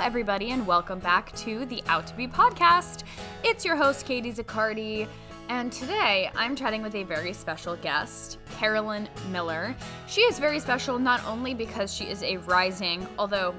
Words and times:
everybody, 0.00 0.52
and 0.52 0.64
welcome 0.64 1.00
back 1.00 1.32
to 1.32 1.66
the 1.66 1.82
Out 1.88 2.06
to 2.06 2.14
Be 2.14 2.28
podcast. 2.28 3.02
It's 3.42 3.64
your 3.64 3.74
host, 3.74 4.06
Katie 4.06 4.32
Zaccardi, 4.32 5.08
and 5.48 5.72
today 5.72 6.30
I'm 6.36 6.54
chatting 6.54 6.82
with 6.82 6.94
a 6.94 7.02
very 7.02 7.32
special 7.32 7.74
guest, 7.74 8.38
Carolyn 8.58 9.08
Miller. 9.32 9.74
She 10.06 10.20
is 10.20 10.38
very 10.38 10.60
special 10.60 11.00
not 11.00 11.24
only 11.26 11.52
because 11.52 11.92
she 11.92 12.04
is 12.04 12.22
a 12.22 12.36
rising, 12.36 13.08
although 13.18 13.52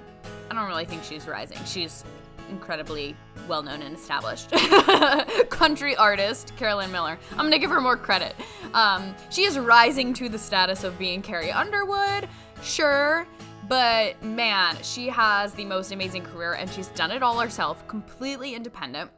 I 0.49 0.55
don't 0.55 0.65
really 0.65 0.85
think 0.85 1.03
she's 1.03 1.27
rising, 1.27 1.57
she's 1.65 2.05
incredibly 2.49 3.17
well 3.49 3.61
known 3.61 3.81
and 3.81 3.95
established 3.95 4.51
country 5.49 5.95
artist, 5.97 6.55
Carolyn 6.55 6.89
Miller. 6.89 7.19
I'm 7.31 7.45
gonna 7.45 7.59
give 7.59 7.69
her 7.69 7.81
more 7.81 7.97
credit. 7.97 8.33
Um, 8.73 9.13
she 9.29 9.43
is 9.43 9.59
rising 9.59 10.13
to 10.13 10.29
the 10.29 10.39
status 10.39 10.85
of 10.85 10.97
being 10.97 11.21
Carrie 11.21 11.51
Underwood, 11.51 12.29
sure. 12.63 13.27
But 13.69 14.21
man, 14.23 14.77
she 14.81 15.07
has 15.07 15.53
the 15.53 15.63
most 15.63 15.91
amazing 15.91 16.23
career 16.23 16.53
and 16.53 16.69
she's 16.69 16.87
done 16.87 17.11
it 17.11 17.23
all 17.23 17.39
herself, 17.39 17.87
completely 17.87 18.55
independent 18.55 19.11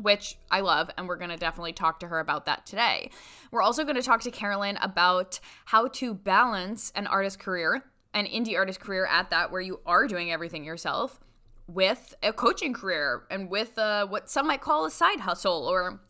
which 0.00 0.38
I 0.50 0.60
love, 0.60 0.90
and 0.96 1.08
we're 1.08 1.16
gonna 1.16 1.36
definitely 1.36 1.72
talk 1.72 2.00
to 2.00 2.08
her 2.08 2.20
about 2.20 2.46
that 2.46 2.64
today. 2.64 3.10
We're 3.50 3.62
also 3.62 3.84
gonna 3.84 4.02
talk 4.02 4.20
to 4.22 4.30
Carolyn 4.30 4.78
about 4.80 5.40
how 5.66 5.88
to 5.88 6.14
balance 6.14 6.92
an 6.94 7.06
artist 7.06 7.38
career, 7.40 7.82
an 8.14 8.26
indie 8.26 8.56
artist 8.56 8.80
career 8.80 9.06
at 9.06 9.30
that, 9.30 9.50
where 9.50 9.60
you 9.60 9.80
are 9.86 10.06
doing 10.06 10.30
everything 10.30 10.64
yourself, 10.64 11.18
with 11.66 12.14
a 12.22 12.32
coaching 12.32 12.72
career 12.72 13.24
and 13.30 13.50
with 13.50 13.76
uh, 13.78 14.06
what 14.06 14.30
some 14.30 14.46
might 14.46 14.60
call 14.60 14.86
a 14.86 14.90
side 14.90 15.20
hustle 15.20 15.66
or 15.66 16.00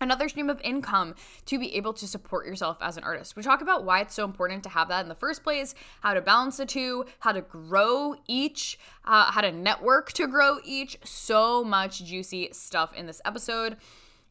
another 0.00 0.28
stream 0.28 0.50
of 0.50 0.60
income 0.62 1.14
to 1.46 1.58
be 1.58 1.74
able 1.76 1.92
to 1.94 2.06
support 2.06 2.46
yourself 2.46 2.78
as 2.80 2.96
an 2.96 3.04
artist. 3.04 3.36
We 3.36 3.42
talk 3.42 3.60
about 3.60 3.84
why 3.84 4.00
it's 4.00 4.14
so 4.14 4.24
important 4.24 4.62
to 4.64 4.68
have 4.68 4.88
that 4.88 5.02
in 5.02 5.08
the 5.08 5.14
first 5.14 5.42
place, 5.42 5.74
how 6.00 6.14
to 6.14 6.20
balance 6.20 6.56
the 6.56 6.66
two, 6.66 7.04
how 7.20 7.32
to 7.32 7.42
grow 7.42 8.14
each, 8.26 8.78
uh, 9.04 9.30
how 9.30 9.40
to 9.40 9.52
network 9.52 10.12
to 10.12 10.26
grow 10.26 10.58
each. 10.64 10.98
So 11.04 11.64
much 11.64 12.04
juicy 12.04 12.50
stuff 12.52 12.94
in 12.94 13.06
this 13.06 13.20
episode. 13.24 13.76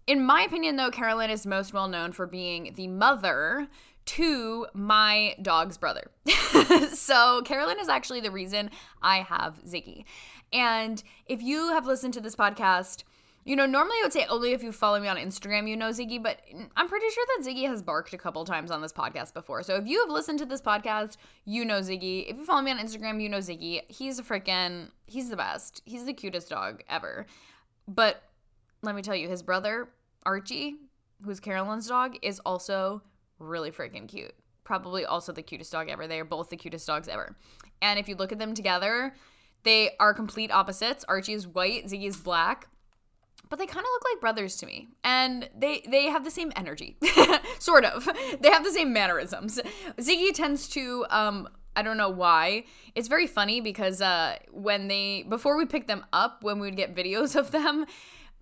In 0.08 0.23
my 0.23 0.44
opinion, 0.44 0.77
though, 0.77 0.89
Carolyn 0.89 1.30
is 1.30 1.45
most 1.45 1.73
well 1.73 1.89
known 1.89 2.14
for 2.14 2.25
being 2.25 2.73
the 2.75 2.88
mother 2.88 3.67
to 4.05 4.66
my 4.73 5.36
dog's 5.42 5.77
brother. 5.77 6.11
so, 6.94 7.42
Carolyn 7.44 7.77
is 7.80 7.89
actually 7.89 8.22
the 8.22 8.31
reason 8.31 8.70
I 9.02 9.17
have 9.17 9.61
Ziggy. 9.66 10.05
And 10.53 11.03
if 11.25 11.42
you 11.42 11.73
have 11.73 11.86
listened 11.86 12.14
to 12.14 12.22
this 12.22 12.36
podcast, 12.36 13.03
you 13.48 13.56
know, 13.56 13.66
normally 13.66 13.95
I 14.02 14.03
would 14.03 14.12
say 14.12 14.26
only 14.26 14.52
if 14.52 14.62
you 14.62 14.73
follow 14.73 15.00
me 15.00 15.08
on 15.08 15.16
Instagram, 15.16 15.70
you 15.70 15.78
know 15.78 15.90
Ziggy, 15.92 16.22
but 16.22 16.42
I'm 16.76 16.90
pretty 16.90 17.06
sure 17.09 17.26
that 17.28 17.48
Ziggy 17.48 17.66
has 17.66 17.81
barked 17.81 18.14
a 18.14 18.17
couple 18.17 18.44
times 18.44 18.72
on 18.72 18.81
this 18.81 18.92
podcast 18.92 19.34
before. 19.34 19.64
So 19.64 19.78
if 19.78 19.88
you 19.88 20.02
have 20.02 20.09
listened 20.09 20.39
to 20.39 20.45
this 20.45 20.62
podcast, 20.62 21.16
you 21.45 21.64
know 21.64 21.80
Ziggy. 21.80 22.30
If 22.30 22.36
you 22.36 22.44
follow 22.44 22.62
me 22.62 22.72
on 22.72 22.78
Instagram, 22.78 23.22
you 23.22 23.30
know 23.30 23.38
Ziggy. 23.38 23.84
He's 23.88 24.20
a 24.20 24.23
freaking, 24.23 24.89
he's 25.06 25.30
the 25.30 25.38
best. 25.38 25.81
He's 25.86 26.04
the 26.04 26.14
cutest 26.14 26.50
dog 26.50 26.84
ever. 26.89 27.26
But 27.88 28.22
let 28.81 28.95
me 28.95 29.02
tell 29.02 29.16
you, 29.16 29.30
his 29.30 29.44
brother, 29.44 29.88
Archie, 30.23 30.76
who's 31.23 31.39
Carolyn's 31.39 31.88
dog, 31.88 32.17
is 32.22 32.42
also 32.42 33.02
really 33.39 33.72
freaking 33.72 34.09
cute. 34.09 34.34
Probably 34.66 35.06
also 35.06 35.32
the 35.32 35.42
cutest 35.42 35.72
dog 35.72 35.88
ever. 35.88 36.06
They 36.06 36.20
are 36.20 36.26
both 36.26 36.50
the 36.50 36.58
cutest 36.58 36.86
dogs 36.86 37.08
ever. 37.08 37.34
And 37.82 37.98
if 37.98 38.09
you 38.09 38.17
look 38.17 38.34
at 38.34 38.39
them 38.39 38.54
together, 38.54 39.14
they 39.64 39.92
are 40.02 40.14
complete 40.14 40.52
opposites. 40.52 41.06
Archie 41.08 41.32
is 41.32 41.48
white, 41.48 41.86
Ziggy 41.86 42.09
is 42.09 42.17
black 42.17 42.67
but 43.50 43.59
they 43.59 43.66
kind 43.66 43.86
of 43.86 43.90
look 43.92 44.03
like 44.14 44.22
brothers 44.22 44.56
to 44.58 44.66
me 44.66 44.88
and 45.03 45.50
they 45.58 45.84
they 45.90 46.06
have 46.06 46.23
the 46.23 46.31
same 46.31 46.52
energy 46.56 46.98
sort 47.59 47.86
of 47.86 48.08
they 48.42 48.50
have 48.50 48.64
the 48.64 48.72
same 48.72 48.94
mannerisms 48.94 49.59
ziggy 49.98 50.34
tends 50.34 50.67
to 50.67 51.06
um 51.09 51.48
I 51.77 51.83
don't 51.83 51.98
know 51.98 52.10
why. 52.10 52.64
It's 52.95 53.08
very 53.08 53.27
funny 53.27 53.61
because 53.61 54.02
uh, 54.02 54.38
when 54.52 54.88
they 54.88 55.23
before 55.30 55.55
we 55.55 55.67
picked 55.67 55.88
them 55.88 56.08
up, 56.11 56.44
when 56.44 56.60
we 56.60 56.66
would 56.66 56.76
get 56.76 56.95
videos 56.95 57.36
of 57.36 57.52
them, 57.52 57.86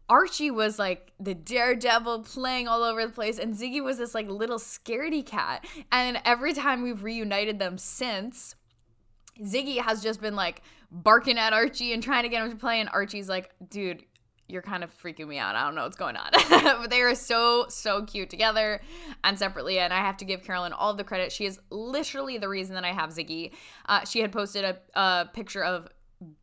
Archie 0.07 0.51
was 0.51 0.79
like 0.79 1.11
the 1.19 1.33
daredevil 1.33 2.23
playing 2.23 2.69
all 2.69 2.81
over 2.81 3.05
the 3.05 3.11
place, 3.11 3.37
and 3.37 3.53
Ziggy 3.53 3.83
was 3.83 3.97
this 3.97 4.15
like 4.15 4.29
little 4.29 4.57
scaredy 4.57 5.25
cat. 5.25 5.65
And 5.91 6.21
every 6.23 6.53
time 6.53 6.81
we've 6.81 7.03
reunited 7.03 7.59
them 7.59 7.77
since, 7.77 8.55
Ziggy 9.41 9.81
has 9.81 10.01
just 10.01 10.21
been 10.21 10.35
like 10.35 10.61
barking 10.89 11.37
at 11.37 11.51
Archie 11.51 11.91
and 11.91 12.01
trying 12.01 12.23
to 12.23 12.29
get 12.29 12.41
him 12.41 12.51
to 12.51 12.57
play, 12.57 12.79
and 12.79 12.89
Archie's 12.89 13.27
like, 13.27 13.51
dude, 13.69 14.05
you're 14.47 14.61
kind 14.61 14.83
of 14.83 14.91
freaking 15.01 15.27
me 15.27 15.37
out. 15.37 15.55
I 15.55 15.65
don't 15.65 15.75
know 15.75 15.83
what's 15.83 15.97
going 15.97 16.15
on. 16.15 16.29
but 16.49 16.89
they 16.89 17.01
are 17.01 17.15
so, 17.15 17.65
so 17.67 18.03
cute 18.03 18.29
together 18.29 18.81
and 19.23 19.37
separately. 19.37 19.79
And 19.79 19.91
I 19.91 19.97
have 19.97 20.17
to 20.17 20.25
give 20.25 20.43
Carolyn 20.43 20.73
all 20.73 20.93
the 20.93 21.03
credit. 21.03 21.31
She 21.31 21.45
is 21.45 21.59
literally 21.69 22.37
the 22.37 22.49
reason 22.49 22.75
that 22.75 22.85
I 22.85 22.91
have 22.91 23.09
Ziggy. 23.09 23.51
Uh, 23.87 24.05
she 24.05 24.19
had 24.19 24.31
posted 24.31 24.63
a, 24.63 24.77
a 24.93 25.29
picture 25.33 25.63
of 25.63 25.87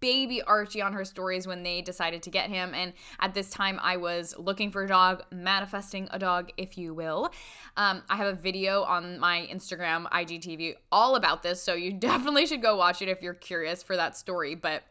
baby 0.00 0.42
Archie 0.42 0.82
on 0.82 0.92
her 0.92 1.04
stories 1.04 1.46
when 1.46 1.62
they 1.62 1.80
decided 1.80 2.22
to 2.24 2.30
get 2.30 2.50
him. 2.50 2.74
And 2.74 2.92
at 3.20 3.34
this 3.34 3.50
time, 3.50 3.78
I 3.82 3.96
was 3.96 4.34
looking 4.38 4.70
for 4.70 4.82
a 4.82 4.88
dog, 4.88 5.22
manifesting 5.30 6.08
a 6.10 6.18
dog, 6.18 6.50
if 6.56 6.76
you 6.76 6.94
will. 6.94 7.32
Um, 7.76 8.02
I 8.10 8.16
have 8.16 8.26
a 8.26 8.36
video 8.36 8.82
on 8.82 9.18
my 9.18 9.48
Instagram, 9.50 10.10
IGTV, 10.10 10.74
all 10.90 11.16
about 11.16 11.42
this. 11.42 11.62
So 11.62 11.74
you 11.74 11.92
definitely 11.98 12.46
should 12.46 12.62
go 12.62 12.76
watch 12.76 13.02
it 13.02 13.08
if 13.08 13.22
you're 13.22 13.34
curious 13.34 13.82
for 13.82 13.96
that 13.96 14.16
story. 14.16 14.54
But 14.54 14.82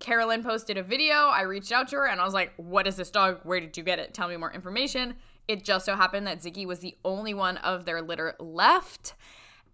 Carolyn 0.00 0.42
posted 0.42 0.76
a 0.76 0.82
video. 0.82 1.14
I 1.14 1.42
reached 1.42 1.72
out 1.72 1.88
to 1.88 1.96
her 1.96 2.06
and 2.06 2.20
I 2.20 2.24
was 2.24 2.34
like, 2.34 2.52
What 2.56 2.86
is 2.86 2.96
this 2.96 3.10
dog? 3.10 3.40
Where 3.44 3.60
did 3.60 3.76
you 3.76 3.82
get 3.82 3.98
it? 3.98 4.14
Tell 4.14 4.28
me 4.28 4.36
more 4.36 4.52
information. 4.52 5.14
It 5.48 5.64
just 5.64 5.86
so 5.86 5.94
happened 5.94 6.26
that 6.26 6.40
Ziggy 6.40 6.66
was 6.66 6.80
the 6.80 6.96
only 7.04 7.32
one 7.32 7.56
of 7.58 7.84
their 7.84 8.02
litter 8.02 8.34
left. 8.38 9.14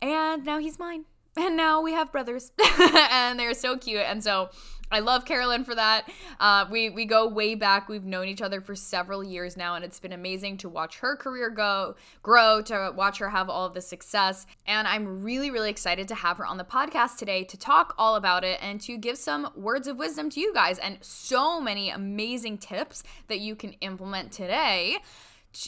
And 0.01 0.45
now 0.45 0.59
he's 0.59 0.79
mine. 0.79 1.07
And 1.37 1.57
now 1.57 1.81
we 1.81 1.93
have 1.93 2.13
brothers. 2.13 2.53
and 3.11 3.39
they're 3.39 3.55
so 3.55 3.79
cute. 3.79 4.03
And 4.03 4.23
so 4.23 4.51
I 4.93 5.01
love 5.01 5.25
Carolyn 5.25 5.65
for 5.65 5.75
that. 5.75 6.09
Uh, 6.39 6.67
we 6.71 6.91
we 6.91 7.07
go 7.07 7.27
way 7.27 7.55
back. 7.55 7.89
We've 7.89 8.05
known 8.05 8.29
each 8.29 8.43
other 8.43 8.61
for 8.61 8.75
several 8.75 9.25
years 9.25 9.57
now, 9.57 9.75
and 9.75 9.85
it's 9.85 9.99
been 9.99 10.13
amazing 10.13 10.59
to 10.59 10.69
watch 10.69 10.99
her 10.99 11.17
career 11.17 11.49
go 11.49 11.97
grow, 12.23 12.61
to 12.63 12.93
watch 12.95 13.19
her 13.19 13.31
have 13.31 13.49
all 13.49 13.67
of 13.67 13.75
the 13.75 13.81
success. 13.81 14.47
And 14.67 14.87
I'm 14.87 15.23
really 15.23 15.51
really 15.51 15.71
excited 15.71 16.09
to 16.09 16.15
have 16.15 16.37
her 16.37 16.47
on 16.47 16.59
the 16.59 16.65
podcast 16.65 17.17
today 17.17 17.43
to 17.45 17.57
talk 17.57 17.95
all 17.97 18.17
about 18.17 18.45
it 18.45 18.59
and 18.63 18.81
to 18.83 18.99
give 18.99 19.17
some 19.17 19.51
words 19.57 19.89
of 19.89 19.97
wisdom 19.97 20.29
to 20.31 20.41
you 20.41 20.53
guys 20.53 20.79
and 20.79 20.99
so 21.01 21.61
many 21.61 21.89
amazing 21.89 22.59
tips 22.59 23.03
that 23.29 23.41
you 23.41 23.57
can 23.57 23.73
implement 23.81 24.31
today 24.31 24.99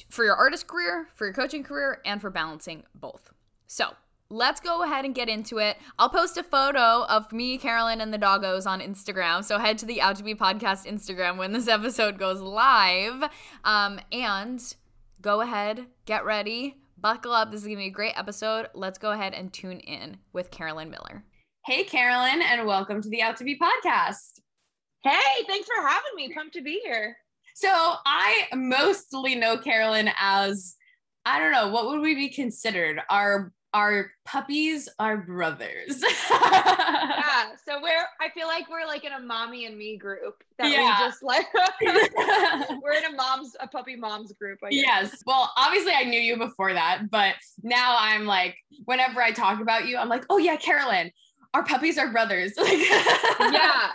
for 0.09 0.25
your 0.25 0.35
artist 0.35 0.67
career, 0.67 1.09
for 1.15 1.27
your 1.27 1.35
coaching 1.35 1.63
career, 1.63 2.01
and 2.05 2.21
for 2.21 2.31
balancing 2.31 2.85
both. 2.95 3.33
So 3.67 3.95
let's 4.31 4.61
go 4.61 4.83
ahead 4.83 5.05
and 5.05 5.15
get 5.15 5.29
into 5.29 5.59
it. 5.59 5.77
I'll 5.99 6.09
post 6.09 6.37
a 6.37 6.43
photo 6.43 7.05
of 7.05 7.31
me, 7.33 7.59
Carolyn, 7.59 8.01
and 8.01 8.13
the 8.13 8.19
doggos 8.19 8.67
on 8.67 8.81
Instagram. 8.81 9.45
So 9.45 9.59
head 9.59 9.79
to 9.79 9.87
the 9.87 10.01
Out 10.01 10.17
to 10.17 10.23
Be 10.23 10.35
podcast 10.35 10.87
Instagram 10.87 11.37
when 11.37 11.53
this 11.53 11.69
episode 11.69 12.19
goes 12.19 12.41
live. 12.41 13.31
Um, 13.65 14.01
and 14.13 14.63
go 15.21 15.41
ahead, 15.41 15.87
get 16.07 16.25
ready, 16.25 16.77
buckle 16.99 17.33
up. 17.33 17.51
This 17.51 17.61
is 17.61 17.67
going 17.67 17.77
to 17.77 17.83
be 17.83 17.89
a 17.89 17.91
great 17.91 18.19
episode. 18.19 18.69
Let's 18.75 18.99
go 18.99 19.13
ahead 19.13 19.35
and 19.35 19.53
tune 19.53 19.81
in 19.81 20.19
with 20.33 20.51
Carolyn 20.51 20.91
Miller. 20.91 21.25
Hey, 21.67 21.85
Carolyn, 21.85 22.43
and 22.43 22.67
welcome 22.67 23.01
to 23.03 23.09
the 23.09 23.23
Out 23.23 23.37
to 23.39 23.45
Be 23.45 23.59
podcast. 23.59 24.41
Hey, 25.03 25.45
thanks 25.47 25.67
for 25.67 25.87
having 25.87 26.13
me. 26.17 26.33
Pumped 26.35 26.55
to 26.55 26.63
be 26.63 26.81
here. 26.85 27.17
So 27.55 27.69
I 27.71 28.47
mostly 28.55 29.35
know 29.35 29.57
Carolyn 29.57 30.11
as 30.19 30.77
I 31.27 31.39
don't 31.39 31.53
know, 31.53 31.69
what 31.69 31.87
would 31.87 32.01
we 32.01 32.15
be 32.15 32.29
considered? 32.29 33.01
Our 33.09 33.53
our 33.75 34.13
puppies 34.25 34.89
are 34.99 35.19
brothers. 35.19 36.03
yeah. 36.31 37.45
So 37.67 37.81
we're 37.83 38.05
I 38.21 38.29
feel 38.31 38.47
like 38.47 38.69
we're 38.71 38.87
like 38.87 39.05
in 39.05 39.13
a 39.13 39.21
mommy 39.21 39.65
and 39.65 39.77
me 39.77 39.97
group 39.97 40.45
that 40.59 40.71
yeah. 40.71 41.01
we 41.01 41.07
just 41.07 41.23
like 41.23 41.47
we're 42.83 42.93
in 42.93 43.05
a 43.07 43.17
mom's 43.17 43.57
a 43.59 43.67
puppy 43.67 43.97
mom's 43.97 44.33
group. 44.33 44.59
Yes. 44.71 45.23
Well, 45.27 45.51
obviously 45.57 45.93
I 45.93 46.05
knew 46.05 46.21
you 46.21 46.37
before 46.37 46.73
that, 46.75 47.11
but 47.11 47.35
now 47.63 47.97
I'm 47.99 48.27
like 48.27 48.57
whenever 48.85 49.23
I 49.23 49.33
talk 49.33 49.61
about 49.61 49.87
you, 49.87 49.97
I'm 49.97 50.09
like, 50.09 50.25
oh 50.31 50.39
yeah, 50.39 50.57
Carolyn, 50.57 51.11
our 51.55 51.65
puppies 51.65 51.99
are 51.99 52.13
brothers. 52.13 52.53
yeah. 52.59 53.91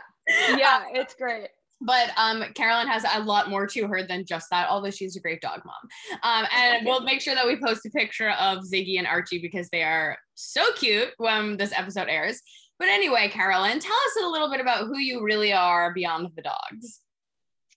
Yeah, 0.50 0.84
it's 0.94 1.14
great 1.14 1.50
but 1.82 2.12
um, 2.18 2.44
Carolyn 2.56 2.88
has 2.88 3.06
a 3.16 3.24
lot 3.24 3.50
more 3.50 3.66
to 3.68 3.88
her 3.88 4.06
than 4.06 4.26
just 4.26 4.50
that, 4.50 4.70
although 4.70 4.92
she's 4.92 5.16
a 5.16 5.22
great 5.22 5.42
dog 5.42 5.62
mom. 5.66 6.22
Um, 6.24 6.48
and 6.56 6.86
we'll 6.86 7.02
make 7.02 7.22
sure 7.22 7.36
that 7.36 7.48
we 7.48 7.60
post 7.60 7.86
a 7.86 7.90
picture 7.90 8.32
of 8.32 8.60
Ziggy 8.60 8.98
and 8.98 9.08
Archie 9.08 9.40
because 9.40 9.70
they 9.70 9.84
are 9.84 10.18
so 10.36 10.72
cute 10.74 11.10
when 11.18 11.58
this 11.58 11.74
episode 11.76 12.08
airs. 12.10 12.42
But 12.78 12.88
anyway, 12.88 13.30
Carolyn, 13.30 13.80
tell 13.80 13.92
us 13.92 14.24
a 14.24 14.28
little 14.28 14.50
bit 14.50 14.62
about 14.62 14.88
who 14.88 14.98
you 14.98 15.24
really 15.24 15.54
are 15.54 15.94
beyond 15.94 16.30
the 16.36 16.42
dogs. 16.42 17.02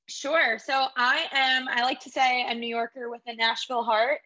Sure. 0.08 0.58
So 0.58 0.86
I 0.96 1.26
am, 1.32 1.66
I 1.68 1.82
like 1.82 2.00
to 2.00 2.10
say, 2.10 2.44
a 2.48 2.54
New 2.54 2.68
Yorker 2.68 3.10
with 3.10 3.22
a 3.26 3.34
Nashville 3.34 3.82
heart. 3.82 4.20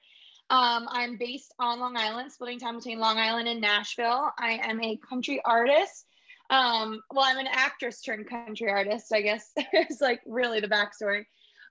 Um, 0.49 0.87
I'm 0.91 1.17
based 1.17 1.53
on 1.59 1.81
Long 1.81 1.97
Island, 1.97 2.31
splitting 2.31 2.61
time 2.61 2.77
between 2.77 2.99
Long 2.99 3.19
Island 3.19 3.49
and 3.49 3.61
Nashville. 3.61 4.31
I 4.39 4.61
am 4.63 4.81
a 4.83 4.99
country 5.09 5.41
artist 5.45 6.07
um, 6.51 7.01
well, 7.13 7.25
I'm 7.25 7.39
an 7.39 7.49
actress 7.51 8.01
turned 8.01 8.29
country 8.29 8.71
artist, 8.71 9.13
I 9.13 9.23
guess. 9.23 9.53
it's 9.57 10.01
like 10.01 10.21
really 10.27 10.61
the 10.61 10.69
backstory. 10.69 11.25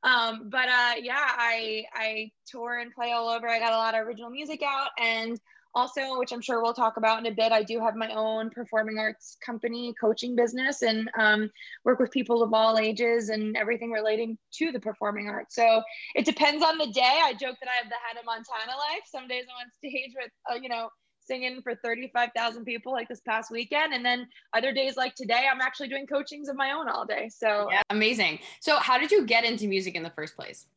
Um, 0.03 0.49
but 0.49 0.67
uh, 0.69 0.93
yeah, 1.01 1.15
I 1.17 1.85
I 1.93 2.31
tour 2.47 2.79
and 2.79 2.93
play 2.93 3.11
all 3.11 3.29
over. 3.29 3.47
I 3.47 3.59
got 3.59 3.73
a 3.73 3.77
lot 3.77 3.95
of 3.95 4.05
original 4.05 4.29
music 4.29 4.61
out, 4.63 4.89
and 4.99 5.39
also, 5.75 6.17
which 6.17 6.31
I'm 6.31 6.41
sure 6.41 6.61
we'll 6.61 6.73
talk 6.73 6.95
about 6.95 7.19
in 7.19 7.25
a 7.25 7.35
bit, 7.35 7.51
I 7.51 7.61
do 7.61 7.81
have 7.81 7.95
my 7.95 8.09
own 8.13 8.49
performing 8.49 8.97
arts 8.97 9.37
company, 9.45 9.93
coaching 9.99 10.33
business, 10.33 10.81
and 10.81 11.09
um, 11.19 11.51
work 11.83 11.99
with 11.99 12.11
people 12.11 12.41
of 12.41 12.53
all 12.53 12.79
ages 12.79 13.27
and 13.27 13.57
everything 13.57 13.91
relating 13.91 14.37
to 14.53 14.71
the 14.71 14.79
performing 14.79 15.27
arts. 15.27 15.53
So 15.53 15.81
it 16.15 16.23
depends 16.23 16.63
on 16.63 16.77
the 16.77 16.87
day. 16.87 17.19
I 17.23 17.33
joke 17.33 17.57
that 17.59 17.69
I 17.69 17.75
have 17.81 17.89
the 17.89 17.95
Hannah 18.07 18.25
Montana 18.25 18.71
life. 18.71 19.03
Some 19.05 19.27
days 19.27 19.43
I'm 19.49 19.65
on 19.65 19.71
stage 19.77 20.13
with, 20.15 20.31
uh, 20.49 20.55
you 20.55 20.69
know, 20.69 20.89
singing 21.25 21.61
for 21.61 21.75
35,000 21.75 22.65
people 22.65 22.91
like 22.91 23.07
this 23.07 23.21
past 23.21 23.51
weekend. 23.51 23.93
And 23.93 24.05
then 24.05 24.27
other 24.53 24.71
days 24.73 24.97
like 24.97 25.15
today, 25.15 25.45
I'm 25.51 25.61
actually 25.61 25.89
doing 25.89 26.07
coachings 26.07 26.49
of 26.49 26.55
my 26.55 26.71
own 26.71 26.87
all 26.87 27.05
day. 27.05 27.29
So 27.29 27.69
yeah, 27.71 27.81
amazing. 27.89 28.39
So 28.59 28.77
how 28.77 28.97
did 28.97 29.11
you 29.11 29.25
get 29.25 29.43
into 29.43 29.67
music 29.67 29.95
in 29.95 30.03
the 30.03 30.09
first 30.09 30.35
place? 30.35 30.67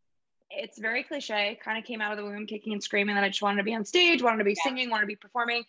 it's 0.51 0.79
very 0.79 1.03
cliche. 1.03 1.59
Kind 1.63 1.79
of 1.79 1.85
came 1.85 2.01
out 2.01 2.13
of 2.13 2.19
the 2.19 2.25
womb 2.25 2.47
kicking 2.47 2.73
and 2.73 2.83
screaming 2.83 3.15
that 3.15 3.25
I 3.25 3.29
just 3.29 3.43
wanted 3.43 3.59
to 3.59 3.65
be 3.65 3.75
on 3.75 3.85
stage, 3.85 4.23
wanted 4.23 4.39
to 4.39 4.45
be 4.45 4.53
yeah. 4.53 4.63
singing, 4.63 4.91
wanted 4.91 5.03
to 5.03 5.09
be 5.09 5.17
performing. 5.17 5.65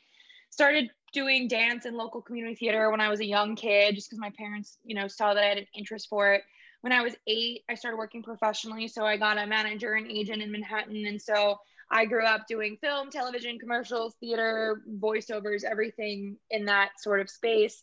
Started 0.50 0.90
doing 1.14 1.48
dance 1.48 1.86
in 1.86 1.96
local 1.96 2.22
community 2.22 2.56
theater 2.56 2.90
when 2.90 3.02
I 3.02 3.10
was 3.10 3.20
a 3.20 3.26
young 3.26 3.56
kid, 3.56 3.96
just 3.96 4.10
because 4.10 4.20
my 4.20 4.32
parents, 4.38 4.78
you 4.84 4.96
know, 4.96 5.08
saw 5.08 5.34
that 5.34 5.44
I 5.44 5.48
had 5.48 5.58
an 5.60 5.68
interest 5.76 6.08
for 6.10 6.34
it. 6.34 6.44
When 6.82 6.94
I 6.94 7.02
was 7.02 7.16
eight, 7.28 7.64
I 7.70 7.76
started 7.76 7.98
working 7.98 8.24
professionally. 8.24 8.88
So 8.88 9.06
I 9.06 9.18
got 9.18 9.38
a 9.38 9.46
manager 9.46 9.94
and 9.94 10.10
agent 10.10 10.42
in 10.42 10.52
Manhattan. 10.52 11.06
And 11.06 11.22
so 11.22 11.60
I 11.92 12.06
grew 12.06 12.26
up 12.26 12.48
doing 12.48 12.78
film, 12.82 13.10
television, 13.10 13.58
commercials, 13.58 14.16
theater, 14.20 14.82
voiceovers, 15.00 15.64
everything 15.64 16.38
in 16.52 16.66
that 16.66 16.92
sort 17.00 17.20
of 17.20 17.30
space. 17.30 17.82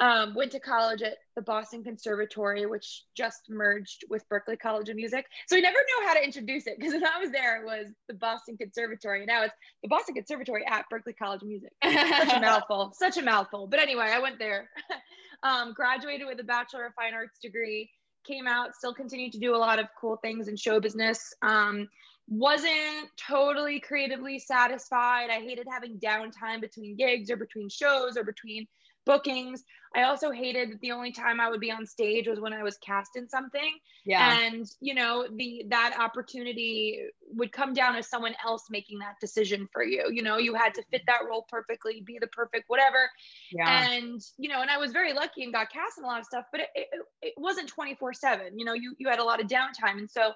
Um, 0.00 0.32
went 0.36 0.52
to 0.52 0.60
college 0.60 1.02
at 1.02 1.16
the 1.34 1.42
Boston 1.42 1.82
Conservatory, 1.82 2.66
which 2.66 3.02
just 3.16 3.40
merged 3.48 4.04
with 4.08 4.22
Berklee 4.28 4.60
College 4.60 4.88
of 4.88 4.94
Music. 4.94 5.26
So 5.48 5.56
I 5.56 5.60
never 5.60 5.76
know 5.76 6.06
how 6.06 6.14
to 6.14 6.22
introduce 6.22 6.68
it 6.68 6.76
because 6.78 6.92
when 6.92 7.04
I 7.04 7.18
was 7.18 7.32
there, 7.32 7.60
it 7.60 7.66
was 7.66 7.86
the 8.06 8.14
Boston 8.14 8.56
Conservatory. 8.56 9.26
Now 9.26 9.42
it's 9.42 9.54
the 9.82 9.88
Boston 9.88 10.14
Conservatory 10.14 10.64
at 10.64 10.84
Berklee 10.92 11.16
College 11.18 11.42
of 11.42 11.48
Music. 11.48 11.72
Such 11.82 12.32
a 12.32 12.40
mouthful, 12.40 12.92
such 12.94 13.16
a 13.16 13.22
mouthful. 13.22 13.66
But 13.66 13.80
anyway, 13.80 14.12
I 14.14 14.20
went 14.20 14.38
there, 14.38 14.70
um, 15.42 15.72
graduated 15.72 16.28
with 16.28 16.38
a 16.38 16.44
Bachelor 16.44 16.86
of 16.86 16.94
Fine 16.94 17.14
Arts 17.14 17.40
degree, 17.42 17.90
came 18.24 18.46
out, 18.46 18.76
still 18.76 18.94
continued 18.94 19.32
to 19.32 19.40
do 19.40 19.56
a 19.56 19.58
lot 19.58 19.80
of 19.80 19.86
cool 20.00 20.16
things 20.18 20.46
in 20.46 20.56
show 20.56 20.78
business. 20.78 21.34
Um, 21.42 21.88
wasn't 22.28 23.08
totally 23.16 23.80
creatively 23.80 24.38
satisfied. 24.38 25.30
I 25.30 25.40
hated 25.40 25.66
having 25.70 25.98
downtime 25.98 26.60
between 26.60 26.96
gigs 26.96 27.30
or 27.30 27.36
between 27.36 27.68
shows 27.68 28.16
or 28.16 28.24
between 28.24 28.66
bookings. 29.06 29.64
I 29.96 30.02
also 30.02 30.30
hated 30.30 30.70
that 30.70 30.80
the 30.80 30.92
only 30.92 31.12
time 31.12 31.40
I 31.40 31.48
would 31.48 31.60
be 31.60 31.72
on 31.72 31.86
stage 31.86 32.28
was 32.28 32.38
when 32.38 32.52
I 32.52 32.62
was 32.62 32.76
cast 32.84 33.16
in 33.16 33.26
something. 33.26 33.78
Yeah. 34.04 34.38
And 34.40 34.66
you 34.80 34.94
know, 34.94 35.26
the 35.34 35.64
that 35.70 35.96
opportunity 35.98 37.00
would 37.32 37.50
come 37.50 37.72
down 37.72 37.94
to 37.94 38.02
someone 38.02 38.34
else 38.44 38.66
making 38.68 38.98
that 38.98 39.14
decision 39.18 39.66
for 39.72 39.82
you. 39.82 40.10
You 40.12 40.22
know, 40.22 40.36
you 40.36 40.54
had 40.54 40.74
to 40.74 40.82
fit 40.90 41.02
that 41.06 41.20
role 41.26 41.46
perfectly, 41.48 42.02
be 42.06 42.18
the 42.20 42.26
perfect 42.26 42.64
whatever. 42.68 43.08
Yeah. 43.50 43.90
And 43.90 44.20
you 44.36 44.50
know, 44.50 44.60
and 44.60 44.70
I 44.70 44.76
was 44.76 44.92
very 44.92 45.14
lucky 45.14 45.42
and 45.44 45.54
got 45.54 45.72
cast 45.72 45.96
in 45.96 46.04
a 46.04 46.06
lot 46.06 46.20
of 46.20 46.26
stuff, 46.26 46.44
but 46.52 46.60
it, 46.60 46.68
it, 46.74 46.88
it 47.22 47.34
wasn't 47.38 47.72
24/7. 47.74 48.50
You 48.56 48.66
know, 48.66 48.74
you 48.74 48.94
you 48.98 49.08
had 49.08 49.20
a 49.20 49.24
lot 49.24 49.40
of 49.40 49.46
downtime. 49.46 49.96
And 49.96 50.10
so 50.10 50.32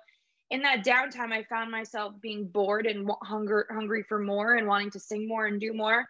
in 0.52 0.62
that 0.62 0.84
downtime 0.84 1.32
I 1.32 1.42
found 1.44 1.70
myself 1.70 2.12
being 2.20 2.46
bored 2.46 2.86
and 2.86 3.10
hunger 3.22 3.66
hungry 3.70 4.04
for 4.08 4.20
more 4.20 4.54
and 4.54 4.68
wanting 4.68 4.90
to 4.90 5.00
sing 5.00 5.26
more 5.26 5.46
and 5.46 5.60
do 5.60 5.72
more 5.72 6.06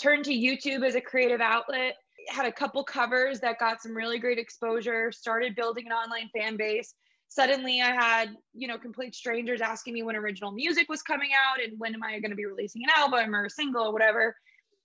turned 0.00 0.24
to 0.24 0.32
YouTube 0.32 0.86
as 0.86 0.94
a 0.94 1.00
creative 1.00 1.40
outlet, 1.40 1.96
had 2.28 2.46
a 2.46 2.52
couple 2.52 2.82
covers 2.82 3.40
that 3.40 3.58
got 3.58 3.82
some 3.82 3.94
really 3.94 4.18
great 4.18 4.38
exposure, 4.38 5.12
started 5.12 5.54
building 5.54 5.86
an 5.86 5.92
online 5.92 6.30
fan 6.34 6.56
base. 6.56 6.94
Suddenly 7.28 7.80
I 7.80 7.92
had, 7.92 8.30
you 8.54 8.66
know, 8.66 8.78
complete 8.78 9.14
strangers 9.14 9.60
asking 9.60 9.94
me 9.94 10.02
when 10.02 10.16
original 10.16 10.52
music 10.52 10.88
was 10.88 11.02
coming 11.02 11.30
out 11.32 11.62
and 11.62 11.78
when 11.78 11.94
am 11.94 12.02
I 12.02 12.18
going 12.18 12.30
to 12.30 12.36
be 12.36 12.46
releasing 12.46 12.82
an 12.82 12.90
album 12.96 13.34
or 13.34 13.44
a 13.44 13.50
single 13.50 13.88
or 13.88 13.92
whatever. 13.92 14.34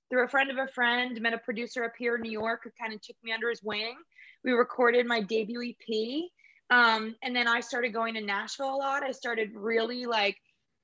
Through 0.09 0.25
a 0.25 0.27
friend 0.27 0.51
of 0.51 0.57
a 0.57 0.67
friend, 0.67 1.19
met 1.21 1.33
a 1.33 1.39
producer 1.39 1.83
up 1.83 1.93
here 1.97 2.15
in 2.15 2.21
New 2.21 2.31
York 2.31 2.61
who 2.63 2.69
kind 2.79 2.93
of 2.93 3.01
took 3.01 3.15
me 3.23 3.31
under 3.31 3.49
his 3.49 3.63
wing. 3.63 3.95
We 4.43 4.51
recorded 4.51 5.07
my 5.07 5.21
debut 5.21 5.73
EP. 5.73 6.29
Um, 6.69 7.15
and 7.21 7.35
then 7.35 7.47
I 7.47 7.59
started 7.59 7.93
going 7.93 8.15
to 8.15 8.21
Nashville 8.21 8.73
a 8.73 8.77
lot. 8.77 9.03
I 9.03 9.11
started 9.11 9.51
really 9.53 10.05
like 10.05 10.37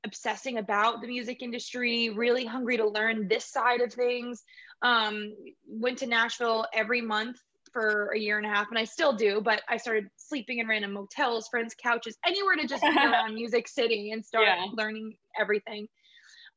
obsessing 0.04 0.58
about 0.58 1.02
the 1.02 1.08
music 1.08 1.42
industry, 1.42 2.10
really 2.10 2.46
hungry 2.46 2.78
to 2.78 2.88
learn 2.88 3.28
this 3.28 3.46
side 3.46 3.82
of 3.82 3.94
things. 3.94 4.44
Um, 4.82 5.34
went 5.68 6.00
to 6.00 6.08
Nashville 6.08 6.66
every 6.74 7.02
month 7.02 7.38
for 7.72 8.12
a 8.16 8.20
year 8.20 8.38
and 8.38 8.46
a 8.46 8.50
half, 8.50 8.68
and 8.70 8.78
I 8.78 8.84
still 8.84 9.14
do, 9.14 9.42
but 9.42 9.62
I 9.70 9.78
started 9.78 10.10
sleeping 10.18 10.60
in 10.60 10.68
random 10.68 10.92
motels, 10.92 11.48
friends' 11.48 11.76
couches, 11.82 12.18
anywhere 12.26 12.56
to 12.56 12.68
just 12.68 12.82
be 12.82 12.90
around 12.98 13.34
Music 13.36 13.68
City 13.68 14.12
and 14.12 14.26
start 14.26 14.46
yeah. 14.48 14.66
learning 14.74 15.16
everything. 15.40 15.88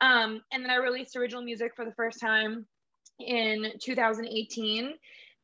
Um, 0.01 0.43
and 0.53 0.65
then 0.65 0.71
I 0.71 0.77
released 0.77 1.17
original 1.17 1.43
music 1.43 1.73
for 1.77 1.85
the 1.85 1.93
first 1.93 2.21
time 2.21 2.67
in 3.21 3.73
2018 3.81 4.95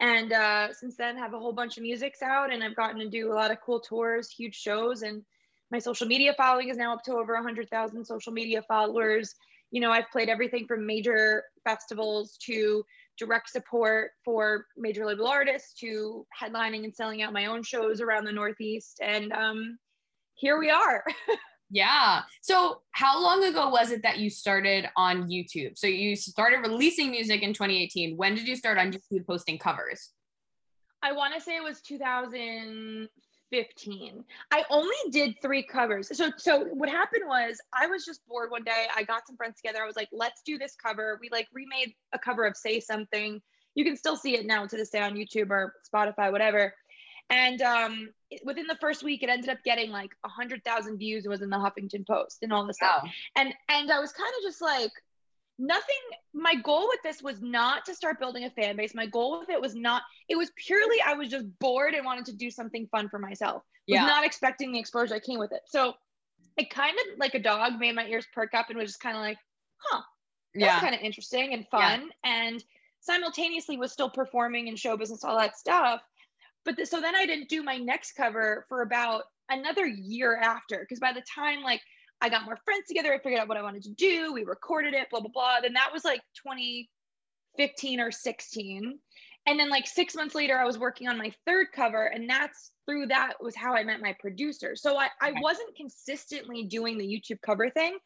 and 0.01 0.33
uh, 0.33 0.73
since 0.73 0.97
then 0.97 1.17
have 1.17 1.35
a 1.35 1.39
whole 1.39 1.53
bunch 1.53 1.77
of 1.77 1.83
musics 1.83 2.23
out 2.23 2.53
and 2.53 2.63
i've 2.65 2.77
gotten 2.77 2.99
to 2.99 3.09
do 3.09 3.33
a 3.33 3.35
lot 3.35 3.51
of 3.51 3.61
cool 3.61 3.81
tours 3.81 4.31
huge 4.31 4.55
shows 4.57 5.03
and 5.03 5.23
my 5.71 5.79
social 5.79 6.07
media 6.07 6.35
following 6.37 6.69
is 6.69 6.77
now 6.77 6.93
up 6.93 7.05
to 7.05 7.13
over 7.13 7.35
100,000 7.35 8.05
social 8.05 8.33
media 8.33 8.63
followers. 8.63 9.35
You 9.71 9.81
know, 9.81 9.93
I've 9.93 10.11
played 10.11 10.29
everything 10.29 10.67
from 10.67 10.85
major 10.85 11.45
festivals 11.63 12.37
to 12.47 12.85
direct 13.17 13.51
support 13.51 14.11
for 14.25 14.67
major 14.77 15.07
label 15.07 15.29
artists 15.29 15.75
to 15.81 16.27
headlining 16.41 16.85
and 16.85 16.95
selling 16.95 17.23
out 17.23 17.33
my 17.33 17.47
own 17.47 17.63
shows 17.63 18.01
around 18.01 18.25
the 18.25 18.33
Northeast. 18.33 18.99
And 19.01 19.33
um, 19.33 19.79
here 20.35 20.59
we 20.59 20.71
are. 20.71 21.05
yeah. 21.71 22.23
So, 22.43 22.83
how 22.91 23.23
long 23.23 23.45
ago 23.45 23.71
was 23.71 23.93
it 23.93 24.03
that 24.03 24.19
you 24.19 24.29
started 24.29 24.89
on 24.97 25.29
YouTube? 25.29 25.79
So, 25.79 25.87
you 25.87 26.17
started 26.17 26.59
releasing 26.59 27.11
music 27.11 27.43
in 27.43 27.53
2018. 27.53 28.17
When 28.17 28.35
did 28.35 28.49
you 28.49 28.57
start 28.57 28.79
on 28.79 28.93
YouTube 28.93 29.27
posting 29.27 29.59
covers? 29.59 30.11
I 31.03 31.13
want 31.13 31.35
to 31.35 31.41
say 31.41 31.57
it 31.57 31.63
was 31.63 31.81
2015. 31.81 34.25
I 34.51 34.65
only 34.69 34.97
did 35.11 35.37
three 35.41 35.63
covers. 35.63 36.15
So 36.17 36.31
so 36.37 36.67
what 36.67 36.91
happened 36.91 37.25
was 37.27 37.59
I 37.73 37.87
was 37.87 38.05
just 38.05 38.21
bored 38.29 38.51
one 38.51 38.65
day. 38.65 38.87
I 38.95 39.05
got 39.05 39.27
some 39.27 39.37
friends 39.37 39.57
together. 39.57 39.83
I 39.83 39.87
was 39.87 39.97
like, 39.97 40.11
let's 40.13 40.43
do 40.45 40.59
this 40.59 40.77
cover. 40.77 41.19
We 41.21 41.31
like 41.31 41.49
remade 41.55 41.95
a 42.13 42.19
cover 42.19 42.45
of 42.45 42.55
Say 42.57 42.81
Something. 42.81 43.41
You 43.75 43.85
can 43.85 43.97
still 43.97 44.17
see 44.17 44.37
it 44.37 44.47
now 44.47 44.67
to 44.67 44.77
this 44.77 44.91
day 44.91 45.01
on 45.01 45.15
YouTube 45.15 45.51
or 45.51 45.75
Spotify, 45.93 46.31
whatever. 46.31 46.75
And 47.31 47.61
um, 47.63 48.11
within 48.45 48.67
the 48.67 48.77
first 48.81 49.03
week, 49.03 49.23
it 49.23 49.29
ended 49.29 49.51
up 49.51 49.59
getting 49.65 49.91
like 49.91 50.13
a 50.25 50.29
hundred 50.29 50.65
thousand 50.65 50.99
views. 50.99 51.25
It 51.25 51.29
was 51.29 51.43
in 51.43 51.51
the 51.51 51.57
Huffington 51.57 52.07
Post 52.07 52.39
and 52.43 52.53
all 52.53 52.67
this 52.67 52.77
stuff. 52.77 53.09
And 53.37 53.53
and 53.69 53.91
I 53.91 53.99
was 54.01 54.13
kind 54.13 54.33
of 54.39 54.43
just 54.43 54.61
like, 54.61 54.93
nothing 55.61 55.97
my 56.33 56.55
goal 56.55 56.89
with 56.89 57.01
this 57.05 57.23
was 57.23 57.41
not 57.43 57.85
to 57.85 57.95
start 57.95 58.19
building 58.19 58.45
a 58.45 58.51
fan 58.51 58.77
base 58.77 58.95
my 58.95 59.05
goal 59.05 59.39
with 59.39 59.51
it 59.51 59.61
was 59.61 59.75
not 59.75 60.03
it 60.29 60.37
was 60.37 60.51
purely 60.57 60.97
i 61.07 61.13
was 61.13 61.29
just 61.29 61.45
bored 61.59 61.93
and 61.93 62.05
wanted 62.05 62.25
to 62.25 62.33
do 62.33 62.51
something 62.51 62.89
fun 62.91 63.11
for 63.11 63.19
myself 63.19 63.63
yeah. 63.87 64.03
was 64.03 64.11
not 64.11 64.25
expecting 64.25 64.73
the 64.73 64.79
exposure 64.79 65.15
that 65.15 65.23
came 65.23 65.39
with 65.39 65.53
it 65.53 65.61
so 65.67 65.93
it 66.57 66.71
kind 66.71 66.97
of 66.99 67.19
like 67.19 67.35
a 67.35 67.39
dog 67.39 67.79
made 67.79 67.95
my 67.95 68.07
ears 68.07 68.27
perk 68.33 68.55
up 68.55 68.71
and 68.71 68.79
was 68.79 68.89
just 68.89 69.01
kind 69.01 69.17
of 69.17 69.23
like 69.23 69.37
huh 69.77 70.01
that's 70.55 70.65
yeah. 70.65 70.81
kind 70.81 70.95
of 70.95 71.01
interesting 71.03 71.53
and 71.53 71.67
fun 71.71 72.09
yeah. 72.25 72.47
and 72.47 72.65
simultaneously 73.01 73.77
was 73.77 73.93
still 73.93 74.11
performing 74.11 74.67
in 74.67 74.77
show 74.77 74.97
business 74.97 75.25
all 75.25 75.37
that 75.37 75.59
stuff 75.59 76.01
but 76.65 76.77
the, 76.77 76.87
so 76.87 77.01
then 77.01 77.15
i 77.15 77.27
didn't 77.27 77.49
do 77.49 77.63
my 77.63 77.77
next 77.77 78.13
cover 78.13 78.65
for 78.69 78.83
about 78.83 79.25
another 79.49 79.87
year 79.87 80.37
after 80.37 80.81
because 80.81 81.01
by 81.01 81.13
the 81.13 81.23
time 81.35 81.63
like 81.63 81.81
I 82.21 82.29
got 82.29 82.45
more 82.45 82.59
friends 82.65 82.87
together. 82.87 83.13
I 83.13 83.19
figured 83.19 83.41
out 83.41 83.49
what 83.49 83.57
I 83.57 83.63
wanted 83.63 83.83
to 83.85 83.95
do. 83.95 84.33
We 84.33 84.45
recorded 84.45 84.95
it, 84.95 85.09
blah, 85.11 85.21
blah, 85.21 85.31
blah. 85.33 85.61
Then 85.63 85.73
that 85.75 85.91
was 85.93 86.05
like 86.05 86.21
2015 86.47 88.01
or 88.01 88.11
16. 88.11 88.99
And 89.47 89.59
then 89.59 89.71
like 89.71 89.87
six 89.87 90.15
months 90.15 90.35
later, 90.35 90.59
I 90.59 90.67
was 90.67 90.79
working 90.79 91.09
on 91.09 91.17
my 91.17 91.33
third 91.47 91.69
cover. 91.75 92.07
And 92.07 92.29
that's 92.29 92.73
through 92.87 93.07
that 93.07 93.35
was 93.41 93.57
how 93.57 93.75
I 93.75 93.85
met 93.85 94.03
my 94.03 94.15
producer. 94.21 94.77
So 94.77 94.99
I, 94.99 95.09
I 95.21 95.33
wasn't 95.41 95.77
consistently 95.77 96.65
doing 96.65 96.99
the 96.99 97.07
YouTube 97.07 97.41
cover 97.45 97.71
thing. 97.71 97.97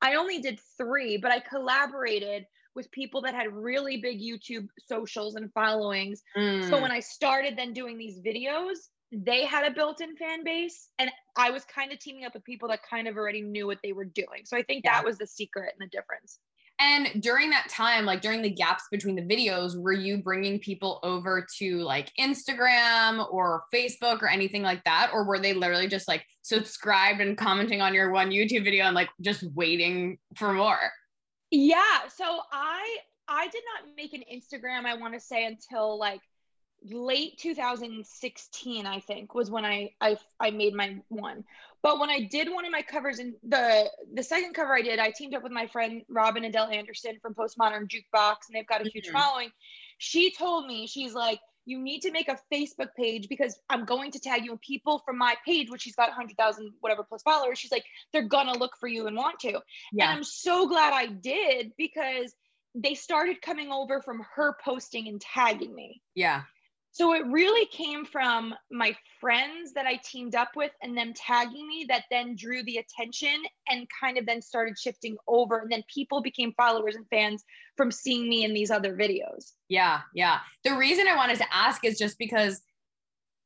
I 0.00 0.14
only 0.14 0.38
did 0.38 0.60
three, 0.76 1.16
but 1.16 1.32
I 1.32 1.40
collaborated 1.40 2.46
with 2.74 2.90
people 2.90 3.22
that 3.22 3.34
had 3.34 3.52
really 3.52 3.98
big 3.98 4.20
YouTube 4.20 4.68
socials 4.86 5.36
and 5.36 5.52
followings. 5.52 6.22
Mm. 6.36 6.68
So 6.68 6.80
when 6.80 6.90
I 6.90 7.00
started 7.00 7.56
then 7.56 7.72
doing 7.72 7.98
these 7.98 8.20
videos, 8.20 8.76
they 9.12 9.44
had 9.44 9.64
a 9.64 9.74
built-in 9.74 10.16
fan 10.16 10.42
base 10.42 10.88
and 10.98 11.10
i 11.36 11.50
was 11.50 11.64
kind 11.64 11.92
of 11.92 11.98
teaming 11.98 12.24
up 12.24 12.34
with 12.34 12.44
people 12.44 12.68
that 12.68 12.80
kind 12.88 13.06
of 13.06 13.16
already 13.16 13.42
knew 13.42 13.66
what 13.66 13.78
they 13.82 13.92
were 13.92 14.04
doing 14.04 14.42
so 14.44 14.56
i 14.56 14.62
think 14.62 14.82
yeah. 14.84 14.94
that 14.94 15.04
was 15.04 15.18
the 15.18 15.26
secret 15.26 15.72
and 15.78 15.86
the 15.86 15.96
difference 15.96 16.38
and 16.80 17.22
during 17.22 17.50
that 17.50 17.68
time 17.68 18.04
like 18.04 18.20
during 18.20 18.42
the 18.42 18.50
gaps 18.50 18.84
between 18.90 19.14
the 19.14 19.22
videos 19.22 19.80
were 19.80 19.92
you 19.92 20.18
bringing 20.18 20.58
people 20.58 20.98
over 21.04 21.46
to 21.58 21.78
like 21.80 22.10
instagram 22.18 23.24
or 23.32 23.62
facebook 23.72 24.20
or 24.22 24.28
anything 24.28 24.62
like 24.62 24.82
that 24.84 25.10
or 25.12 25.24
were 25.24 25.38
they 25.38 25.52
literally 25.52 25.86
just 25.86 26.08
like 26.08 26.24
subscribed 26.42 27.20
and 27.20 27.38
commenting 27.38 27.80
on 27.80 27.94
your 27.94 28.10
one 28.10 28.30
youtube 28.30 28.64
video 28.64 28.84
and 28.86 28.94
like 28.94 29.08
just 29.20 29.44
waiting 29.54 30.18
for 30.36 30.52
more 30.52 30.90
yeah 31.54 32.08
so 32.14 32.40
i 32.52 32.96
i 33.28 33.48
did 33.48 33.62
not 33.74 33.96
make 33.96 34.12
an 34.12 34.22
instagram 34.32 34.84
i 34.84 34.94
want 34.94 35.14
to 35.14 35.20
say 35.20 35.44
until 35.44 35.98
like 35.98 36.20
late 36.90 37.38
2016 37.38 38.86
i 38.86 39.00
think 39.00 39.34
was 39.34 39.50
when 39.50 39.64
I, 39.64 39.90
I 40.00 40.18
i 40.40 40.50
made 40.50 40.74
my 40.74 40.96
one 41.08 41.44
But 41.84 42.00
when 42.00 42.08
I 42.08 42.20
did 42.20 42.48
one 42.50 42.64
of 42.64 42.72
my 42.72 42.80
covers 42.80 43.18
and 43.18 43.34
the 43.46 43.90
the 44.14 44.22
second 44.22 44.54
cover 44.54 44.74
I 44.74 44.80
did, 44.80 44.98
I 44.98 45.10
teamed 45.10 45.34
up 45.34 45.42
with 45.42 45.52
my 45.52 45.66
friend 45.66 46.00
Robyn 46.08 46.44
Adele 46.44 46.68
Anderson 46.68 47.18
from 47.20 47.34
Postmodern 47.34 47.88
Jukebox, 47.88 48.36
and 48.48 48.54
they've 48.54 48.66
got 48.66 48.80
a 48.80 48.88
huge 48.88 49.08
mm-hmm. 49.08 49.18
following. 49.18 49.50
She 49.98 50.32
told 50.32 50.66
me, 50.66 50.86
she's 50.86 51.12
like, 51.12 51.40
you 51.66 51.80
need 51.80 52.00
to 52.00 52.10
make 52.10 52.28
a 52.28 52.38
Facebook 52.52 52.88
page 52.96 53.28
because 53.28 53.58
I'm 53.70 53.84
going 53.84 54.10
to 54.12 54.18
tag 54.18 54.44
you 54.44 54.52
and 54.52 54.60
people 54.60 55.02
from 55.04 55.18
my 55.18 55.34
page, 55.46 55.70
which 55.70 55.82
she's 55.82 55.96
got 55.96 56.08
100,000 56.08 56.72
whatever 56.80 57.04
plus 57.04 57.22
followers. 57.22 57.58
She's 57.58 57.72
like, 57.72 57.84
they're 58.12 58.28
gonna 58.28 58.56
look 58.56 58.72
for 58.78 58.86
you 58.86 59.06
and 59.06 59.16
want 59.16 59.40
to. 59.40 59.60
Yeah. 59.92 60.04
And 60.04 60.18
I'm 60.18 60.24
so 60.24 60.68
glad 60.68 60.92
I 60.92 61.06
did 61.06 61.72
because 61.78 62.34
they 62.74 62.94
started 62.94 63.40
coming 63.40 63.70
over 63.70 64.02
from 64.02 64.22
her 64.34 64.56
posting 64.64 65.08
and 65.08 65.20
tagging 65.20 65.74
me. 65.74 66.02
Yeah. 66.14 66.42
So 66.94 67.12
it 67.12 67.26
really 67.26 67.66
came 67.66 68.04
from 68.04 68.54
my 68.70 68.96
friends 69.20 69.72
that 69.72 69.84
I 69.84 69.98
teamed 70.04 70.36
up 70.36 70.50
with 70.54 70.70
and 70.80 70.96
them 70.96 71.12
tagging 71.12 71.66
me 71.66 71.86
that 71.88 72.04
then 72.08 72.36
drew 72.36 72.62
the 72.62 72.76
attention 72.76 73.34
and 73.68 73.88
kind 74.00 74.16
of 74.16 74.26
then 74.26 74.40
started 74.40 74.78
shifting 74.78 75.16
over. 75.26 75.58
And 75.58 75.72
then 75.72 75.82
people 75.92 76.22
became 76.22 76.54
followers 76.56 76.94
and 76.94 77.04
fans 77.10 77.42
from 77.76 77.90
seeing 77.90 78.28
me 78.28 78.44
in 78.44 78.54
these 78.54 78.70
other 78.70 78.96
videos. 78.96 79.54
Yeah. 79.68 80.02
Yeah. 80.14 80.38
The 80.62 80.76
reason 80.76 81.08
I 81.08 81.16
wanted 81.16 81.38
to 81.38 81.46
ask 81.52 81.84
is 81.84 81.98
just 81.98 82.16
because 82.16 82.62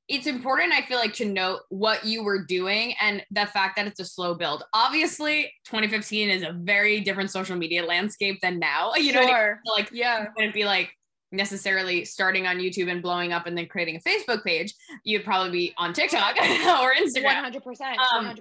it's 0.09 0.27
important, 0.27 0.75
I 0.75 0.83
feel 0.83 0.99
like, 0.99 1.15
to 1.15 1.25
note 1.25 1.61
what 1.71 2.05
you 2.05 2.23
were 2.25 2.45
doing 2.45 2.95
and 3.01 3.23
the 3.31 3.47
fact 3.47 3.77
that 3.77 3.87
it's 3.87 4.01
a 4.01 4.05
slow 4.05 4.35
build. 4.35 4.63
Obviously, 4.75 5.51
2015 5.65 6.29
is 6.29 6.43
a 6.43 6.53
very 6.53 7.01
different 7.01 7.31
social 7.31 7.57
media 7.57 7.83
landscape 7.87 8.41
than 8.43 8.59
now. 8.59 8.93
You 8.99 9.15
know, 9.15 9.27
sure. 9.27 9.61
like, 9.65 9.89
yeah, 9.91 10.27
wouldn't 10.37 10.53
be 10.53 10.67
like, 10.67 10.91
necessarily 11.33 12.05
starting 12.05 12.47
on 12.47 12.57
YouTube 12.57 12.91
and 12.91 13.03
blowing 13.03 13.33
up 13.33 13.47
and 13.47 13.57
then 13.57 13.67
creating 13.67 13.97
a 13.97 14.01
Facebook 14.01 14.45
page, 14.45 14.75
you'd 15.05 15.25
probably 15.25 15.51
be 15.51 15.75
on 15.77 15.93
TikTok 15.93 16.37
or 16.37 16.95
Instagram. 16.95 17.53
100%. 17.53 17.63
100%. 17.63 17.97
Um, 18.13 18.35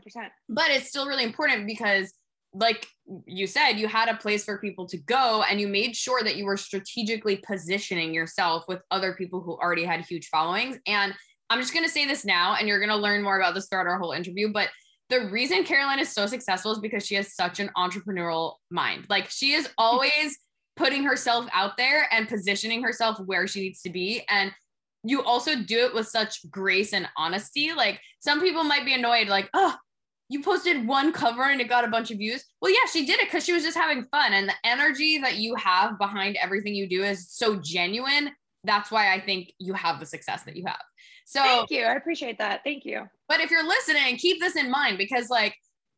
but 0.50 0.70
it's 0.70 0.88
still 0.88 1.08
really 1.08 1.24
important 1.24 1.68
because, 1.68 2.14
like 2.54 2.88
you 3.26 3.46
said, 3.46 3.74
you 3.74 3.88
had 3.88 4.10
a 4.10 4.16
place 4.16 4.46
for 4.46 4.58
people 4.60 4.88
to 4.88 4.98
go 4.98 5.44
and 5.44 5.60
you 5.60 5.68
made 5.68 5.96
sure 5.96 6.24
that 6.24 6.38
you 6.38 6.46
were 6.46 6.58
strategically 6.58 7.38
positioning 7.38 8.14
yourself 8.14 8.64
with 8.68 8.82
other 8.90 9.14
people 9.14 9.42
who 9.42 9.54
already 9.54 9.84
had 9.84 10.02
huge 10.02 10.30
followings. 10.30 10.78
And 10.88 11.14
I'm 11.50 11.60
just 11.60 11.74
going 11.74 11.86
to 11.86 11.92
say 11.92 12.06
this 12.06 12.26
now, 12.26 12.56
and 12.56 12.68
you're 12.68 12.80
going 12.80 12.90
to 12.90 12.96
learn 12.96 13.24
more 13.24 13.38
about 13.38 13.54
this 13.54 13.68
throughout 13.68 13.88
our 13.88 14.00
whole 14.00 14.12
interview. 14.12 14.52
But 14.52 14.70
the 15.10 15.30
reason 15.30 15.64
Carolyn 15.64 16.00
is 16.00 16.12
so 16.12 16.26
successful 16.26 16.72
is 16.72 16.80
because 16.80 17.06
she 17.06 17.16
has 17.16 17.34
such 17.34 17.60
an 17.60 17.70
entrepreneurial 17.78 18.56
mind. 18.70 19.06
Like 19.10 19.30
she 19.30 19.54
is 19.54 19.70
always 19.78 20.38
putting 20.78 21.04
herself 21.04 21.48
out 21.52 21.76
there 21.76 22.08
and 22.12 22.30
positioning 22.30 22.82
herself 22.82 23.20
where 23.26 23.48
she 23.48 23.62
needs 23.62 23.82
to 23.82 23.90
be. 23.90 24.24
And 24.30 24.52
you 25.04 25.24
also 25.24 25.56
do 25.56 25.86
it 25.86 25.94
with 25.94 26.08
such 26.08 26.50
grace 26.50 26.94
and 26.94 27.10
honesty. 27.18 27.74
Like 27.76 28.00
some 28.20 28.40
people 28.40 28.64
might 28.64 28.86
be 28.86 28.94
annoyed, 28.94 29.28
like, 29.28 29.50
oh, 29.54 29.76
you 30.30 30.44
posted 30.44 30.88
one 30.88 31.14
cover 31.14 31.44
and 31.44 31.62
it 31.62 31.70
got 31.70 31.86
a 31.86 31.90
bunch 31.90 32.12
of 32.12 32.18
views. 32.18 32.44
Well, 32.62 32.72
yeah, 32.72 32.90
she 32.92 33.06
did 33.06 33.20
it 33.20 33.28
because 33.28 33.46
she 33.46 33.54
was 33.54 33.64
just 33.64 33.78
having 33.78 34.06
fun. 34.12 34.34
And 34.34 34.48
the 34.48 34.54
energy 34.64 35.18
that 35.20 35.38
you 35.38 35.56
have 35.56 35.98
behind 35.98 36.38
everything 36.42 36.76
you 36.76 36.88
do 36.88 37.04
is 37.04 37.32
so 37.32 37.56
genuine. 37.56 38.32
That's 38.64 38.92
why 38.92 39.14
I 39.14 39.22
think 39.22 39.54
you 39.60 39.74
have 39.74 40.00
the 40.00 40.06
success 40.06 40.44
that 40.44 40.58
you 40.58 40.66
have. 40.66 40.82
So 41.26 41.42
thank 41.42 41.72
you. 41.72 41.84
I 41.84 41.94
appreciate 41.94 42.38
that. 42.40 42.62
Thank 42.64 42.86
you. 42.86 43.04
But 43.30 43.40
if 43.40 43.52
you're 43.52 43.68
listening, 43.68 44.18
keep 44.18 44.40
this 44.40 44.56
in 44.56 44.70
mind 44.70 44.98
because 44.98 45.30
like 45.30 45.56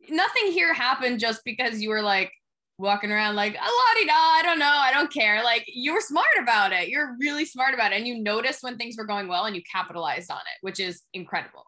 nothing 0.10 0.52
here 0.52 0.74
happened 0.74 1.20
just 1.20 1.42
because 1.44 1.82
you 1.82 1.90
were 1.90 2.02
like, 2.02 2.32
walking 2.80 3.12
around 3.12 3.36
like 3.36 3.58
oh, 3.62 3.66
a 3.66 3.68
la 3.68 4.02
di 4.02 4.08
da, 4.08 4.14
I 4.14 4.42
don't 4.42 4.58
know, 4.58 4.66
I 4.66 4.92
don't 4.92 5.12
care. 5.14 5.44
Like 5.44 5.66
you 5.68 5.94
were 5.94 6.02
smart 6.02 6.28
about 6.42 6.72
it. 6.72 6.88
You're 6.88 7.16
really 7.20 7.46
smart 7.46 7.74
about 7.74 7.92
it. 7.92 7.98
And 7.98 8.08
you 8.08 8.24
noticed 8.24 8.64
when 8.64 8.78
things 8.78 8.96
were 8.98 9.06
going 9.06 9.28
well 9.28 9.46
and 9.46 9.56
you 9.56 9.62
capitalized 9.70 10.32
on 10.32 10.38
it, 10.38 10.58
which 10.62 10.80
is 10.80 11.04
incredible. 11.14 11.66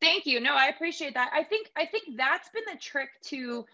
Thank 0.00 0.26
you. 0.26 0.40
No, 0.40 0.54
I 0.54 0.66
appreciate 0.66 1.14
that. 1.14 1.30
I 1.32 1.42
think 1.42 1.70
I 1.76 1.86
think 1.86 2.04
that's 2.16 2.50
been 2.50 2.64
the 2.70 2.78
trick 2.78 3.08
to 3.26 3.64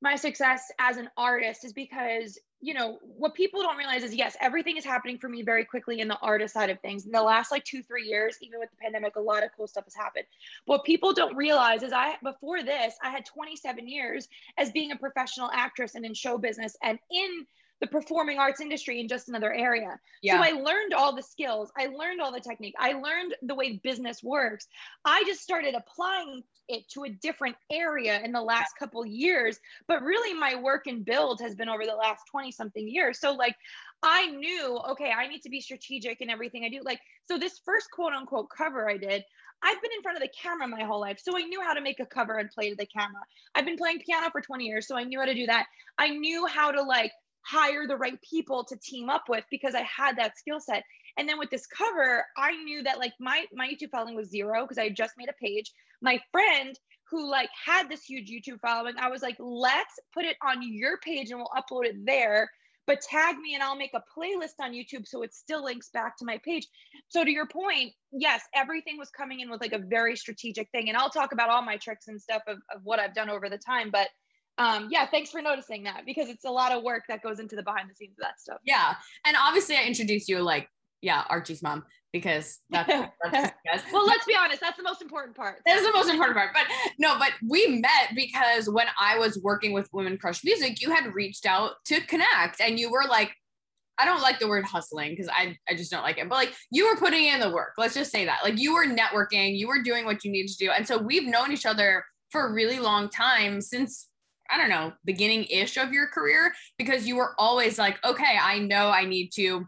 my 0.00 0.16
success 0.16 0.70
as 0.78 0.96
an 0.96 1.10
artist 1.16 1.64
is 1.64 1.72
because 1.72 2.38
you 2.60 2.74
know 2.74 2.98
what 3.02 3.34
people 3.34 3.62
don't 3.62 3.76
realize 3.76 4.02
is 4.02 4.14
yes 4.14 4.36
everything 4.40 4.76
is 4.76 4.84
happening 4.84 5.18
for 5.18 5.28
me 5.28 5.42
very 5.42 5.64
quickly 5.64 6.00
in 6.00 6.08
the 6.08 6.18
artist 6.18 6.54
side 6.54 6.70
of 6.70 6.80
things. 6.80 7.06
In 7.06 7.12
the 7.12 7.22
last 7.22 7.50
like 7.50 7.64
two 7.64 7.82
three 7.82 8.06
years 8.06 8.36
even 8.40 8.58
with 8.58 8.70
the 8.70 8.76
pandemic 8.76 9.16
a 9.16 9.20
lot 9.20 9.44
of 9.44 9.50
cool 9.56 9.68
stuff 9.68 9.84
has 9.84 9.94
happened. 9.94 10.24
What 10.64 10.84
people 10.84 11.12
don't 11.12 11.36
realize 11.36 11.82
is 11.82 11.92
i 11.92 12.16
before 12.22 12.62
this 12.62 12.94
i 13.02 13.10
had 13.10 13.24
27 13.24 13.88
years 13.88 14.28
as 14.56 14.70
being 14.72 14.92
a 14.92 14.96
professional 14.96 15.50
actress 15.52 15.94
and 15.94 16.04
in 16.04 16.14
show 16.14 16.38
business 16.38 16.76
and 16.82 16.98
in 17.10 17.46
the 17.80 17.86
performing 17.86 18.38
arts 18.38 18.60
industry 18.60 19.00
in 19.00 19.08
just 19.08 19.28
another 19.28 19.52
area. 19.52 19.98
Yeah. 20.22 20.36
So 20.36 20.48
I 20.48 20.60
learned 20.60 20.94
all 20.94 21.14
the 21.14 21.22
skills. 21.22 21.70
I 21.76 21.86
learned 21.86 22.20
all 22.20 22.32
the 22.32 22.40
technique. 22.40 22.74
I 22.78 22.92
learned 22.92 23.34
the 23.42 23.54
way 23.54 23.80
business 23.82 24.22
works. 24.22 24.66
I 25.04 25.22
just 25.26 25.42
started 25.42 25.74
applying 25.74 26.42
it 26.68 26.88
to 26.90 27.04
a 27.04 27.08
different 27.08 27.56
area 27.70 28.20
in 28.22 28.32
the 28.32 28.42
last 28.42 28.72
couple 28.78 29.04
years, 29.06 29.58
but 29.86 30.02
really 30.02 30.38
my 30.38 30.54
work 30.54 30.86
and 30.86 31.04
build 31.04 31.40
has 31.40 31.54
been 31.54 31.68
over 31.68 31.84
the 31.84 31.94
last 31.94 32.24
20 32.30 32.52
something 32.52 32.86
years. 32.86 33.20
So 33.20 33.32
like 33.32 33.56
I 34.02 34.26
knew, 34.26 34.78
okay, 34.90 35.10
I 35.10 35.28
need 35.28 35.42
to 35.42 35.50
be 35.50 35.60
strategic 35.60 36.20
in 36.20 36.30
everything 36.30 36.64
I 36.64 36.68
do. 36.68 36.80
Like 36.84 37.00
so 37.26 37.38
this 37.38 37.60
first 37.64 37.90
quote 37.90 38.12
unquote 38.12 38.48
cover 38.50 38.88
I 38.88 38.98
did, 38.98 39.24
I've 39.62 39.82
been 39.82 39.90
in 39.96 40.02
front 40.02 40.18
of 40.18 40.22
the 40.22 40.30
camera 40.40 40.68
my 40.68 40.84
whole 40.84 41.00
life. 41.00 41.18
So 41.20 41.36
I 41.36 41.42
knew 41.42 41.60
how 41.62 41.74
to 41.74 41.80
make 41.80 42.00
a 42.00 42.06
cover 42.06 42.38
and 42.38 42.50
play 42.50 42.70
to 42.70 42.76
the 42.76 42.86
camera. 42.86 43.22
I've 43.54 43.64
been 43.64 43.76
playing 43.76 44.00
piano 44.00 44.28
for 44.30 44.40
20 44.40 44.64
years, 44.64 44.86
so 44.86 44.96
I 44.96 45.04
knew 45.04 45.18
how 45.18 45.26
to 45.26 45.34
do 45.34 45.46
that. 45.46 45.66
I 45.96 46.10
knew 46.10 46.46
how 46.46 46.70
to 46.70 46.82
like 46.82 47.12
hire 47.42 47.86
the 47.86 47.96
right 47.96 48.18
people 48.28 48.64
to 48.64 48.76
team 48.76 49.08
up 49.08 49.24
with 49.28 49.44
because 49.50 49.74
I 49.74 49.82
had 49.82 50.16
that 50.18 50.38
skill 50.38 50.60
set. 50.60 50.84
And 51.16 51.28
then 51.28 51.38
with 51.38 51.50
this 51.50 51.66
cover, 51.66 52.24
I 52.36 52.52
knew 52.62 52.82
that 52.84 52.98
like 52.98 53.12
my 53.18 53.44
my 53.52 53.68
YouTube 53.68 53.90
following 53.90 54.14
was 54.14 54.30
zero 54.30 54.62
because 54.62 54.78
I 54.78 54.88
just 54.88 55.14
made 55.16 55.28
a 55.28 55.44
page. 55.44 55.72
My 56.00 56.20
friend 56.30 56.78
who 57.10 57.30
like 57.30 57.48
had 57.64 57.88
this 57.88 58.04
huge 58.04 58.30
YouTube 58.30 58.60
following, 58.60 58.94
I 58.98 59.08
was 59.08 59.22
like, 59.22 59.36
let's 59.38 59.98
put 60.12 60.24
it 60.24 60.36
on 60.42 60.58
your 60.62 60.98
page 60.98 61.30
and 61.30 61.40
we'll 61.40 61.50
upload 61.56 61.86
it 61.86 61.96
there. 62.04 62.50
But 62.86 63.02
tag 63.02 63.36
me 63.36 63.54
and 63.54 63.62
I'll 63.62 63.76
make 63.76 63.92
a 63.94 64.02
playlist 64.16 64.54
on 64.60 64.72
YouTube 64.72 65.06
so 65.06 65.22
it 65.22 65.34
still 65.34 65.64
links 65.64 65.90
back 65.90 66.16
to 66.18 66.24
my 66.24 66.38
page. 66.42 66.66
So 67.08 67.22
to 67.22 67.30
your 67.30 67.46
point, 67.46 67.92
yes, 68.12 68.42
everything 68.54 68.96
was 68.96 69.10
coming 69.10 69.40
in 69.40 69.50
with 69.50 69.60
like 69.60 69.74
a 69.74 69.78
very 69.78 70.16
strategic 70.16 70.70
thing. 70.70 70.88
And 70.88 70.96
I'll 70.96 71.10
talk 71.10 71.32
about 71.32 71.50
all 71.50 71.60
my 71.60 71.76
tricks 71.76 72.08
and 72.08 72.20
stuff 72.20 72.42
of, 72.46 72.56
of 72.74 72.80
what 72.84 72.98
I've 72.98 73.14
done 73.14 73.28
over 73.28 73.50
the 73.50 73.58
time. 73.58 73.90
But 73.90 74.08
um, 74.58 74.88
yeah, 74.90 75.06
thanks 75.06 75.30
for 75.30 75.40
noticing 75.40 75.84
that 75.84 76.02
because 76.04 76.28
it's 76.28 76.44
a 76.44 76.50
lot 76.50 76.72
of 76.72 76.82
work 76.82 77.04
that 77.08 77.22
goes 77.22 77.38
into 77.38 77.54
the 77.54 77.62
behind 77.62 77.88
the 77.88 77.94
scenes 77.94 78.18
of 78.18 78.22
that 78.22 78.40
stuff. 78.40 78.58
Yeah. 78.64 78.94
And 79.24 79.36
obviously 79.40 79.76
I 79.76 79.84
introduced 79.84 80.28
you 80.28 80.40
like, 80.40 80.68
yeah, 81.00 81.22
Archie's 81.30 81.62
mom 81.62 81.84
because 82.12 82.58
that's, 82.70 82.88
that's 83.32 83.92
well, 83.92 84.04
let's 84.04 84.26
be 84.26 84.34
honest, 84.34 84.60
that's 84.60 84.76
the 84.76 84.82
most 84.82 85.00
important 85.00 85.36
part. 85.36 85.60
That's 85.64 85.86
the 85.86 85.92
most 85.92 86.10
important 86.10 86.36
part. 86.36 86.50
But 86.52 86.66
no, 86.98 87.18
but 87.18 87.32
we 87.48 87.80
met 87.80 88.16
because 88.16 88.68
when 88.68 88.86
I 89.00 89.16
was 89.16 89.38
working 89.42 89.72
with 89.72 89.88
Women 89.92 90.18
Crush 90.18 90.42
Music, 90.42 90.82
you 90.82 90.90
had 90.90 91.14
reached 91.14 91.46
out 91.46 91.72
to 91.86 92.00
connect 92.00 92.60
and 92.60 92.80
you 92.80 92.90
were 92.90 93.04
like, 93.08 93.32
I 93.96 94.04
don't 94.04 94.22
like 94.22 94.40
the 94.40 94.48
word 94.48 94.64
hustling 94.64 95.10
because 95.10 95.28
I, 95.28 95.56
I 95.68 95.74
just 95.74 95.90
don't 95.90 96.02
like 96.02 96.18
it. 96.18 96.28
But 96.28 96.36
like 96.36 96.54
you 96.70 96.88
were 96.88 96.96
putting 96.96 97.26
in 97.26 97.38
the 97.40 97.50
work. 97.50 97.74
Let's 97.78 97.94
just 97.94 98.10
say 98.10 98.24
that. 98.24 98.40
Like 98.42 98.58
you 98.58 98.74
were 98.74 98.86
networking, 98.86 99.56
you 99.56 99.68
were 99.68 99.82
doing 99.82 100.04
what 100.04 100.24
you 100.24 100.32
needed 100.32 100.50
to 100.50 100.56
do. 100.56 100.70
And 100.70 100.86
so 100.86 100.98
we've 100.98 101.26
known 101.26 101.52
each 101.52 101.66
other 101.66 102.04
for 102.30 102.48
a 102.48 102.52
really 102.52 102.78
long 102.78 103.08
time 103.08 103.60
since 103.60 104.08
I 104.50 104.56
don't 104.56 104.70
know, 104.70 104.92
beginning 105.04 105.44
ish 105.44 105.76
of 105.76 105.92
your 105.92 106.08
career 106.08 106.52
because 106.78 107.06
you 107.06 107.16
were 107.16 107.34
always 107.38 107.78
like, 107.78 107.98
okay, 108.04 108.38
I 108.40 108.58
know 108.58 108.88
I 108.88 109.04
need 109.04 109.30
to, 109.34 109.66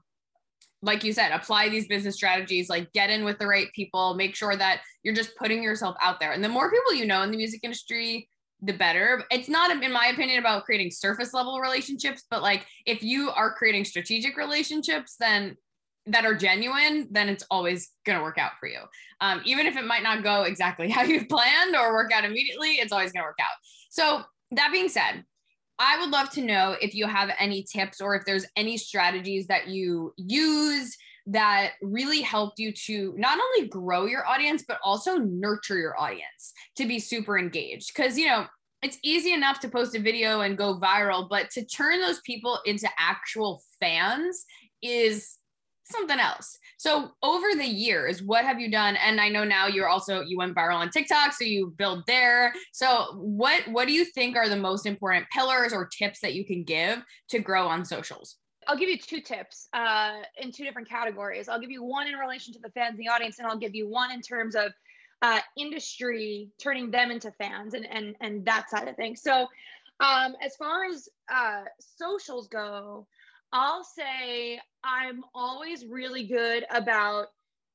like 0.82 1.04
you 1.04 1.12
said, 1.12 1.32
apply 1.32 1.68
these 1.68 1.86
business 1.86 2.14
strategies, 2.14 2.68
like 2.68 2.92
get 2.92 3.10
in 3.10 3.24
with 3.24 3.38
the 3.38 3.46
right 3.46 3.68
people, 3.74 4.14
make 4.14 4.34
sure 4.34 4.56
that 4.56 4.80
you're 5.02 5.14
just 5.14 5.36
putting 5.36 5.62
yourself 5.62 5.96
out 6.02 6.20
there. 6.20 6.32
And 6.32 6.42
the 6.42 6.48
more 6.48 6.70
people 6.70 6.94
you 6.94 7.06
know 7.06 7.22
in 7.22 7.30
the 7.30 7.36
music 7.36 7.60
industry, 7.62 8.28
the 8.62 8.72
better. 8.72 9.24
It's 9.30 9.48
not, 9.48 9.70
in 9.82 9.92
my 9.92 10.06
opinion, 10.08 10.38
about 10.38 10.64
creating 10.64 10.90
surface 10.90 11.32
level 11.32 11.60
relationships, 11.60 12.24
but 12.30 12.42
like 12.42 12.66
if 12.86 13.02
you 13.02 13.30
are 13.30 13.54
creating 13.54 13.84
strategic 13.84 14.36
relationships, 14.36 15.16
then 15.18 15.56
that 16.06 16.24
are 16.24 16.34
genuine, 16.34 17.08
then 17.10 17.28
it's 17.28 17.44
always 17.50 17.90
going 18.04 18.18
to 18.18 18.22
work 18.22 18.38
out 18.38 18.52
for 18.58 18.68
you. 18.68 18.80
Um, 19.20 19.42
even 19.44 19.66
if 19.66 19.76
it 19.76 19.84
might 19.84 20.02
not 20.02 20.22
go 20.22 20.42
exactly 20.42 20.90
how 20.90 21.02
you've 21.02 21.28
planned 21.28 21.76
or 21.76 21.92
work 21.92 22.12
out 22.12 22.24
immediately, 22.24 22.72
it's 22.72 22.92
always 22.92 23.12
going 23.12 23.22
to 23.22 23.28
work 23.28 23.38
out. 23.40 23.56
So 23.90 24.22
that 24.52 24.70
being 24.72 24.88
said, 24.88 25.24
I 25.78 25.98
would 25.98 26.10
love 26.10 26.30
to 26.30 26.42
know 26.42 26.76
if 26.80 26.94
you 26.94 27.06
have 27.06 27.30
any 27.38 27.62
tips 27.62 28.00
or 28.00 28.14
if 28.14 28.24
there's 28.26 28.46
any 28.56 28.76
strategies 28.76 29.46
that 29.46 29.68
you 29.68 30.12
use 30.16 30.96
that 31.26 31.72
really 31.80 32.20
helped 32.20 32.58
you 32.58 32.72
to 32.72 33.14
not 33.16 33.38
only 33.38 33.68
grow 33.68 34.04
your 34.04 34.26
audience, 34.26 34.64
but 34.66 34.78
also 34.84 35.16
nurture 35.16 35.78
your 35.78 35.98
audience 35.98 36.52
to 36.76 36.86
be 36.86 36.98
super 36.98 37.38
engaged. 37.38 37.92
Because, 37.94 38.18
you 38.18 38.26
know, 38.26 38.46
it's 38.82 38.98
easy 39.02 39.32
enough 39.32 39.60
to 39.60 39.68
post 39.68 39.94
a 39.94 40.00
video 40.00 40.40
and 40.40 40.58
go 40.58 40.78
viral, 40.78 41.28
but 41.28 41.50
to 41.50 41.64
turn 41.64 42.00
those 42.00 42.20
people 42.22 42.58
into 42.64 42.88
actual 42.98 43.62
fans 43.78 44.44
is 44.82 45.36
something 45.90 46.18
else. 46.18 46.58
So 46.78 47.10
over 47.22 47.46
the 47.54 47.66
years, 47.66 48.22
what 48.22 48.44
have 48.44 48.60
you 48.60 48.70
done? 48.70 48.96
And 48.96 49.20
I 49.20 49.28
know 49.28 49.44
now 49.44 49.66
you're 49.66 49.88
also 49.88 50.22
you 50.22 50.38
went 50.38 50.54
viral 50.54 50.76
on 50.76 50.90
TikTok, 50.90 51.32
so 51.32 51.44
you 51.44 51.74
build 51.76 52.04
there. 52.06 52.52
So 52.72 53.14
what 53.16 53.66
what 53.68 53.86
do 53.86 53.92
you 53.92 54.04
think 54.04 54.36
are 54.36 54.48
the 54.48 54.56
most 54.56 54.86
important 54.86 55.26
pillars 55.30 55.72
or 55.72 55.86
tips 55.86 56.20
that 56.20 56.34
you 56.34 56.44
can 56.44 56.64
give 56.64 57.02
to 57.28 57.38
grow 57.38 57.66
on 57.66 57.84
socials? 57.84 58.36
I'll 58.66 58.76
give 58.76 58.88
you 58.88 58.98
two 58.98 59.20
tips 59.20 59.68
uh, 59.72 60.18
in 60.38 60.52
two 60.52 60.64
different 60.64 60.88
categories. 60.88 61.48
I'll 61.48 61.60
give 61.60 61.70
you 61.70 61.82
one 61.82 62.06
in 62.06 62.14
relation 62.14 62.52
to 62.54 62.60
the 62.60 62.70
fans 62.70 62.96
the 62.98 63.08
audience, 63.08 63.38
and 63.38 63.48
I'll 63.48 63.58
give 63.58 63.74
you 63.74 63.88
one 63.88 64.12
in 64.12 64.20
terms 64.20 64.54
of 64.54 64.72
uh, 65.22 65.40
industry 65.56 66.50
turning 66.58 66.90
them 66.90 67.10
into 67.10 67.30
fans 67.32 67.74
and 67.74 67.86
and 67.90 68.16
and 68.20 68.44
that 68.46 68.70
side 68.70 68.88
of 68.88 68.96
things 68.96 69.22
so 69.22 69.46
um 70.00 70.34
as 70.42 70.56
far 70.56 70.84
as 70.84 71.08
uh 71.32 71.64
socials 71.78 72.48
go 72.48 73.06
i'll 73.52 73.84
say 73.84 74.60
i'm 74.84 75.22
always 75.34 75.84
really 75.86 76.26
good 76.26 76.64
about 76.70 77.26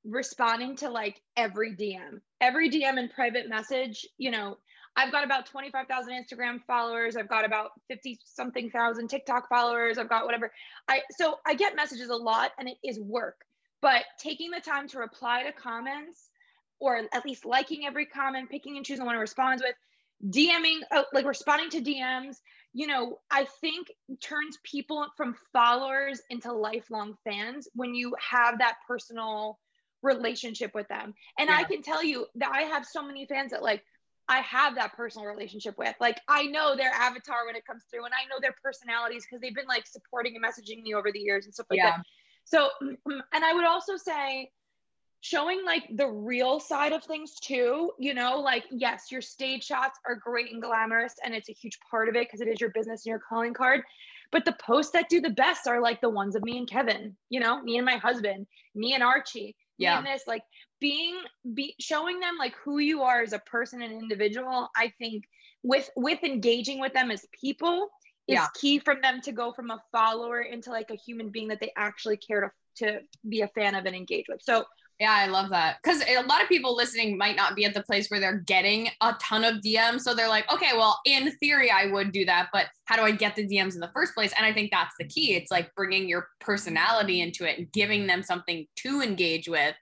responding 0.04 0.76
to 0.76 0.90
like 0.90 1.22
every 1.36 1.76
dm 1.76 2.20
every 2.42 2.70
dm 2.70 3.00
and 3.00 3.12
private 3.12 3.50
message 3.50 4.06
you 4.18 4.32
know 4.32 4.58
I've 4.98 5.12
got 5.12 5.26
about 5.26 5.46
25,000 5.46 6.14
Instagram 6.14 6.62
followers. 6.66 7.18
I've 7.18 7.28
got 7.28 7.46
about 7.46 7.72
50 7.90 8.20
something 8.24 8.70
thousand 8.70 9.10
TikTok 9.10 9.50
followers. 9.50 9.98
I've 9.98 10.10
got 10.10 10.26
whatever. 10.26 10.52
I 10.88 11.02
so 11.12 11.40
I 11.46 11.54
get 11.54 11.76
messages 11.76 12.10
a 12.10 12.16
lot 12.16 12.52
and 12.58 12.70
it 12.70 12.78
is 12.84 13.00
work. 13.00 13.36
But 13.82 14.04
taking 14.20 14.52
the 14.52 14.62
time 14.62 14.88
to 14.90 15.00
reply 15.00 15.44
to 15.44 15.52
comments 15.52 16.30
or 16.80 17.02
at 17.14 17.26
least 17.26 17.46
liking 17.46 17.86
every 17.86 18.06
comment, 18.06 18.50
picking 18.50 18.78
and 18.78 18.86
choosing 18.86 19.06
one 19.06 19.16
to 19.16 19.20
respond 19.20 19.62
with, 19.64 19.76
DMing, 20.34 20.80
oh, 20.92 21.06
like 21.14 21.26
responding 21.26 21.70
to 21.72 21.82
DMs, 21.82 22.38
you 22.76 22.88
know, 22.88 23.20
I 23.32 23.48
think 23.62 23.88
turns 24.22 24.60
people 24.66 25.08
from 25.16 25.38
followers 25.54 26.22
into 26.30 26.52
lifelong 26.52 27.16
fans 27.24 27.70
when 27.74 27.96
you 27.96 28.14
have 28.20 28.60
that 28.60 28.76
personal 28.86 29.58
relationship 30.04 30.72
with 30.76 30.86
them. 30.90 31.14
And 31.40 31.50
yeah. 31.50 31.56
I 31.56 31.64
can 31.64 31.82
tell 31.82 32.04
you 32.04 32.26
that 32.36 32.52
I 32.54 32.64
have 32.64 32.86
so 32.86 33.02
many 33.02 33.26
fans 33.28 33.52
that 33.52 33.64
like 33.64 33.82
I 34.28 34.40
have 34.40 34.76
that 34.76 34.92
personal 34.92 35.26
relationship 35.26 35.78
with. 35.78 35.96
Like 36.02 36.20
I 36.28 36.48
know 36.48 36.76
their 36.76 36.92
avatar 36.92 37.46
when 37.46 37.56
it 37.56 37.66
comes 37.66 37.84
through 37.90 38.04
and 38.04 38.14
I 38.14 38.28
know 38.28 38.42
their 38.42 38.56
personalities 38.62 39.26
because 39.26 39.40
they've 39.40 39.56
been 39.56 39.68
like 39.68 39.88
supporting 39.88 40.36
and 40.36 40.44
messaging 40.44 40.84
me 40.84 40.94
over 40.96 41.14
the 41.14 41.20
years 41.20 41.46
and 41.46 41.54
stuff 41.54 41.68
like 41.70 41.78
yeah. 41.78 41.92
that. 41.92 42.06
So 42.44 42.72
mm, 42.84 42.98
mm, 43.08 43.22
and 43.34 43.46
I 43.46 43.54
would 43.54 43.66
also 43.66 43.96
say 43.96 44.52
showing 45.26 45.66
like 45.66 45.90
the 45.96 46.08
real 46.08 46.60
side 46.60 46.92
of 46.92 47.04
things 47.04 47.34
too, 47.40 47.92
you 47.98 48.14
know, 48.14 48.40
like 48.40 48.66
yes, 48.70 49.12
your 49.12 49.22
stage 49.22 49.64
shots 49.64 50.00
are 50.08 50.16
great 50.16 50.52
and 50.52 50.62
glamorous 50.62 51.16
and 51.24 51.34
it's 51.34 51.50
a 51.50 51.54
huge 51.54 51.80
part 51.90 52.10
of 52.10 52.16
it 52.16 52.28
because 52.28 52.42
it 52.42 52.48
is 52.48 52.62
your 52.62 52.70
business 52.72 53.06
and 53.06 53.10
your 53.10 53.22
calling 53.28 53.54
card. 53.54 53.82
But 54.32 54.46
the 54.46 54.56
posts 54.62 54.92
that 54.92 55.10
do 55.10 55.22
the 55.22 55.32
best 55.32 55.68
are 55.68 55.82
like 55.82 56.00
the 56.00 56.10
ones 56.10 56.36
of 56.36 56.44
me 56.44 56.60
and 56.60 56.70
Kevin, 56.70 57.16
you 57.30 57.40
know, 57.40 57.60
me 57.64 57.78
and 57.78 57.86
my 57.86 57.98
husband, 57.98 58.46
me 58.76 58.94
and 58.94 59.02
Archie. 59.02 59.56
Yeah. 59.78 59.98
And 59.98 60.06
this 60.06 60.24
like 60.28 60.44
being 60.80 61.16
be 61.56 61.76
showing 61.80 62.20
them 62.20 62.38
like 62.38 62.54
who 62.64 62.78
you 62.78 63.02
are 63.02 63.22
as 63.22 63.34
a 63.34 63.40
person 63.40 63.82
and 63.82 63.92
individual 63.92 64.70
i 64.76 64.92
think 65.00 65.24
with 65.64 65.90
with 65.96 66.24
engaging 66.24 66.80
with 66.80 66.94
them 66.94 67.12
as 67.12 67.26
people 67.40 67.90
is 68.28 68.36
yeah. 68.36 68.48
key 68.60 68.80
from 68.80 69.02
them 69.02 69.22
to 69.22 69.32
go 69.32 69.52
from 69.52 69.72
a 69.72 69.82
follower 69.92 70.42
into 70.42 70.70
like 70.70 70.90
a 70.92 70.96
human 70.96 71.30
being 71.30 71.48
that 71.48 71.60
they 71.60 71.72
actually 71.76 72.18
care 72.18 72.42
to 72.42 72.52
to 72.76 73.00
be 73.28 73.42
a 73.42 73.48
fan 73.50 73.74
of 73.74 73.86
and 73.86 73.96
engage 73.96 74.26
with 74.28 74.42
so 74.44 74.66
yeah, 75.00 75.12
I 75.12 75.28
love 75.28 75.50
that. 75.50 75.78
Because 75.84 76.02
a 76.04 76.22
lot 76.22 76.42
of 76.42 76.48
people 76.48 76.76
listening 76.76 77.18
might 77.18 77.36
not 77.36 77.56
be 77.56 77.66
at 77.66 77.74
the 77.74 77.84
place 77.84 78.08
where 78.10 78.20
they're 78.20 78.40
getting 78.40 78.90
a 79.02 79.14
ton 79.22 79.44
of 79.44 79.56
DMs. 79.56 80.02
So 80.02 80.14
they're 80.14 80.30
like, 80.30 80.52
okay, 80.52 80.72
well, 80.74 81.00
in 81.06 81.32
theory, 81.38 81.70
I 81.70 81.88
would 81.88 82.14
do 82.14 82.24
that. 82.26 82.48
But 82.54 82.68
how 82.86 82.96
do 82.96 83.02
I 83.02 83.12
get 83.12 83.36
the 83.36 83.46
DMs 83.46 83.74
in 83.74 83.82
the 83.82 83.92
first 83.94 84.14
place? 84.14 84.34
And 84.38 84.46
I 84.46 84.54
think 84.54 84.72
that's 84.72 84.96
the 84.98 85.06
key. 85.06 85.36
It's 85.36 85.52
like 85.52 85.74
bringing 85.76 86.08
your 86.08 86.30
personality 86.40 87.22
into 87.22 87.50
it 87.50 87.58
and 87.58 87.72
giving 87.74 88.08
them 88.08 88.24
something 88.24 88.66
to 88.78 89.02
engage 89.02 89.50
with 89.50 89.76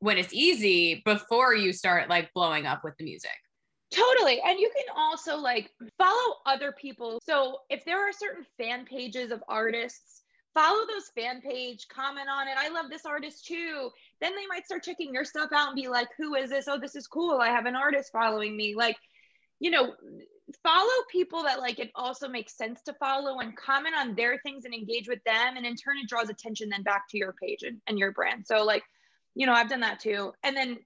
when 0.00 0.18
it's 0.18 0.34
easy 0.34 1.02
before 1.04 1.54
you 1.54 1.72
start 1.72 2.08
like 2.08 2.32
blowing 2.34 2.66
up 2.66 2.82
with 2.82 2.96
the 2.98 3.04
music. 3.04 3.30
Totally. 3.92 4.40
And 4.44 4.58
you 4.58 4.70
can 4.76 4.94
also 4.96 5.36
like 5.36 5.70
follow 5.96 6.34
other 6.44 6.72
people. 6.72 7.20
So 7.22 7.58
if 7.70 7.84
there 7.84 7.98
are 7.98 8.12
certain 8.12 8.44
fan 8.58 8.84
pages 8.84 9.30
of 9.30 9.44
artists, 9.48 10.22
follow 10.56 10.86
those 10.86 11.10
fan 11.14 11.40
page, 11.40 11.86
comment 11.88 12.28
on 12.32 12.48
it. 12.48 12.54
I 12.56 12.68
love 12.68 12.86
this 12.90 13.04
artist 13.04 13.46
too. 13.46 13.90
Then 14.20 14.34
they 14.34 14.46
might 14.48 14.64
start 14.64 14.82
checking 14.82 15.12
your 15.12 15.24
stuff 15.24 15.50
out 15.52 15.68
and 15.68 15.76
be 15.76 15.88
like, 15.88 16.08
who 16.16 16.34
is 16.34 16.50
this? 16.50 16.66
Oh, 16.68 16.78
this 16.78 16.96
is 16.96 17.06
cool. 17.06 17.38
I 17.40 17.48
have 17.48 17.66
an 17.66 17.76
artist 17.76 18.10
following 18.12 18.56
me. 18.56 18.74
Like, 18.74 18.96
you 19.60 19.70
know, 19.70 19.94
follow 20.62 21.02
people 21.10 21.42
that 21.42 21.60
like 21.60 21.78
it 21.78 21.90
also 21.94 22.28
makes 22.28 22.56
sense 22.56 22.80
to 22.82 22.94
follow 22.94 23.40
and 23.40 23.56
comment 23.56 23.94
on 23.96 24.14
their 24.14 24.38
things 24.38 24.64
and 24.64 24.72
engage 24.72 25.08
with 25.08 25.22
them. 25.24 25.56
And 25.56 25.66
in 25.66 25.76
turn, 25.76 25.98
it 25.98 26.08
draws 26.08 26.30
attention 26.30 26.68
then 26.70 26.82
back 26.82 27.08
to 27.10 27.18
your 27.18 27.34
page 27.34 27.62
and, 27.62 27.80
and 27.86 27.98
your 27.98 28.12
brand. 28.12 28.46
So 28.46 28.64
like 28.64 28.82
you 29.36 29.46
know, 29.46 29.52
I've 29.52 29.68
done 29.68 29.80
that 29.80 30.00
too. 30.00 30.32
And 30.42 30.56
then, 30.56 30.78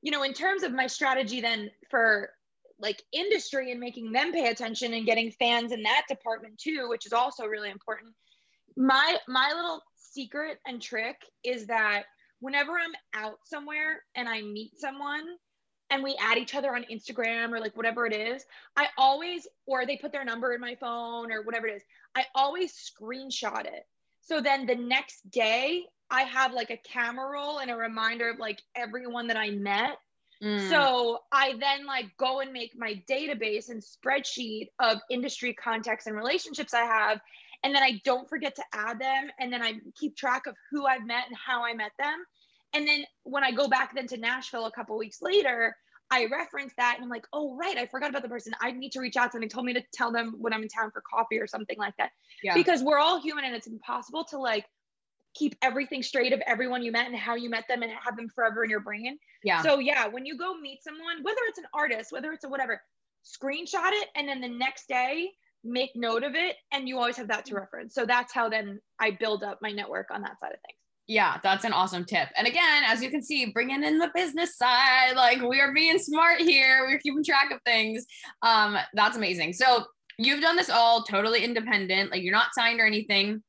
you 0.00 0.12
know, 0.12 0.22
in 0.22 0.32
terms 0.32 0.62
of 0.62 0.72
my 0.72 0.86
strategy 0.86 1.40
then 1.42 1.70
for 1.90 2.30
like 2.80 3.02
industry 3.12 3.72
and 3.72 3.80
making 3.80 4.12
them 4.12 4.32
pay 4.32 4.46
attention 4.46 4.94
and 4.94 5.04
getting 5.04 5.32
fans 5.32 5.72
in 5.72 5.82
that 5.82 6.04
department 6.08 6.58
too, 6.58 6.86
which 6.88 7.04
is 7.04 7.12
also 7.12 7.44
really 7.44 7.70
important. 7.70 8.14
My 8.78 9.16
my 9.26 9.52
little 9.54 9.82
secret 9.96 10.58
and 10.64 10.80
trick 10.80 11.16
is 11.44 11.66
that 11.66 12.04
whenever 12.40 12.72
I'm 12.72 12.92
out 13.12 13.38
somewhere 13.44 14.04
and 14.14 14.28
I 14.28 14.40
meet 14.42 14.78
someone 14.78 15.24
and 15.90 16.02
we 16.02 16.16
add 16.20 16.38
each 16.38 16.54
other 16.54 16.74
on 16.74 16.84
Instagram 16.90 17.52
or 17.52 17.60
like 17.60 17.76
whatever 17.76 18.06
it 18.06 18.12
is, 18.12 18.44
I 18.76 18.86
always, 18.96 19.46
or 19.66 19.84
they 19.84 19.96
put 19.96 20.12
their 20.12 20.24
number 20.24 20.54
in 20.54 20.60
my 20.60 20.76
phone 20.76 21.32
or 21.32 21.42
whatever 21.42 21.66
it 21.66 21.76
is, 21.76 21.82
I 22.14 22.24
always 22.34 22.72
screenshot 22.72 23.66
it. 23.66 23.86
So 24.20 24.40
then 24.40 24.66
the 24.66 24.74
next 24.74 25.28
day 25.30 25.84
I 26.10 26.22
have 26.22 26.52
like 26.52 26.70
a 26.70 26.76
camera 26.76 27.30
roll 27.30 27.58
and 27.58 27.70
a 27.70 27.76
reminder 27.76 28.30
of 28.30 28.38
like 28.38 28.60
everyone 28.76 29.26
that 29.28 29.36
I 29.36 29.50
met. 29.50 29.98
Mm. 30.42 30.68
So 30.68 31.20
I 31.32 31.54
then 31.58 31.86
like 31.86 32.16
go 32.18 32.40
and 32.40 32.52
make 32.52 32.72
my 32.76 33.02
database 33.10 33.70
and 33.70 33.82
spreadsheet 33.82 34.68
of 34.78 34.98
industry 35.10 35.54
contacts 35.54 36.06
and 36.06 36.14
relationships 36.14 36.74
I 36.74 36.84
have. 36.84 37.20
And 37.64 37.74
then 37.74 37.82
I 37.82 38.00
don't 38.04 38.28
forget 38.28 38.54
to 38.56 38.62
add 38.72 39.00
them. 39.00 39.28
And 39.40 39.52
then 39.52 39.62
I 39.62 39.74
keep 39.96 40.16
track 40.16 40.46
of 40.46 40.54
who 40.70 40.86
I've 40.86 41.06
met 41.06 41.24
and 41.28 41.36
how 41.36 41.64
I 41.64 41.74
met 41.74 41.92
them. 41.98 42.24
And 42.74 42.86
then 42.86 43.04
when 43.24 43.44
I 43.44 43.50
go 43.50 43.68
back 43.68 43.94
then 43.94 44.06
to 44.08 44.16
Nashville 44.16 44.66
a 44.66 44.72
couple 44.72 44.96
weeks 44.98 45.18
later, 45.22 45.74
I 46.10 46.26
reference 46.26 46.72
that 46.76 46.94
and 46.96 47.04
I'm 47.04 47.10
like, 47.10 47.26
oh, 47.32 47.56
right, 47.56 47.76
I 47.76 47.86
forgot 47.86 48.10
about 48.10 48.22
the 48.22 48.28
person. 48.28 48.54
I 48.60 48.70
need 48.70 48.92
to 48.92 49.00
reach 49.00 49.16
out 49.16 49.32
to 49.32 49.36
them. 49.36 49.42
They 49.42 49.48
told 49.48 49.66
me 49.66 49.74
to 49.74 49.82
tell 49.92 50.10
them 50.10 50.34
when 50.38 50.52
I'm 50.52 50.62
in 50.62 50.68
town 50.68 50.90
for 50.90 51.02
coffee 51.02 51.38
or 51.38 51.46
something 51.46 51.76
like 51.78 51.94
that. 51.98 52.10
Yeah. 52.42 52.54
Because 52.54 52.82
we're 52.82 52.98
all 52.98 53.20
human 53.20 53.44
and 53.44 53.54
it's 53.54 53.66
impossible 53.66 54.24
to 54.30 54.38
like 54.38 54.64
keep 55.34 55.54
everything 55.60 56.02
straight 56.02 56.32
of 56.32 56.40
everyone 56.46 56.82
you 56.82 56.92
met 56.92 57.06
and 57.06 57.16
how 57.16 57.34
you 57.34 57.50
met 57.50 57.64
them 57.68 57.82
and 57.82 57.92
have 57.92 58.16
them 58.16 58.28
forever 58.28 58.64
in 58.64 58.70
your 58.70 58.80
brain. 58.80 59.18
Yeah. 59.44 59.62
So 59.62 59.78
yeah, 59.78 60.06
when 60.06 60.24
you 60.24 60.38
go 60.38 60.56
meet 60.56 60.82
someone, 60.82 61.22
whether 61.22 61.40
it's 61.48 61.58
an 61.58 61.66
artist, 61.74 62.10
whether 62.10 62.32
it's 62.32 62.44
a 62.44 62.48
whatever, 62.48 62.80
screenshot 63.24 63.90
it 63.92 64.08
and 64.16 64.26
then 64.28 64.40
the 64.40 64.48
next 64.48 64.88
day 64.88 65.30
make 65.64 65.90
note 65.94 66.22
of 66.22 66.34
it 66.34 66.56
and 66.72 66.88
you 66.88 66.96
always 66.98 67.16
have 67.16 67.28
that 67.28 67.44
to 67.46 67.54
reference. 67.54 67.94
So 67.94 68.06
that's 68.06 68.32
how 68.32 68.48
then 68.48 68.80
I 68.98 69.12
build 69.12 69.42
up 69.42 69.58
my 69.60 69.70
network 69.70 70.08
on 70.10 70.22
that 70.22 70.38
side 70.40 70.52
of 70.52 70.60
things. 70.66 70.78
Yeah, 71.06 71.38
that's 71.42 71.64
an 71.64 71.72
awesome 71.72 72.04
tip. 72.04 72.28
And 72.36 72.46
again, 72.46 72.82
as 72.86 73.02
you 73.02 73.10
can 73.10 73.22
see, 73.22 73.46
bringing 73.46 73.82
in 73.82 73.98
the 73.98 74.10
business 74.14 74.56
side, 74.58 75.16
like 75.16 75.40
we 75.40 75.60
are 75.60 75.72
being 75.72 75.98
smart 75.98 76.40
here. 76.40 76.86
We're 76.86 76.98
keeping 76.98 77.24
track 77.24 77.50
of 77.50 77.60
things. 77.64 78.04
Um, 78.42 78.76
that's 78.92 79.16
amazing. 79.16 79.54
So 79.54 79.86
you've 80.18 80.42
done 80.42 80.56
this 80.56 80.68
all 80.68 81.04
totally 81.04 81.44
independent, 81.44 82.10
like 82.10 82.22
you're 82.22 82.32
not 82.32 82.54
signed 82.54 82.78
or 82.78 82.86
anything 82.86 83.42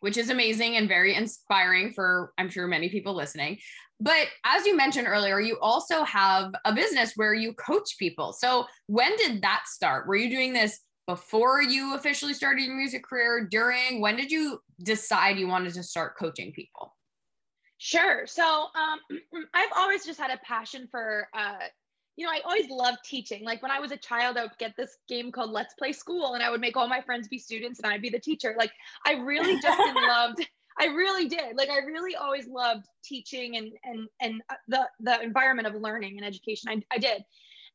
which 0.00 0.16
is 0.16 0.30
amazing 0.30 0.76
and 0.76 0.88
very 0.88 1.14
inspiring 1.14 1.92
for, 1.92 2.32
I'm 2.38 2.50
sure, 2.50 2.66
many 2.66 2.88
people 2.88 3.14
listening. 3.14 3.58
But 4.00 4.28
as 4.44 4.64
you 4.64 4.76
mentioned 4.76 5.08
earlier, 5.08 5.40
you 5.40 5.58
also 5.60 6.04
have 6.04 6.52
a 6.64 6.72
business 6.72 7.14
where 7.16 7.34
you 7.34 7.52
coach 7.54 7.98
people. 7.98 8.32
So 8.32 8.66
when 8.86 9.16
did 9.16 9.42
that 9.42 9.64
start? 9.66 10.06
Were 10.06 10.14
you 10.14 10.30
doing 10.30 10.52
this 10.52 10.78
before 11.08 11.62
you 11.62 11.96
officially 11.96 12.34
started 12.34 12.64
your 12.64 12.76
music 12.76 13.02
career? 13.02 13.48
During? 13.50 14.00
When 14.00 14.14
did 14.14 14.30
you 14.30 14.60
decide 14.82 15.38
you 15.38 15.48
wanted 15.48 15.74
to 15.74 15.82
start 15.82 16.16
coaching 16.16 16.52
people? 16.52 16.94
Sure. 17.78 18.26
So 18.26 18.44
um, 18.44 19.00
I've 19.54 19.70
always 19.74 20.04
just 20.04 20.20
had 20.20 20.30
a 20.30 20.38
passion 20.44 20.86
for 20.90 21.28
uh, 21.34 21.56
you 22.18 22.26
know, 22.26 22.32
I 22.32 22.40
always 22.44 22.68
loved 22.68 22.98
teaching. 23.04 23.44
Like 23.44 23.62
when 23.62 23.70
I 23.70 23.78
was 23.78 23.92
a 23.92 23.96
child, 23.96 24.36
I 24.36 24.42
would 24.42 24.58
get 24.58 24.76
this 24.76 24.98
game 25.08 25.30
called 25.30 25.52
Let's 25.52 25.74
Play 25.74 25.92
School, 25.92 26.34
and 26.34 26.42
I 26.42 26.50
would 26.50 26.60
make 26.60 26.76
all 26.76 26.88
my 26.88 27.00
friends 27.00 27.28
be 27.28 27.38
students, 27.38 27.78
and 27.78 27.90
I'd 27.90 28.02
be 28.02 28.10
the 28.10 28.18
teacher. 28.18 28.56
Like 28.58 28.72
I 29.06 29.12
really 29.12 29.60
just 29.60 29.78
loved. 29.94 30.44
I 30.80 30.86
really 30.86 31.28
did. 31.28 31.56
Like 31.56 31.70
I 31.70 31.78
really 31.78 32.16
always 32.16 32.48
loved 32.48 32.86
teaching 33.04 33.56
and 33.56 33.70
and 33.84 34.08
and 34.20 34.42
uh, 34.50 34.54
the 34.66 34.88
the 34.98 35.22
environment 35.22 35.68
of 35.68 35.80
learning 35.80 36.18
and 36.18 36.26
education. 36.26 36.68
I 36.68 36.82
I 36.92 36.98
did, 36.98 37.22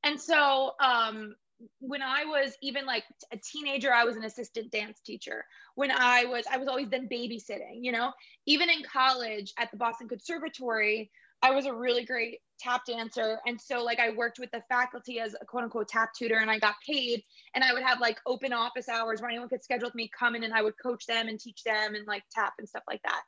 and 0.04 0.20
so 0.20 0.74
um, 0.82 1.36
when 1.80 2.02
I 2.02 2.26
was 2.26 2.56
even 2.62 2.86
like 2.86 3.04
a 3.32 3.38
teenager, 3.38 3.94
I 3.94 4.04
was 4.04 4.16
an 4.16 4.24
assistant 4.24 4.72
dance 4.72 5.00
teacher. 5.06 5.46
When 5.76 5.92
I 5.92 6.26
was, 6.26 6.46
I 6.52 6.58
was 6.58 6.68
always 6.68 6.90
then 6.90 7.08
babysitting, 7.08 7.80
you 7.82 7.92
know, 7.92 8.12
even 8.46 8.70
in 8.70 8.84
college 8.92 9.54
at 9.58 9.72
the 9.72 9.78
Boston 9.78 10.08
Conservatory, 10.08 11.12
I 11.42 11.52
was 11.52 11.66
a 11.66 11.74
really 11.74 12.06
great 12.06 12.40
tap 12.60 12.86
dancer. 12.86 13.40
And 13.46 13.60
so 13.60 13.84
like 13.84 14.00
I 14.00 14.12
worked 14.12 14.40
with 14.40 14.50
the 14.52 14.64
faculty 14.70 15.20
as 15.20 15.36
a 15.42 15.46
quote 15.46 15.64
unquote 15.64 15.90
tap 15.90 16.12
tutor 16.18 16.38
and 16.38 16.50
I 16.50 16.58
got 16.58 16.76
paid 16.88 17.22
and 17.54 17.64
I 17.64 17.74
would 17.74 17.84
have 17.84 18.00
like 18.00 18.18
open 18.26 18.54
office 18.54 18.88
hours 18.88 19.22
where 19.22 19.30
anyone 19.30 19.50
could 19.50 19.64
schedule 19.64 19.88
with 19.88 19.96
me 19.96 20.10
come 20.18 20.36
in 20.36 20.44
and 20.44 20.54
I 20.54 20.62
would 20.62 20.76
coach 20.82 21.06
them 21.06 21.28
and 21.28 21.38
teach 21.38 21.64
them 21.64 21.96
and 21.96 22.08
like 22.08 22.24
tap 22.34 22.54
and 22.60 22.68
stuff 22.68 22.84
like 22.88 23.02
that. 23.04 23.22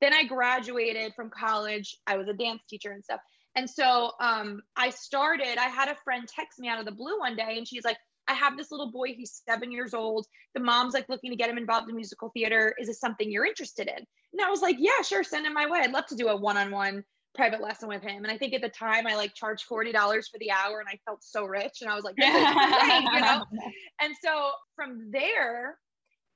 Then 0.00 0.14
I 0.14 0.24
graduated 0.24 1.12
from 1.14 1.28
college. 1.28 1.96
I 2.06 2.16
was 2.16 2.28
a 2.28 2.32
dance 2.32 2.62
teacher 2.70 2.92
and 2.92 3.04
stuff. 3.04 3.20
And 3.58 3.68
so 3.68 4.12
um, 4.20 4.62
I 4.76 4.90
started, 4.90 5.58
I 5.58 5.66
had 5.66 5.88
a 5.88 5.96
friend 6.04 6.28
text 6.28 6.60
me 6.60 6.68
out 6.68 6.78
of 6.78 6.84
the 6.84 6.92
blue 6.92 7.18
one 7.18 7.34
day 7.34 7.56
and 7.56 7.66
she's 7.66 7.84
like, 7.84 7.96
I 8.28 8.34
have 8.34 8.56
this 8.56 8.70
little 8.70 8.92
boy, 8.92 9.14
he's 9.16 9.42
seven 9.48 9.72
years 9.72 9.94
old. 9.94 10.26
The 10.54 10.60
mom's 10.60 10.94
like 10.94 11.08
looking 11.08 11.32
to 11.32 11.36
get 11.36 11.50
him 11.50 11.58
involved 11.58 11.90
in 11.90 11.96
musical 11.96 12.30
theater. 12.32 12.72
Is 12.78 12.86
this 12.86 13.00
something 13.00 13.28
you're 13.28 13.44
interested 13.44 13.88
in? 13.88 13.96
And 13.96 14.40
I 14.40 14.48
was 14.48 14.62
like, 14.62 14.76
yeah, 14.78 15.02
sure, 15.02 15.24
send 15.24 15.44
him 15.44 15.54
my 15.54 15.68
way. 15.68 15.80
I'd 15.80 15.90
love 15.90 16.06
to 16.06 16.14
do 16.14 16.28
a 16.28 16.36
one 16.36 16.56
on 16.56 16.70
one 16.70 17.02
private 17.34 17.60
lesson 17.60 17.88
with 17.88 18.00
him. 18.00 18.22
And 18.22 18.30
I 18.30 18.38
think 18.38 18.54
at 18.54 18.62
the 18.62 18.68
time 18.68 19.08
I 19.08 19.16
like 19.16 19.34
charged 19.34 19.64
$40 19.68 19.92
for 19.92 20.38
the 20.38 20.52
hour 20.52 20.78
and 20.78 20.88
I 20.88 21.00
felt 21.04 21.24
so 21.24 21.44
rich. 21.44 21.78
And 21.80 21.90
I 21.90 21.96
was 21.96 22.04
like, 22.04 22.14
this 22.14 22.32
is 22.32 22.54
great, 22.54 23.02
you 23.12 23.20
know? 23.20 23.42
And 24.00 24.14
so 24.22 24.50
from 24.76 25.10
there, 25.10 25.78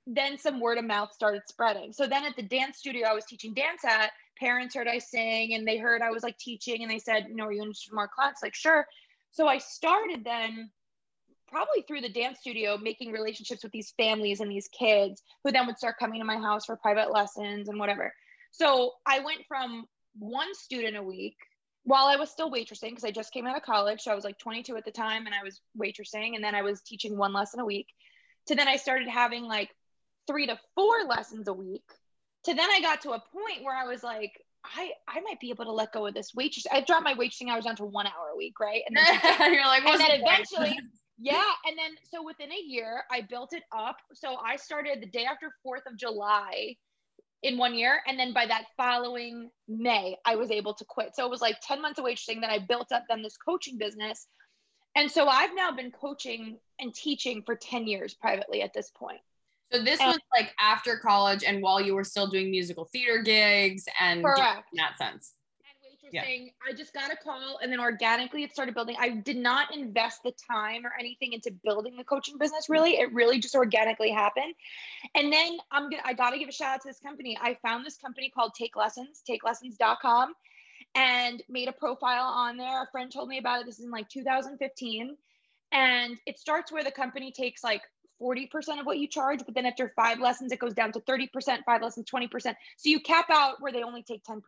then 0.08 0.38
some 0.38 0.58
word 0.58 0.78
of 0.78 0.84
mouth 0.84 1.12
started 1.12 1.42
spreading. 1.48 1.92
So 1.92 2.08
then 2.08 2.24
at 2.24 2.34
the 2.34 2.42
dance 2.42 2.78
studio 2.78 3.06
I 3.06 3.12
was 3.12 3.26
teaching 3.26 3.54
dance 3.54 3.84
at, 3.84 4.10
parents 4.38 4.74
heard 4.74 4.88
I 4.88 4.98
sing 4.98 5.54
and 5.54 5.66
they 5.66 5.78
heard 5.78 6.02
I 6.02 6.10
was 6.10 6.22
like 6.22 6.38
teaching 6.38 6.82
and 6.82 6.90
they 6.90 6.98
said, 6.98 7.26
you 7.28 7.36
know, 7.36 7.44
are 7.44 7.52
you 7.52 7.62
interested 7.62 7.92
in 7.92 7.96
more 7.96 8.08
class? 8.08 8.36
Like, 8.42 8.54
sure. 8.54 8.86
So 9.30 9.46
I 9.46 9.58
started 9.58 10.24
then 10.24 10.70
probably 11.48 11.82
through 11.86 12.00
the 12.00 12.08
dance 12.08 12.40
studio 12.40 12.78
making 12.78 13.12
relationships 13.12 13.62
with 13.62 13.72
these 13.72 13.92
families 13.98 14.40
and 14.40 14.50
these 14.50 14.68
kids 14.68 15.22
who 15.44 15.52
then 15.52 15.66
would 15.66 15.76
start 15.76 15.96
coming 15.98 16.20
to 16.20 16.24
my 16.24 16.38
house 16.38 16.64
for 16.64 16.76
private 16.76 17.12
lessons 17.12 17.68
and 17.68 17.78
whatever. 17.78 18.12
So 18.50 18.92
I 19.06 19.20
went 19.20 19.42
from 19.46 19.84
one 20.18 20.54
student 20.54 20.96
a 20.96 21.02
week 21.02 21.36
while 21.84 22.06
I 22.06 22.16
was 22.16 22.30
still 22.30 22.50
waitressing 22.50 22.90
because 22.90 23.04
I 23.04 23.10
just 23.10 23.32
came 23.32 23.46
out 23.46 23.56
of 23.56 23.62
college. 23.62 24.00
So 24.00 24.10
I 24.10 24.14
was 24.14 24.24
like 24.24 24.38
22 24.38 24.76
at 24.76 24.84
the 24.84 24.90
time 24.90 25.26
and 25.26 25.34
I 25.34 25.42
was 25.42 25.60
waitressing 25.78 26.34
and 26.34 26.42
then 26.42 26.54
I 26.54 26.62
was 26.62 26.80
teaching 26.82 27.16
one 27.16 27.32
lesson 27.32 27.60
a 27.60 27.64
week 27.64 27.88
to 28.46 28.54
then 28.54 28.68
I 28.68 28.76
started 28.76 29.08
having 29.08 29.44
like 29.44 29.70
three 30.26 30.46
to 30.46 30.58
four 30.74 31.04
lessons 31.08 31.48
a 31.48 31.52
week 31.52 31.84
to 32.44 32.54
then 32.54 32.70
I 32.70 32.80
got 32.80 33.02
to 33.02 33.10
a 33.10 33.20
point 33.20 33.62
where 33.62 33.76
I 33.76 33.84
was 33.84 34.02
like, 34.02 34.32
I, 34.64 34.92
I 35.08 35.20
might 35.20 35.40
be 35.40 35.50
able 35.50 35.64
to 35.64 35.72
let 35.72 35.92
go 35.92 36.06
of 36.06 36.14
this 36.14 36.34
waitress. 36.34 36.66
I 36.70 36.80
dropped 36.80 37.04
my 37.04 37.14
waitressing 37.14 37.48
hours 37.48 37.64
down 37.64 37.76
to 37.76 37.84
one 37.84 38.06
hour 38.06 38.30
a 38.32 38.36
week, 38.36 38.60
right? 38.60 38.82
And 38.86 38.96
then 38.96 39.52
you're 39.52 39.66
like, 39.66 39.84
and 39.84 40.00
then 40.00 40.20
eventually, 40.20 40.78
yeah. 41.18 41.42
And 41.66 41.76
then 41.76 41.90
so 42.10 42.24
within 42.24 42.52
a 42.52 42.62
year, 42.64 43.02
I 43.10 43.22
built 43.22 43.52
it 43.52 43.64
up. 43.76 43.96
So 44.14 44.36
I 44.36 44.56
started 44.56 45.00
the 45.00 45.06
day 45.06 45.24
after 45.24 45.52
Fourth 45.62 45.82
of 45.86 45.96
July 45.96 46.76
in 47.42 47.58
one 47.58 47.74
year, 47.74 48.00
and 48.06 48.18
then 48.18 48.32
by 48.32 48.46
that 48.46 48.66
following 48.76 49.50
May, 49.66 50.16
I 50.24 50.36
was 50.36 50.50
able 50.52 50.74
to 50.74 50.84
quit. 50.84 51.16
So 51.16 51.24
it 51.26 51.30
was 51.30 51.40
like 51.40 51.56
ten 51.60 51.82
months 51.82 51.98
of 51.98 52.04
waitressing. 52.04 52.40
Then 52.40 52.50
I 52.50 52.58
built 52.58 52.92
up 52.92 53.04
then 53.08 53.22
this 53.22 53.36
coaching 53.36 53.78
business, 53.78 54.26
and 54.94 55.10
so 55.10 55.26
I've 55.26 55.54
now 55.54 55.72
been 55.72 55.90
coaching 55.90 56.58
and 56.78 56.94
teaching 56.94 57.42
for 57.44 57.56
ten 57.56 57.88
years 57.88 58.14
privately 58.14 58.62
at 58.62 58.72
this 58.74 58.90
point. 58.90 59.20
So 59.72 59.82
this 59.82 60.00
was 60.00 60.18
like 60.36 60.52
after 60.60 60.98
college 60.98 61.44
and 61.44 61.62
while 61.62 61.80
you 61.80 61.94
were 61.94 62.04
still 62.04 62.26
doing 62.26 62.50
musical 62.50 62.84
theater 62.84 63.22
gigs 63.22 63.84
and 63.98 64.22
correct. 64.22 64.68
in 64.72 64.76
that 64.76 64.98
sense. 64.98 65.32
And 66.12 66.12
waitressing, 66.12 66.44
yeah. 66.46 66.70
I 66.70 66.74
just 66.74 66.92
got 66.92 67.10
a 67.10 67.16
call 67.16 67.58
and 67.62 67.72
then 67.72 67.80
organically 67.80 68.42
it 68.42 68.52
started 68.52 68.74
building. 68.74 68.96
I 69.00 69.10
did 69.10 69.38
not 69.38 69.74
invest 69.74 70.22
the 70.24 70.32
time 70.50 70.84
or 70.84 70.92
anything 70.98 71.32
into 71.32 71.50
building 71.64 71.96
the 71.96 72.04
coaching 72.04 72.36
business 72.36 72.68
really. 72.68 72.98
It 72.98 73.12
really 73.14 73.38
just 73.38 73.54
organically 73.54 74.10
happened. 74.10 74.54
And 75.14 75.32
then 75.32 75.56
I'm 75.70 75.88
gonna 75.88 76.02
I 76.04 76.12
gotta 76.12 76.38
give 76.38 76.48
a 76.48 76.52
shout 76.52 76.74
out 76.74 76.82
to 76.82 76.88
this 76.88 77.00
company. 77.00 77.38
I 77.40 77.56
found 77.62 77.86
this 77.86 77.96
company 77.96 78.30
called 78.30 78.52
Take 78.54 78.76
Lessons, 78.76 79.22
takelessons.com, 79.28 80.34
and 80.94 81.42
made 81.48 81.68
a 81.68 81.72
profile 81.72 82.24
on 82.24 82.58
there. 82.58 82.82
A 82.82 82.86
friend 82.92 83.10
told 83.10 83.28
me 83.28 83.38
about 83.38 83.60
it. 83.60 83.66
This 83.66 83.78
is 83.78 83.86
in 83.86 83.90
like 83.90 84.10
2015. 84.10 85.16
And 85.72 86.18
it 86.26 86.38
starts 86.38 86.70
where 86.70 86.84
the 86.84 86.90
company 86.90 87.32
takes 87.32 87.64
like 87.64 87.80
40% 88.22 88.80
of 88.80 88.86
what 88.86 88.98
you 88.98 89.08
charge, 89.08 89.40
but 89.44 89.54
then 89.54 89.66
after 89.66 89.92
five 89.96 90.20
lessons, 90.20 90.52
it 90.52 90.58
goes 90.58 90.74
down 90.74 90.92
to 90.92 91.00
30%, 91.00 91.28
five 91.66 91.82
lessons, 91.82 92.06
20%. 92.12 92.30
So 92.42 92.54
you 92.84 93.00
cap 93.00 93.26
out 93.30 93.56
where 93.60 93.72
they 93.72 93.82
only 93.82 94.02
take 94.02 94.22
10%, 94.24 94.40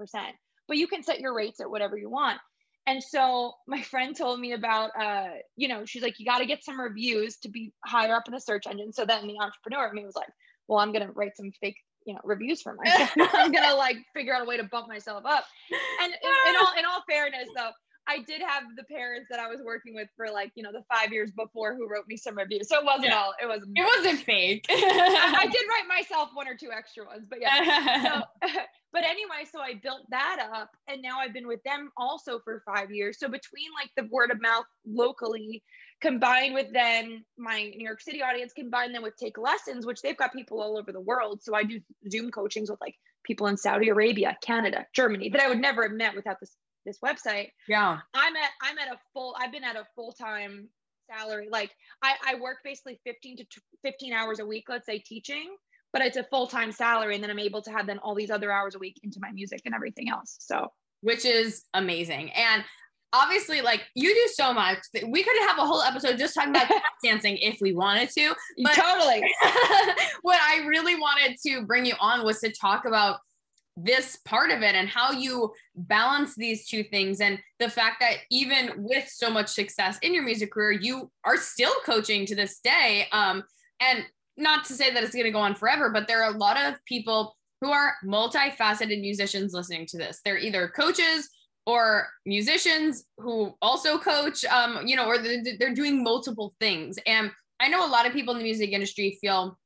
but 0.68 0.76
you 0.76 0.86
can 0.86 1.02
set 1.02 1.20
your 1.20 1.34
rates 1.34 1.60
at 1.60 1.70
whatever 1.70 1.96
you 1.96 2.10
want. 2.10 2.38
And 2.86 3.02
so 3.02 3.54
my 3.66 3.80
friend 3.82 4.16
told 4.16 4.38
me 4.38 4.52
about, 4.52 4.90
uh, 4.98 5.28
you 5.56 5.68
know, 5.68 5.84
she's 5.84 6.02
like, 6.02 6.18
you 6.18 6.26
got 6.26 6.38
to 6.38 6.46
get 6.46 6.64
some 6.64 6.80
reviews 6.80 7.36
to 7.38 7.48
be 7.48 7.72
higher 7.84 8.14
up 8.14 8.28
in 8.28 8.34
the 8.34 8.40
search 8.40 8.66
engine. 8.66 8.92
So 8.92 9.04
then 9.04 9.26
the 9.26 9.38
entrepreneur 9.40 9.86
of 9.86 9.94
me 9.94 10.04
was 10.04 10.14
like, 10.14 10.28
well, 10.68 10.80
I'm 10.80 10.92
going 10.92 11.06
to 11.06 11.12
write 11.12 11.36
some 11.36 11.50
fake, 11.60 11.76
you 12.06 12.14
know, 12.14 12.20
reviews 12.24 12.60
for 12.60 12.74
myself. 12.84 13.10
I'm 13.34 13.52
going 13.52 13.68
to 13.68 13.74
like 13.74 13.96
figure 14.14 14.34
out 14.34 14.42
a 14.42 14.44
way 14.44 14.58
to 14.58 14.64
bump 14.64 14.88
myself 14.88 15.24
up. 15.24 15.44
And 16.02 16.12
in, 16.12 16.50
in 16.50 16.56
all, 16.56 16.72
in 16.78 16.84
all 16.84 17.02
fairness 17.08 17.48
though, 17.56 17.70
I 18.06 18.18
did 18.18 18.42
have 18.42 18.64
the 18.76 18.84
parents 18.84 19.28
that 19.30 19.40
I 19.40 19.48
was 19.48 19.60
working 19.64 19.94
with 19.94 20.08
for 20.16 20.30
like, 20.30 20.52
you 20.54 20.62
know, 20.62 20.72
the 20.72 20.84
five 20.92 21.12
years 21.12 21.30
before 21.30 21.74
who 21.74 21.88
wrote 21.88 22.06
me 22.06 22.16
some 22.16 22.36
reviews. 22.36 22.68
So 22.68 22.78
it 22.78 22.84
wasn't 22.84 23.06
yeah. 23.06 23.16
all, 23.16 23.34
it 23.42 23.46
wasn't. 23.46 23.76
It 23.76 23.84
wasn't 23.84 24.20
fake. 24.20 24.66
I, 24.68 25.34
I, 25.40 25.46
did 25.50 25.62
write 25.68 25.88
myself 25.88 26.30
one 26.34 26.46
or 26.46 26.54
two 26.54 26.70
extra 26.70 27.04
ones, 27.06 27.26
but 27.28 27.40
yeah. 27.40 28.02
So, 28.02 28.48
but 28.92 29.04
anyway, 29.04 29.46
so 29.50 29.60
I 29.60 29.80
built 29.82 30.02
that 30.10 30.46
up 30.52 30.70
and 30.88 31.00
now 31.00 31.18
I've 31.18 31.32
been 31.32 31.46
with 31.46 31.62
them 31.62 31.90
also 31.96 32.40
for 32.40 32.62
five 32.66 32.90
years. 32.90 33.18
So 33.18 33.28
between 33.28 33.68
like 33.80 33.90
the 33.96 34.08
word 34.12 34.30
of 34.30 34.40
mouth 34.40 34.66
locally 34.86 35.62
combined 36.00 36.52
with 36.54 36.72
then 36.72 37.24
my 37.38 37.72
New 37.74 37.84
York 37.84 38.02
City 38.02 38.22
audience, 38.22 38.52
combined 38.52 38.94
them 38.94 39.02
with 39.02 39.16
take 39.16 39.38
lessons, 39.38 39.86
which 39.86 40.02
they've 40.02 40.16
got 40.16 40.32
people 40.32 40.60
all 40.60 40.76
over 40.76 40.92
the 40.92 41.00
world. 41.00 41.42
So 41.42 41.54
I 41.54 41.64
do 41.64 41.80
Zoom 42.10 42.30
coachings 42.30 42.70
with 42.70 42.80
like 42.80 42.94
people 43.24 43.46
in 43.46 43.56
Saudi 43.56 43.88
Arabia, 43.88 44.36
Canada, 44.42 44.86
Germany 44.92 45.30
that 45.30 45.40
I 45.40 45.48
would 45.48 45.60
never 45.60 45.84
have 45.84 45.92
met 45.92 46.14
without 46.14 46.38
this 46.40 46.54
this 46.84 46.98
website. 47.04 47.50
Yeah. 47.68 47.98
I'm 48.14 48.36
at 48.36 48.50
I'm 48.62 48.78
at 48.78 48.88
a 48.88 48.98
full 49.12 49.36
I've 49.38 49.52
been 49.52 49.64
at 49.64 49.76
a 49.76 49.84
full-time 49.94 50.68
salary. 51.10 51.48
Like 51.50 51.70
I, 52.02 52.14
I 52.26 52.34
work 52.36 52.58
basically 52.64 53.00
15 53.04 53.38
to 53.38 53.44
15 53.82 54.12
hours 54.12 54.40
a 54.40 54.46
week, 54.46 54.64
let's 54.68 54.86
say 54.86 54.98
teaching, 54.98 55.56
but 55.92 56.02
it's 56.02 56.16
a 56.16 56.24
full-time 56.24 56.72
salary. 56.72 57.14
And 57.14 57.22
then 57.22 57.30
I'm 57.30 57.38
able 57.38 57.62
to 57.62 57.70
have 57.70 57.86
then 57.86 57.98
all 57.98 58.14
these 58.14 58.30
other 58.30 58.50
hours 58.50 58.74
a 58.74 58.78
week 58.78 59.00
into 59.02 59.18
my 59.20 59.30
music 59.32 59.60
and 59.64 59.74
everything 59.74 60.08
else. 60.08 60.36
So 60.40 60.68
which 61.02 61.24
is 61.26 61.64
amazing. 61.74 62.30
And 62.32 62.64
obviously 63.14 63.60
like 63.60 63.82
you 63.94 64.12
do 64.12 64.28
so 64.34 64.52
much 64.52 64.78
we 65.06 65.22
could 65.22 65.36
have 65.46 65.58
a 65.58 65.64
whole 65.64 65.82
episode 65.82 66.18
just 66.18 66.34
talking 66.34 66.50
about 66.50 66.68
dancing 67.04 67.36
if 67.38 67.58
we 67.60 67.72
wanted 67.72 68.10
to 68.10 68.34
but 68.62 68.74
totally 68.74 69.20
what 70.22 70.40
i 70.42 70.64
really 70.66 70.96
wanted 70.96 71.36
to 71.40 71.64
bring 71.64 71.86
you 71.86 71.94
on 72.00 72.24
was 72.24 72.40
to 72.40 72.50
talk 72.50 72.84
about 72.86 73.18
this 73.76 74.16
part 74.24 74.50
of 74.50 74.62
it 74.62 74.74
and 74.74 74.88
how 74.88 75.10
you 75.10 75.52
balance 75.74 76.36
these 76.36 76.68
two 76.68 76.84
things 76.84 77.20
and 77.20 77.38
the 77.58 77.68
fact 77.68 77.96
that 78.00 78.18
even 78.30 78.70
with 78.76 79.08
so 79.08 79.28
much 79.30 79.48
success 79.48 79.98
in 80.02 80.14
your 80.14 80.22
music 80.22 80.52
career 80.52 80.70
you 80.70 81.10
are 81.24 81.36
still 81.36 81.74
coaching 81.84 82.24
to 82.24 82.36
this 82.36 82.60
day. 82.60 83.06
Um 83.10 83.42
and 83.80 84.04
not 84.36 84.64
to 84.66 84.74
say 84.74 84.92
that 84.92 85.02
it's 85.02 85.14
going 85.14 85.24
to 85.24 85.30
go 85.30 85.38
on 85.38 85.54
forever 85.54 85.90
but 85.90 86.06
there 86.06 86.22
are 86.22 86.32
a 86.32 86.38
lot 86.38 86.56
of 86.56 86.74
people 86.84 87.36
who 87.60 87.70
are 87.70 87.94
multifaceted 88.04 89.00
musicians 89.00 89.54
listening 89.54 89.86
to 89.86 89.98
this. 89.98 90.20
They're 90.24 90.38
either 90.38 90.68
coaches 90.68 91.28
or 91.66 92.08
musicians 92.26 93.06
who 93.16 93.54
also 93.62 93.98
coach 93.98 94.44
um 94.44 94.86
you 94.86 94.94
know 94.94 95.06
or 95.06 95.18
they're 95.18 95.74
doing 95.74 96.04
multiple 96.04 96.54
things. 96.60 96.96
And 97.06 97.32
i 97.58 97.66
know 97.66 97.84
a 97.84 97.90
lot 97.90 98.06
of 98.06 98.12
people 98.12 98.34
in 98.34 98.38
the 98.38 98.44
music 98.44 98.70
industry 98.70 99.18
feel 99.20 99.58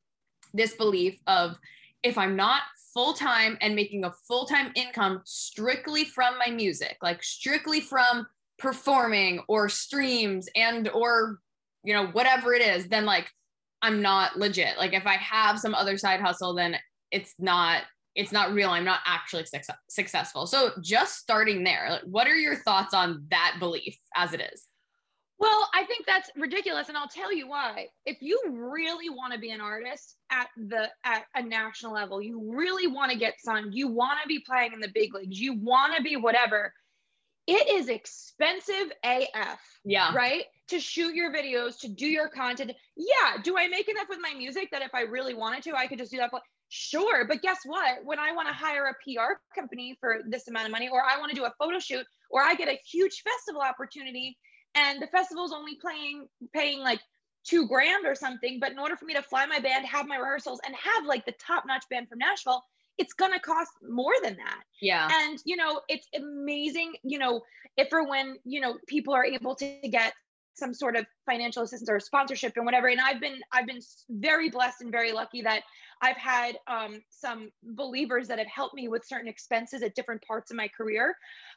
this 0.55 0.75
belief 0.75 1.21
of 1.27 1.57
if 2.03 2.16
i'm 2.16 2.37
not 2.37 2.62
full 2.92 3.12
time 3.12 3.59
and 3.61 3.74
making 3.74 4.05
a 4.05 4.12
full 4.27 4.46
time 4.46 4.72
income 4.74 5.20
strictly 5.24 6.05
from 6.05 6.38
my 6.38 6.51
music, 6.51 6.96
like 7.03 7.22
strictly 7.22 7.81
from 7.81 8.27
performing 8.59 9.40
or 9.48 9.68
streams 9.68 10.48
and 10.57 10.88
or 10.88 11.38
you 11.85 11.94
know 11.94 12.09
whatever 12.09 12.53
it 12.55 12.62
is, 12.62 12.88
then 12.88 13.05
like 13.05 13.31
I'm 13.83 14.03
not 14.03 14.38
legit. 14.38 14.79
Like 14.79 14.92
if 14.92 15.07
I 15.07 15.14
have 15.14 15.59
some 15.59 15.74
other 15.74 15.96
side 15.96 16.20
hustle, 16.20 16.55
then 16.55 16.77
it's 17.11 17.35
not 17.38 17.83
it's 18.14 18.33
not 18.33 18.53
real. 18.53 18.70
I'm 18.70 18.85
not 18.85 19.01
actually 19.07 19.44
success- 19.44 19.77
successful. 19.88 20.46
So 20.46 20.72
just 20.81 21.18
starting 21.18 21.62
there, 21.62 21.87
like, 21.88 22.03
what 22.03 22.27
are 22.27 22.35
your 22.35 22.57
thoughts 22.57 22.92
on 22.92 23.27
that 23.31 23.57
belief 23.61 23.96
as 24.16 24.33
it 24.33 24.40
is? 24.53 24.66
Well, 25.38 25.68
I 25.72 25.85
think 25.85 26.05
that's 26.05 26.31
ridiculous, 26.37 26.88
and 26.88 26.96
I'll 26.96 27.09
tell 27.09 27.33
you 27.33 27.48
why. 27.48 27.87
If 28.05 28.18
you 28.20 28.40
really 28.48 29.09
want 29.09 29.33
to 29.33 29.38
be 29.38 29.51
an 29.51 29.61
artist 29.61 30.16
at 30.31 30.48
the 30.57 30.88
at 31.05 31.24
a 31.35 31.42
national 31.42 31.92
level, 31.92 32.20
you 32.20 32.53
really 32.57 32.88
want 32.88 33.12
to 33.12 33.18
get 33.18 33.40
signed, 33.40 33.74
you 33.74 33.87
want 33.87 34.18
to 34.22 34.29
be 34.29 34.40
playing 34.40 34.72
in 34.72 34.81
the 34.81 34.90
big 34.92 35.14
leagues, 35.14 35.40
you 35.40 35.55
want 35.55 35.96
to 35.96 36.03
be 36.03 36.16
whatever. 36.16 36.72
It 37.46 37.66
is 37.68 37.88
expensive 37.88 38.92
AF. 39.05 39.61
Yeah. 39.85 40.12
Right? 40.14 40.44
To 40.68 40.81
shoot 40.81 41.14
your 41.14 41.33
videos, 41.33 41.79
to 41.81 41.88
do 41.88 42.07
your 42.07 42.29
content. 42.29 42.72
Yeah. 42.96 43.40
Do 43.42 43.57
I 43.57 43.68
make 43.68 43.88
enough 43.88 44.07
with 44.11 44.18
my 44.20 44.35
music 44.37 44.68
that 44.72 44.83
if 44.83 44.90
I 44.92 45.03
really 45.03 45.33
wanted 45.33 45.62
to, 45.62 45.74
I 45.74 45.87
could 45.87 45.98
just 45.98 46.11
do 46.11 46.18
that? 46.18 46.31
Sure. 46.68 47.27
But 47.27 47.40
guess 47.40 47.61
what? 47.64 48.05
When 48.05 48.18
I 48.18 48.33
want 48.33 48.48
to 48.48 48.55
hire 48.55 48.87
a 48.87 48.94
PR 49.03 49.40
company 49.59 49.96
for 49.98 50.18
this 50.29 50.48
amount 50.48 50.66
of 50.66 50.72
money, 50.72 50.90
or 50.90 51.03
I 51.03 51.18
want 51.18 51.31
to 51.31 51.37
do 51.37 51.46
a 51.46 51.55
photo 51.59 51.79
shoot, 51.79 52.05
or 52.31 52.42
I 52.42 52.55
get 52.55 52.68
a 52.68 52.79
huge 52.85 53.22
festival 53.22 53.62
opportunity 53.62 54.37
and 54.79 55.03
the 55.03 55.07
festival's 55.09 55.53
only 55.53 55.75
playing 55.77 56.27
paying 56.55 56.81
like 56.81 57.01
two 57.45 57.67
grand 57.67 58.07
or 58.07 58.14
something 58.14 58.59
but 58.61 58.73
in 58.73 58.79
order 58.79 58.97
for 58.97 59.05
me 59.05 59.14
to 59.14 59.23
fly 59.23 59.47
my 59.47 59.59
band 59.59 59.87
have 59.87 60.07
my 60.07 60.17
rehearsals 60.17 60.61
and 60.67 60.75
have 60.75 61.07
like 61.07 61.25
the 61.25 61.35
top 61.41 61.64
notch 61.67 61.85
band 61.91 62.09
from 62.09 62.19
nashville 62.19 62.62
it's 62.99 63.12
gonna 63.12 63.38
cost 63.38 63.71
more 63.88 64.12
than 64.23 64.37
that. 64.37 64.62
Yeah. 64.83 65.09
And 65.11 65.38
you 65.45 65.57
know 65.57 65.81
it's 65.88 66.09
amazing 66.14 66.95
you 67.05 67.19
know 67.19 67.41
if 67.77 67.88
or 67.93 68.07
when 68.07 68.37
you 68.45 68.61
know 68.61 68.77
people 68.87 69.14
are 69.14 69.25
able 69.25 69.55
to 69.57 69.79
get 69.91 70.12
some 70.55 70.75
sort 70.75 70.97
of 70.97 71.07
financial 71.25 71.62
assistance 71.62 71.88
or 71.88 72.01
sponsorship 72.01 72.55
and 72.57 72.67
whatever. 72.67 72.88
And 72.88 73.01
i've 73.01 73.21
been 73.21 73.38
i've 73.53 73.67
been 73.67 73.81
very 74.11 74.51
blessed 74.51 74.83
and 74.83 74.91
very 74.91 75.12
lucky 75.12 75.43
that 75.43 75.62
i've 76.03 76.17
had 76.17 76.59
um, 76.67 77.01
some 77.11 77.51
believers 77.62 78.29
that 78.29 78.38
have 78.38 78.49
helped 78.49 78.75
me 78.75 78.88
with 78.88 79.07
certain 79.07 79.29
expenses 79.29 79.83
at 79.83 79.95
different 79.95 80.23
parts 80.27 80.51
of 80.51 80.57
my 80.57 80.69
career. 80.69 81.14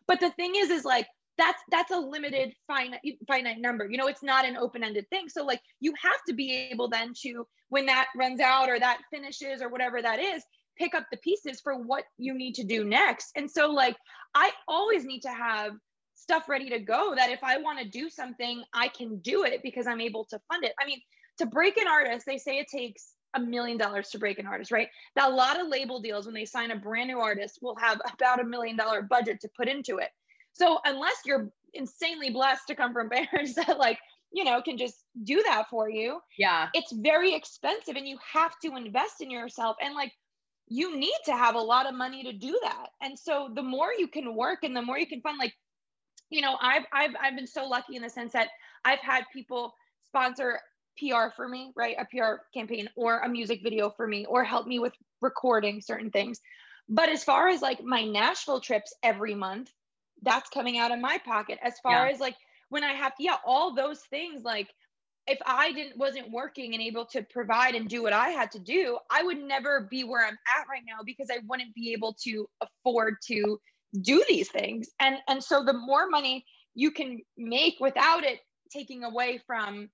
But 0.07 0.19
the 0.19 0.29
thing 0.31 0.53
is 0.55 0.69
is 0.69 0.85
like 0.85 1.07
that's 1.37 1.61
that's 1.71 1.91
a 1.91 1.97
limited 1.97 2.53
finite 2.67 2.99
finite 3.27 3.59
number 3.59 3.87
you 3.89 3.97
know 3.97 4.07
it's 4.07 4.23
not 4.23 4.45
an 4.45 4.57
open-ended 4.57 5.09
thing 5.09 5.29
so 5.29 5.45
like 5.45 5.61
you 5.79 5.93
have 6.01 6.19
to 6.27 6.33
be 6.33 6.69
able 6.71 6.89
then 6.89 7.13
to 7.15 7.47
when 7.69 7.85
that 7.85 8.07
runs 8.17 8.39
out 8.39 8.69
or 8.69 8.79
that 8.79 8.99
finishes 9.09 9.61
or 9.61 9.69
whatever 9.69 10.01
that 10.01 10.19
is 10.19 10.43
pick 10.77 10.95
up 10.95 11.05
the 11.11 11.17
pieces 11.17 11.61
for 11.61 11.75
what 11.75 12.05
you 12.17 12.33
need 12.33 12.55
to 12.55 12.63
do 12.63 12.83
next. 12.83 13.31
And 13.35 13.49
so 13.49 13.71
like 13.71 13.95
I 14.33 14.51
always 14.67 15.05
need 15.05 15.21
to 15.21 15.29
have 15.29 15.73
stuff 16.15 16.47
ready 16.49 16.69
to 16.69 16.79
go 16.79 17.13
that 17.15 17.29
if 17.29 17.43
I 17.43 17.57
want 17.57 17.79
to 17.79 17.89
do 17.89 18.09
something, 18.09 18.63
I 18.73 18.87
can 18.87 19.19
do 19.19 19.43
it 19.43 19.61
because 19.63 19.87
I'm 19.87 20.01
able 20.01 20.25
to 20.25 20.39
fund 20.51 20.63
it. 20.63 20.73
I 20.81 20.85
mean, 20.85 21.01
to 21.39 21.45
break 21.45 21.77
an 21.77 21.87
artist, 21.87 22.25
they 22.25 22.37
say 22.37 22.57
it 22.57 22.67
takes 22.67 23.13
a 23.33 23.39
million 23.39 23.77
dollars 23.77 24.09
to 24.09 24.19
break 24.19 24.39
an 24.39 24.45
artist, 24.45 24.71
right? 24.71 24.89
That 25.15 25.29
a 25.29 25.33
lot 25.33 25.59
of 25.59 25.67
label 25.67 26.01
deals 26.01 26.25
when 26.25 26.35
they 26.35 26.45
sign 26.45 26.71
a 26.71 26.75
brand 26.75 27.07
new 27.07 27.19
artist 27.19 27.59
will 27.61 27.75
have 27.77 28.01
about 28.13 28.41
a 28.41 28.45
million 28.45 28.75
dollar 28.75 29.01
budget 29.01 29.39
to 29.41 29.49
put 29.55 29.67
into 29.67 29.97
it. 29.97 30.09
So 30.53 30.79
unless 30.85 31.17
you're 31.25 31.51
insanely 31.73 32.29
blessed 32.31 32.67
to 32.67 32.75
come 32.75 32.93
from 32.93 33.09
parents 33.11 33.55
that 33.55 33.77
like, 33.77 33.99
you 34.31 34.43
know, 34.43 34.61
can 34.61 34.77
just 34.77 35.03
do 35.23 35.43
that 35.43 35.69
for 35.69 35.89
you, 35.89 36.21
Yeah. 36.37 36.69
it's 36.73 36.91
very 36.91 37.33
expensive 37.35 37.95
and 37.95 38.07
you 38.07 38.17
have 38.33 38.53
to 38.63 38.75
invest 38.75 39.21
in 39.21 39.29
yourself 39.31 39.77
and 39.81 39.93
like 39.95 40.13
you 40.67 40.97
need 40.97 41.17
to 41.25 41.33
have 41.33 41.55
a 41.55 41.59
lot 41.59 41.85
of 41.87 41.95
money 41.95 42.23
to 42.23 42.33
do 42.33 42.57
that. 42.63 42.87
And 43.01 43.19
so 43.19 43.49
the 43.53 43.63
more 43.63 43.91
you 43.97 44.07
can 44.07 44.35
work 44.35 44.59
and 44.63 44.75
the 44.75 44.81
more 44.81 44.97
you 44.97 45.07
can 45.07 45.21
fund 45.21 45.37
like 45.37 45.53
you 46.29 46.41
know, 46.41 46.57
I've 46.59 46.85
I've 46.93 47.11
I've 47.21 47.35
been 47.35 47.47
so 47.47 47.65
lucky 47.67 47.95
in 47.95 48.01
the 48.01 48.09
sense 48.09 48.33
that 48.33 48.49
I've 48.85 48.99
had 48.99 49.25
people 49.33 49.73
sponsor 50.05 50.59
PR 50.97 51.29
for 51.35 51.47
me, 51.47 51.71
right? 51.75 51.95
A 51.99 52.05
PR 52.05 52.43
campaign 52.53 52.89
or 52.95 53.19
a 53.19 53.29
music 53.29 53.61
video 53.63 53.89
for 53.89 54.07
me 54.07 54.25
or 54.25 54.43
help 54.43 54.67
me 54.67 54.79
with 54.79 54.93
recording 55.21 55.81
certain 55.81 56.11
things. 56.11 56.39
But 56.89 57.09
as 57.09 57.23
far 57.23 57.47
as 57.47 57.61
like 57.61 57.83
my 57.83 58.03
Nashville 58.05 58.61
trips 58.61 58.93
every 59.03 59.35
month, 59.35 59.71
that's 60.21 60.49
coming 60.49 60.77
out 60.77 60.91
of 60.91 60.99
my 60.99 61.17
pocket. 61.17 61.59
As 61.63 61.79
far 61.81 62.05
Yeah. 62.05 62.11
as 62.11 62.19
like 62.19 62.35
when 62.69 62.83
I 62.83 62.93
have, 62.93 63.13
yeah, 63.19 63.37
all 63.45 63.73
those 63.73 64.01
things, 64.09 64.43
like 64.43 64.69
if 65.27 65.39
I 65.45 65.71
didn't 65.71 65.97
wasn't 65.97 66.31
working 66.31 66.73
and 66.73 66.81
able 66.81 67.05
to 67.07 67.21
provide 67.23 67.75
and 67.75 67.87
do 67.87 68.03
what 68.03 68.13
I 68.13 68.29
had 68.29 68.51
to 68.51 68.59
do, 68.59 68.97
I 69.11 69.23
would 69.23 69.37
never 69.39 69.87
be 69.89 70.03
where 70.03 70.25
I'm 70.25 70.37
at 70.57 70.67
right 70.69 70.83
now 70.87 71.03
because 71.05 71.29
I 71.31 71.39
wouldn't 71.47 71.73
be 71.75 71.93
able 71.93 72.15
to 72.23 72.47
afford 72.61 73.15
to 73.27 73.59
do 74.01 74.23
these 74.27 74.49
things. 74.49 74.89
And 74.99 75.17
and 75.27 75.43
so 75.43 75.63
the 75.63 75.73
more 75.73 76.09
money 76.09 76.45
you 76.73 76.91
can 76.91 77.19
make 77.37 77.75
without 77.79 78.23
it 78.23 78.39
taking 78.71 79.03
away 79.03 79.39
from 79.45 79.89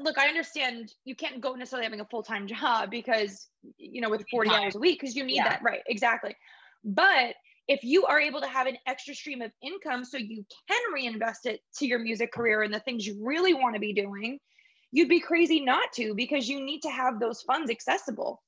look, 0.00 0.16
I 0.16 0.28
understand 0.28 0.92
you 1.04 1.14
can't 1.14 1.40
go 1.40 1.54
necessarily 1.54 1.84
having 1.84 2.00
a 2.00 2.06
full-time 2.06 2.46
job 2.46 2.90
because 2.90 3.48
you 3.78 4.00
know 4.00 4.08
with 4.10 4.24
40 4.30 4.50
hours 4.50 4.74
a 4.76 4.78
week 4.78 5.00
because 5.00 5.14
you 5.16 5.24
need 5.24 5.36
Yeah. 5.36 5.44
that 5.44 5.60
right 5.62 5.82
exactly. 5.86 6.34
But 6.84 7.34
if 7.68 7.82
you 7.82 8.06
are 8.06 8.20
able 8.20 8.40
to 8.40 8.46
have 8.46 8.66
an 8.66 8.76
extra 8.86 9.14
stream 9.14 9.42
of 9.42 9.50
income 9.62 10.04
so 10.04 10.16
you 10.16 10.44
can 10.68 10.92
reinvest 10.92 11.46
it 11.46 11.60
to 11.78 11.86
your 11.86 11.98
music 11.98 12.32
career 12.32 12.62
and 12.62 12.72
the 12.72 12.80
things 12.80 13.06
you 13.06 13.18
really 13.20 13.54
want 13.54 13.74
to 13.74 13.80
be 13.80 13.92
doing, 13.92 14.38
you'd 14.92 15.08
be 15.08 15.20
crazy 15.20 15.60
not 15.60 15.92
to 15.94 16.14
because 16.14 16.48
you 16.48 16.64
need 16.64 16.80
to 16.80 16.90
have 16.90 17.18
those 17.18 17.42
funds 17.42 17.70
accessible. 17.70 18.42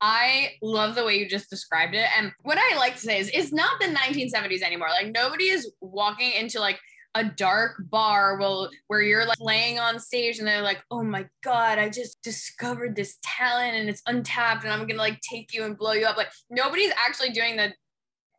I 0.00 0.52
love 0.62 0.96
the 0.96 1.04
way 1.04 1.16
you 1.16 1.28
just 1.28 1.48
described 1.48 1.94
it. 1.94 2.08
And 2.18 2.32
what 2.42 2.58
I 2.58 2.76
like 2.76 2.94
to 2.94 3.00
say 3.00 3.20
is 3.20 3.30
it's 3.32 3.52
not 3.52 3.78
the 3.80 3.86
1970s 3.86 4.62
anymore. 4.62 4.88
Like 4.88 5.12
nobody 5.14 5.44
is 5.44 5.70
walking 5.80 6.32
into 6.32 6.58
like 6.58 6.80
a 7.14 7.24
dark 7.24 7.74
bar 7.90 8.38
will, 8.38 8.70
where 8.88 9.02
you're 9.02 9.26
like 9.26 9.38
laying 9.38 9.78
on 9.78 10.00
stage 10.00 10.38
and 10.38 10.48
they're 10.48 10.62
like, 10.62 10.82
oh 10.90 11.04
my 11.04 11.26
God, 11.44 11.78
I 11.78 11.88
just 11.88 12.20
discovered 12.22 12.96
this 12.96 13.18
talent 13.22 13.76
and 13.76 13.88
it's 13.88 14.02
untapped 14.06 14.64
and 14.64 14.72
I'm 14.72 14.86
gonna 14.86 14.98
like 14.98 15.20
take 15.20 15.52
you 15.52 15.64
and 15.64 15.76
blow 15.76 15.92
you 15.92 16.06
up. 16.06 16.16
Like 16.16 16.32
nobody's 16.50 16.92
actually 17.06 17.30
doing 17.30 17.56
the 17.56 17.72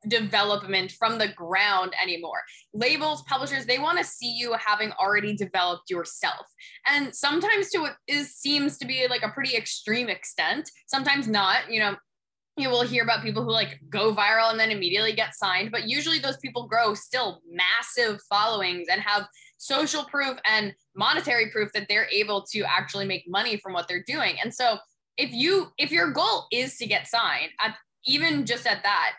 development 0.08 0.92
from 0.92 1.18
the 1.18 1.30
ground 1.30 1.94
anymore. 2.02 2.42
Labels, 2.74 3.24
publishers, 3.24 3.66
they 3.66 3.80
want 3.80 3.98
to 3.98 4.04
see 4.04 4.32
you 4.32 4.54
having 4.54 4.92
already 4.94 5.36
developed 5.36 5.90
yourself. 5.90 6.46
And 6.88 7.14
sometimes 7.16 7.70
to 7.72 7.80
what 7.80 7.96
is 8.08 8.36
seems 8.36 8.78
to 8.80 8.86
be 8.86 9.08
like 9.10 9.24
a 9.24 9.30
pretty 9.30 9.56
extreme 9.56 10.10
extent, 10.10 10.70
sometimes 10.88 11.28
not, 11.28 11.72
you 11.72 11.80
know, 11.80 11.96
you 12.58 12.70
will 12.70 12.84
hear 12.84 13.04
about 13.04 13.24
people 13.24 13.44
who 13.44 13.52
like 13.52 13.80
go 13.90 14.14
viral 14.14 14.52
and 14.52 14.60
then 14.60 14.70
immediately 14.70 15.14
get 15.14 15.36
signed, 15.36 15.72
but 15.72 15.90
usually 15.90 16.20
those 16.20 16.38
people 16.38 16.68
grow 16.68 16.94
still 16.94 17.42
massive 17.50 18.22
followings 18.30 18.88
and 18.92 19.02
have 19.02 19.28
social 19.58 20.04
proof 20.04 20.38
and 20.46 20.74
monetary 20.96 21.50
proof 21.50 21.72
that 21.74 21.88
they're 21.90 22.08
able 22.12 22.46
to 22.52 22.62
actually 22.62 23.06
make 23.06 23.24
money 23.28 23.58
from 23.58 23.74
what 23.74 23.88
they're 23.88 24.04
doing. 24.06 24.36
And 24.44 24.54
so 24.54 24.78
if 25.18 25.32
you 25.32 25.72
if 25.78 25.92
your 25.92 26.12
goal 26.12 26.46
is 26.52 26.78
to 26.78 26.86
get 26.86 27.08
signed, 27.08 27.50
at, 27.60 27.76
even 28.06 28.46
just 28.46 28.68
at 28.68 28.84
that, 28.84 29.14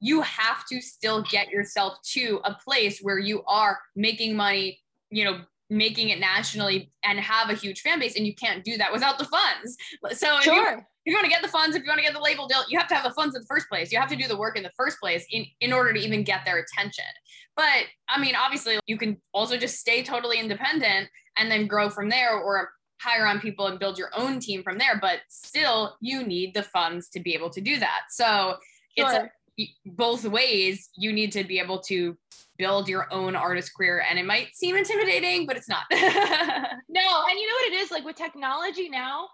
you 0.00 0.22
have 0.22 0.66
to 0.66 0.80
still 0.80 1.22
get 1.22 1.50
yourself 1.50 1.98
to 2.12 2.40
a 2.44 2.54
place 2.54 3.00
where 3.00 3.18
you 3.18 3.42
are 3.46 3.78
making 3.94 4.34
money, 4.34 4.80
you 5.10 5.24
know, 5.24 5.40
making 5.68 6.08
it 6.08 6.18
nationally 6.18 6.92
and 7.04 7.20
have 7.20 7.48
a 7.48 7.54
huge 7.54 7.80
fan 7.82 8.00
base. 8.00 8.16
And 8.16 8.26
you 8.26 8.34
can't 8.34 8.64
do 8.64 8.76
that 8.78 8.92
without 8.92 9.18
the 9.18 9.24
funds. 9.24 9.76
So 10.18 10.38
if 10.38 10.46
you, 10.46 10.52
Sure. 10.52 10.78
if 10.78 10.84
you 11.04 11.14
want 11.14 11.24
to 11.24 11.30
get 11.30 11.42
the 11.42 11.48
funds, 11.48 11.76
if 11.76 11.84
you 11.84 11.88
want 11.88 11.98
to 11.98 12.04
get 12.04 12.12
the 12.12 12.20
label 12.20 12.48
deal, 12.48 12.62
you 12.68 12.78
have 12.78 12.88
to 12.88 12.94
have 12.94 13.04
the 13.04 13.14
funds 13.14 13.36
in 13.36 13.42
the 13.42 13.46
first 13.46 13.68
place. 13.68 13.92
You 13.92 14.00
have 14.00 14.08
to 14.08 14.16
do 14.16 14.26
the 14.26 14.36
work 14.36 14.56
in 14.56 14.64
the 14.64 14.72
first 14.76 14.98
place 14.98 15.24
in, 15.30 15.46
in 15.60 15.72
order 15.72 15.92
to 15.92 16.00
even 16.00 16.24
get 16.24 16.44
their 16.44 16.58
attention. 16.58 17.04
But 17.56 17.84
I 18.08 18.20
mean, 18.20 18.34
obviously, 18.34 18.80
you 18.86 18.98
can 18.98 19.20
also 19.32 19.56
just 19.56 19.78
stay 19.78 20.02
totally 20.02 20.40
independent 20.40 21.08
and 21.38 21.50
then 21.50 21.66
grow 21.68 21.88
from 21.88 22.08
there 22.08 22.36
or 22.36 22.70
hire 23.00 23.26
on 23.26 23.38
people 23.38 23.66
and 23.66 23.78
build 23.78 23.96
your 23.96 24.10
own 24.16 24.40
team 24.40 24.62
from 24.62 24.76
there. 24.76 24.98
But 25.00 25.20
still, 25.28 25.96
you 26.00 26.24
need 26.24 26.54
the 26.54 26.64
funds 26.64 27.08
to 27.10 27.20
be 27.20 27.32
able 27.34 27.50
to 27.50 27.60
do 27.60 27.78
that. 27.78 28.00
So 28.10 28.56
it's 28.96 29.12
a, 29.12 29.12
Sure. 29.14 29.32
Both 29.86 30.24
ways 30.24 30.90
you 30.96 31.12
need 31.12 31.32
to 31.32 31.44
be 31.44 31.58
able 31.58 31.80
to 31.80 32.16
build 32.58 32.88
your 32.88 33.12
own 33.12 33.34
artist 33.34 33.74
career 33.74 34.04
and 34.08 34.18
it 34.18 34.26
might 34.26 34.54
seem 34.54 34.76
intimidating 34.76 35.46
but 35.46 35.56
it's 35.56 35.68
not 35.68 35.84
No, 36.90 37.24
and 37.28 37.38
you 37.38 37.46
know 37.46 37.54
what 37.54 37.72
it 37.72 37.76
is 37.76 37.90
like 37.90 38.04
with 38.04 38.16
technology 38.16 38.88
now, 38.88 39.28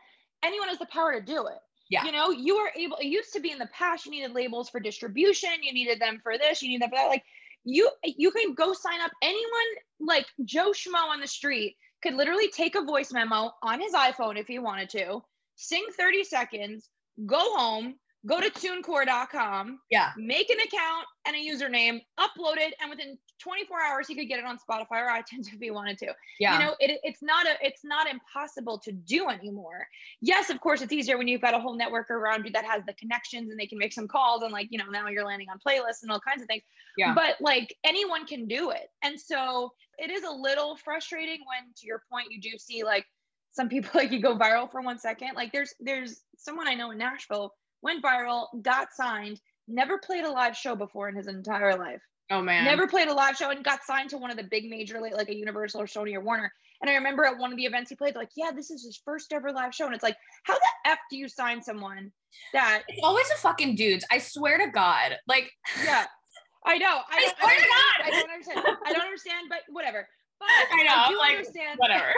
anyone 0.44 0.68
has 0.68 0.78
the 0.78 0.86
power 0.86 1.18
to 1.18 1.24
do 1.24 1.46
it. 1.46 1.58
Yeah. 1.88 2.04
You 2.04 2.12
know, 2.12 2.30
you 2.30 2.56
are 2.56 2.70
able, 2.76 2.96
it 2.96 3.06
used 3.06 3.32
to 3.32 3.40
be 3.40 3.50
in 3.50 3.58
the 3.58 3.68
past, 3.72 4.04
you 4.04 4.10
needed 4.10 4.32
labels 4.32 4.68
for 4.68 4.78
distribution, 4.78 5.50
you 5.62 5.72
needed 5.72 6.00
them 6.00 6.20
for 6.22 6.36
this, 6.36 6.60
you 6.60 6.68
need 6.68 6.82
them 6.82 6.90
for 6.90 6.96
that. 6.96 7.08
Like 7.08 7.24
you 7.64 7.90
you 8.04 8.30
can 8.30 8.54
go 8.54 8.72
sign 8.72 9.00
up 9.00 9.10
anyone 9.22 9.70
like 9.98 10.26
Joe 10.44 10.70
Schmo 10.70 11.10
on 11.10 11.20
the 11.20 11.26
street 11.26 11.76
could 12.02 12.14
literally 12.14 12.48
take 12.48 12.74
a 12.74 12.82
voice 12.82 13.12
memo 13.12 13.52
on 13.62 13.80
his 13.80 13.92
iPhone 13.92 14.38
if 14.38 14.46
he 14.46 14.58
wanted 14.58 14.90
to, 14.90 15.22
sing 15.56 15.84
30 15.98 16.24
seconds, 16.24 16.88
go 17.24 17.40
home, 17.56 17.94
go 18.26 18.40
to 18.40 18.50
tunecore.com, 18.50 19.78
yeah 19.90 20.10
make 20.16 20.50
an 20.50 20.58
account 20.58 21.06
and 21.26 21.36
a 21.36 21.38
username, 21.38 22.00
upload 22.18 22.56
it, 22.58 22.74
and 22.80 22.90
within 22.90 23.18
24 23.40 23.76
hours 23.82 24.08
he 24.08 24.14
could 24.14 24.28
get 24.28 24.38
it 24.38 24.44
on 24.44 24.58
Spotify 24.58 25.02
or 25.02 25.08
iTunes 25.08 25.46
if 25.52 25.60
he 25.60 25.70
wanted 25.70 25.98
to. 25.98 26.12
yeah 26.38 26.58
You 26.58 26.64
know, 26.64 26.74
it, 26.80 27.00
it's 27.02 27.22
not 27.22 27.46
a 27.46 27.54
it's 27.60 27.84
not 27.84 28.08
impossible 28.08 28.78
to 28.80 28.92
do 28.92 29.28
anymore. 29.28 29.86
Yes, 30.20 30.50
of 30.50 30.60
course, 30.60 30.82
it's 30.82 30.92
easier 30.92 31.18
when 31.18 31.28
you've 31.28 31.40
got 31.40 31.54
a 31.54 31.58
whole 31.58 31.76
network 31.76 32.10
around 32.10 32.44
you 32.44 32.52
that 32.52 32.64
has 32.64 32.82
the 32.86 32.94
connections 32.94 33.50
and 33.50 33.58
they 33.58 33.66
can 33.66 33.78
make 33.78 33.92
some 33.92 34.08
calls 34.08 34.42
and 34.42 34.52
like 34.52 34.68
you 34.70 34.78
know 34.78 34.86
now 34.90 35.08
you're 35.08 35.26
landing 35.26 35.48
on 35.50 35.58
playlists 35.66 36.02
and 36.02 36.10
all 36.10 36.20
kinds 36.20 36.42
of 36.42 36.48
things. 36.48 36.62
Yeah. 36.96 37.14
But 37.14 37.36
like 37.40 37.74
anyone 37.84 38.26
can 38.26 38.46
do 38.46 38.70
it, 38.70 38.88
and 39.02 39.20
so 39.20 39.72
it 39.98 40.10
is 40.10 40.24
a 40.24 40.30
little 40.30 40.76
frustrating 40.76 41.40
when, 41.46 41.72
to 41.76 41.86
your 41.86 42.02
point, 42.10 42.28
you 42.30 42.40
do 42.40 42.50
see 42.58 42.84
like 42.84 43.06
some 43.52 43.68
people 43.68 43.90
like 43.94 44.12
you 44.12 44.20
go 44.20 44.36
viral 44.36 44.70
for 44.70 44.80
one 44.80 44.98
second. 44.98 45.30
Like 45.34 45.52
there's 45.52 45.74
there's 45.80 46.22
someone 46.36 46.68
I 46.68 46.74
know 46.74 46.90
in 46.90 46.98
Nashville 46.98 47.52
went 47.86 48.02
viral, 48.04 48.46
got 48.62 48.88
signed, 48.92 49.40
never 49.68 49.98
played 49.98 50.24
a 50.24 50.30
live 50.30 50.56
show 50.56 50.74
before 50.76 51.08
in 51.08 51.14
his 51.16 51.26
entire 51.28 51.76
life. 51.78 52.02
oh 52.30 52.42
man 52.42 52.64
Never 52.64 52.86
played 52.86 53.08
a 53.08 53.14
live 53.14 53.36
show 53.36 53.50
and 53.50 53.64
got 53.64 53.82
signed 53.84 54.10
to 54.10 54.18
one 54.18 54.30
of 54.30 54.36
the 54.36 54.44
big 54.44 54.68
major, 54.68 55.00
like, 55.00 55.14
like 55.14 55.28
a 55.28 55.34
Universal 55.34 55.80
or 55.80 55.86
Sony 55.86 56.14
or 56.14 56.20
Warner. 56.20 56.52
And 56.82 56.90
I 56.90 56.94
remember 56.94 57.24
at 57.24 57.38
one 57.38 57.50
of 57.52 57.56
the 57.56 57.64
events 57.64 57.88
he 57.88 57.96
played, 57.96 58.14
like, 58.16 58.28
yeah, 58.36 58.50
this 58.54 58.70
is 58.70 58.84
his 58.84 59.00
first 59.04 59.32
ever 59.32 59.50
live 59.50 59.74
show. 59.74 59.86
And 59.86 59.94
it's 59.94 60.02
like, 60.02 60.16
how 60.44 60.54
the 60.54 60.90
F 60.90 60.98
do 61.10 61.16
you 61.16 61.26
sign 61.28 61.62
someone 61.62 62.12
that, 62.52 62.82
it's 62.88 63.00
always 63.02 63.26
the 63.30 63.36
fucking 63.36 63.76
dudes 63.76 64.04
i 64.10 64.18
swear 64.18 64.58
to 64.58 64.66
god 64.70 65.16
like 65.26 65.50
yeah, 65.84 66.04
I 66.66 66.76
know. 66.78 66.98
I, 67.08 67.16
I 67.16 67.32
swear 67.40 67.56
to 67.56 67.62
don't- 67.62 67.70
God. 67.70 67.96
I 68.04 68.10
don't 68.10 68.30
understand. 68.30 68.76
I 68.86 68.92
don't 68.92 69.02
understand, 69.02 69.46
but 69.48 69.60
whatever. 69.70 70.06
But 70.38 70.48
I 70.72 70.82
know, 70.82 70.94
I 70.96 71.08
do 71.08 71.18
like, 71.18 71.30
understand. 71.38 71.78
whatever 71.78 72.08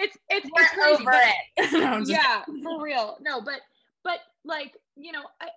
It's, 0.00 0.16
it's, 0.30 0.46
it's 0.46 0.50
we're 0.54 0.68
crazy, 0.68 1.02
over 1.02 1.12
it 1.12 1.72
No, 1.72 1.98
yeah 2.06 2.42
for 2.62 2.82
real 2.82 3.18
no 3.20 3.40
but 3.42 3.60
but 4.04 4.18
like 4.44 4.76
you 4.96 5.12
know 5.12 5.22
I, 5.40 5.48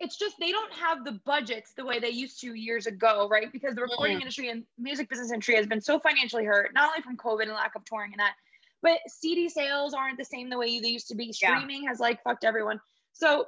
it's 0.00 0.16
just 0.16 0.36
they 0.40 0.50
don't 0.50 0.72
have 0.74 1.04
the 1.04 1.20
budgets 1.24 1.72
the 1.74 1.84
way 1.84 1.98
they 2.00 2.10
used 2.10 2.40
to 2.40 2.54
years 2.54 2.86
ago 2.86 3.28
right 3.30 3.50
because 3.52 3.74
the 3.74 3.82
recording 3.82 4.18
Mm. 4.18 4.22
industry 4.22 4.48
and 4.50 4.64
music 4.78 5.08
business 5.08 5.30
industry 5.30 5.56
has 5.56 5.66
been 5.66 5.80
so 5.80 5.98
financially 5.98 6.44
hurt 6.44 6.74
not 6.74 6.88
only 6.88 7.02
from 7.02 7.16
covid 7.16 7.42
and 7.44 7.52
lack 7.52 7.74
of 7.74 7.84
touring 7.84 8.12
and 8.12 8.20
that 8.20 8.34
but 8.82 8.98
cd 9.06 9.48
sales 9.48 9.94
aren't 9.94 10.18
the 10.18 10.24
same 10.24 10.50
the 10.50 10.58
way 10.58 10.80
they 10.80 10.88
used 10.88 11.08
to 11.08 11.14
be 11.14 11.26
Yeah. 11.40 11.56
streaming 11.56 11.86
has 11.86 12.00
like 12.00 12.22
fucked 12.22 12.44
everyone 12.44 12.80
so 13.12 13.46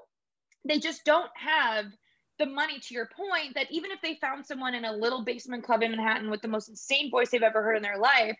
they 0.64 0.78
just 0.78 1.04
don't 1.04 1.30
have 1.34 1.86
the 2.38 2.46
money 2.46 2.78
to 2.80 2.94
your 2.94 3.06
point 3.06 3.54
that 3.54 3.70
even 3.70 3.90
if 3.90 4.00
they 4.02 4.14
found 4.16 4.44
someone 4.44 4.74
in 4.74 4.84
a 4.84 4.92
little 4.92 5.24
basement 5.24 5.64
club 5.64 5.82
in 5.82 5.90
manhattan 5.90 6.30
with 6.30 6.42
the 6.42 6.48
most 6.48 6.68
insane 6.68 7.10
voice 7.10 7.30
they've 7.30 7.42
ever 7.42 7.62
heard 7.62 7.76
in 7.76 7.82
their 7.82 7.98
life 7.98 8.36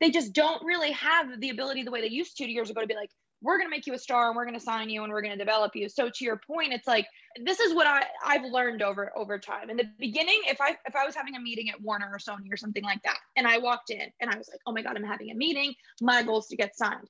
they 0.00 0.10
just 0.10 0.32
don't 0.34 0.62
really 0.64 0.92
have 0.92 1.40
the 1.40 1.48
ability 1.50 1.82
the 1.82 1.90
way 1.90 2.00
they 2.02 2.08
used 2.08 2.36
to 2.36 2.44
years 2.50 2.70
ago 2.70 2.80
to 2.82 2.86
be 2.86 2.94
like 2.94 3.10
we're 3.46 3.58
going 3.58 3.68
to 3.68 3.74
make 3.74 3.86
you 3.86 3.94
a 3.94 3.98
star 3.98 4.28
and 4.28 4.36
we're 4.36 4.44
going 4.44 4.58
to 4.58 4.64
sign 4.64 4.90
you 4.90 5.02
and 5.04 5.12
we're 5.12 5.22
going 5.22 5.36
to 5.36 5.38
develop 5.38 5.74
you 5.74 5.88
so 5.88 6.10
to 6.10 6.24
your 6.24 6.40
point 6.46 6.72
it's 6.72 6.86
like 6.86 7.06
this 7.44 7.60
is 7.60 7.74
what 7.74 7.86
i 7.86 8.04
i've 8.24 8.44
learned 8.44 8.82
over 8.82 9.12
over 9.16 9.38
time 9.38 9.70
in 9.70 9.76
the 9.76 9.84
beginning 9.98 10.40
if 10.46 10.60
i 10.60 10.76
if 10.86 10.94
i 10.94 11.04
was 11.06 11.14
having 11.14 11.36
a 11.36 11.40
meeting 11.40 11.70
at 11.70 11.80
warner 11.80 12.10
or 12.12 12.18
sony 12.18 12.52
or 12.52 12.56
something 12.56 12.84
like 12.84 13.02
that 13.02 13.18
and 13.36 13.46
i 13.46 13.58
walked 13.58 13.90
in 13.90 14.08
and 14.20 14.30
i 14.30 14.36
was 14.36 14.48
like 14.50 14.60
oh 14.66 14.72
my 14.72 14.82
god 14.82 14.96
i'm 14.96 15.04
having 15.04 15.30
a 15.30 15.34
meeting 15.34 15.72
my 16.02 16.22
goal 16.22 16.40
is 16.40 16.46
to 16.46 16.56
get 16.56 16.76
signed 16.76 17.08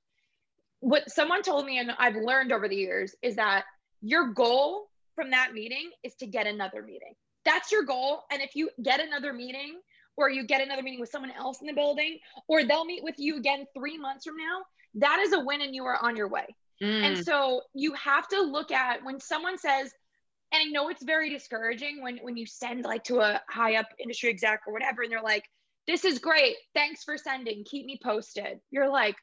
what 0.81 1.11
someone 1.11 1.43
told 1.43 1.65
me 1.65 1.79
and 1.79 1.91
i've 1.99 2.17
learned 2.17 2.53
over 2.53 2.69
the 2.69 2.77
years 2.77 3.15
is 3.23 3.37
that 3.37 3.65
your 4.03 4.29
goal 4.29 4.89
from 5.17 5.31
that 5.31 5.55
meeting 5.55 5.91
is 6.05 6.15
to 6.17 6.27
get 6.27 6.47
another 6.47 6.83
meeting. 6.83 7.15
That's 7.45 7.73
your 7.73 7.83
goal. 7.83 8.23
And 8.31 8.41
if 8.43 8.55
you 8.55 8.71
get 8.83 9.01
another 9.01 9.33
meeting 9.33 9.81
or 10.17 10.31
you 10.31 10.47
get 10.47 10.61
another 10.63 10.83
meeting 10.83 11.01
with 11.01 11.11
someone 11.11 11.33
else 11.33 11.61
in 11.61 11.67
the 11.67 11.73
building, 11.73 12.19
or 12.49 12.65
they'll 12.65 12.85
meet 12.85 13.03
with 13.03 13.17
you 13.19 13.37
again 13.37 13.67
three 13.77 13.99
months 13.99 14.25
from 14.25 14.37
now, 14.37 14.63
that 14.97 15.21
is 15.21 15.33
a 15.33 15.41
win 15.41 15.63
and 15.63 15.75
you 15.75 15.85
are 15.85 15.99
on 16.03 16.17
your 16.17 16.29
way. 16.29 16.47
Mm. 16.83 17.03
And 17.05 17.25
so 17.25 17.63
you 17.75 17.93
have 17.95 18.29
to 18.29 18.41
look 18.41 18.71
at 18.71 19.05
when 19.05 19.21
someone 19.21 19.59
says, 19.59 19.93
and 20.53 20.61
I 20.61 20.65
know 20.71 20.89
it's 20.89 21.03
very 21.03 21.31
discouraging 21.31 22.03
when 22.03 22.19
when 22.19 22.37
you 22.37 22.47
send 22.47 22.85
like 22.85 23.05
to 23.05 23.21
a 23.21 23.41
high 23.49 23.77
up 23.77 23.89
industry 23.99 24.31
exec 24.31 24.61
or 24.67 24.73
whatever, 24.73 25.03
and 25.03 25.11
they're 25.11 25.23
like, 25.23 25.45
"This 25.87 26.05
is 26.05 26.19
great, 26.19 26.57
thanks 26.75 27.03
for 27.03 27.19
sending, 27.19 27.65
keep 27.65 27.85
me 27.85 27.99
posted." 28.03 28.61
You're 28.71 28.89
like, 28.89 29.17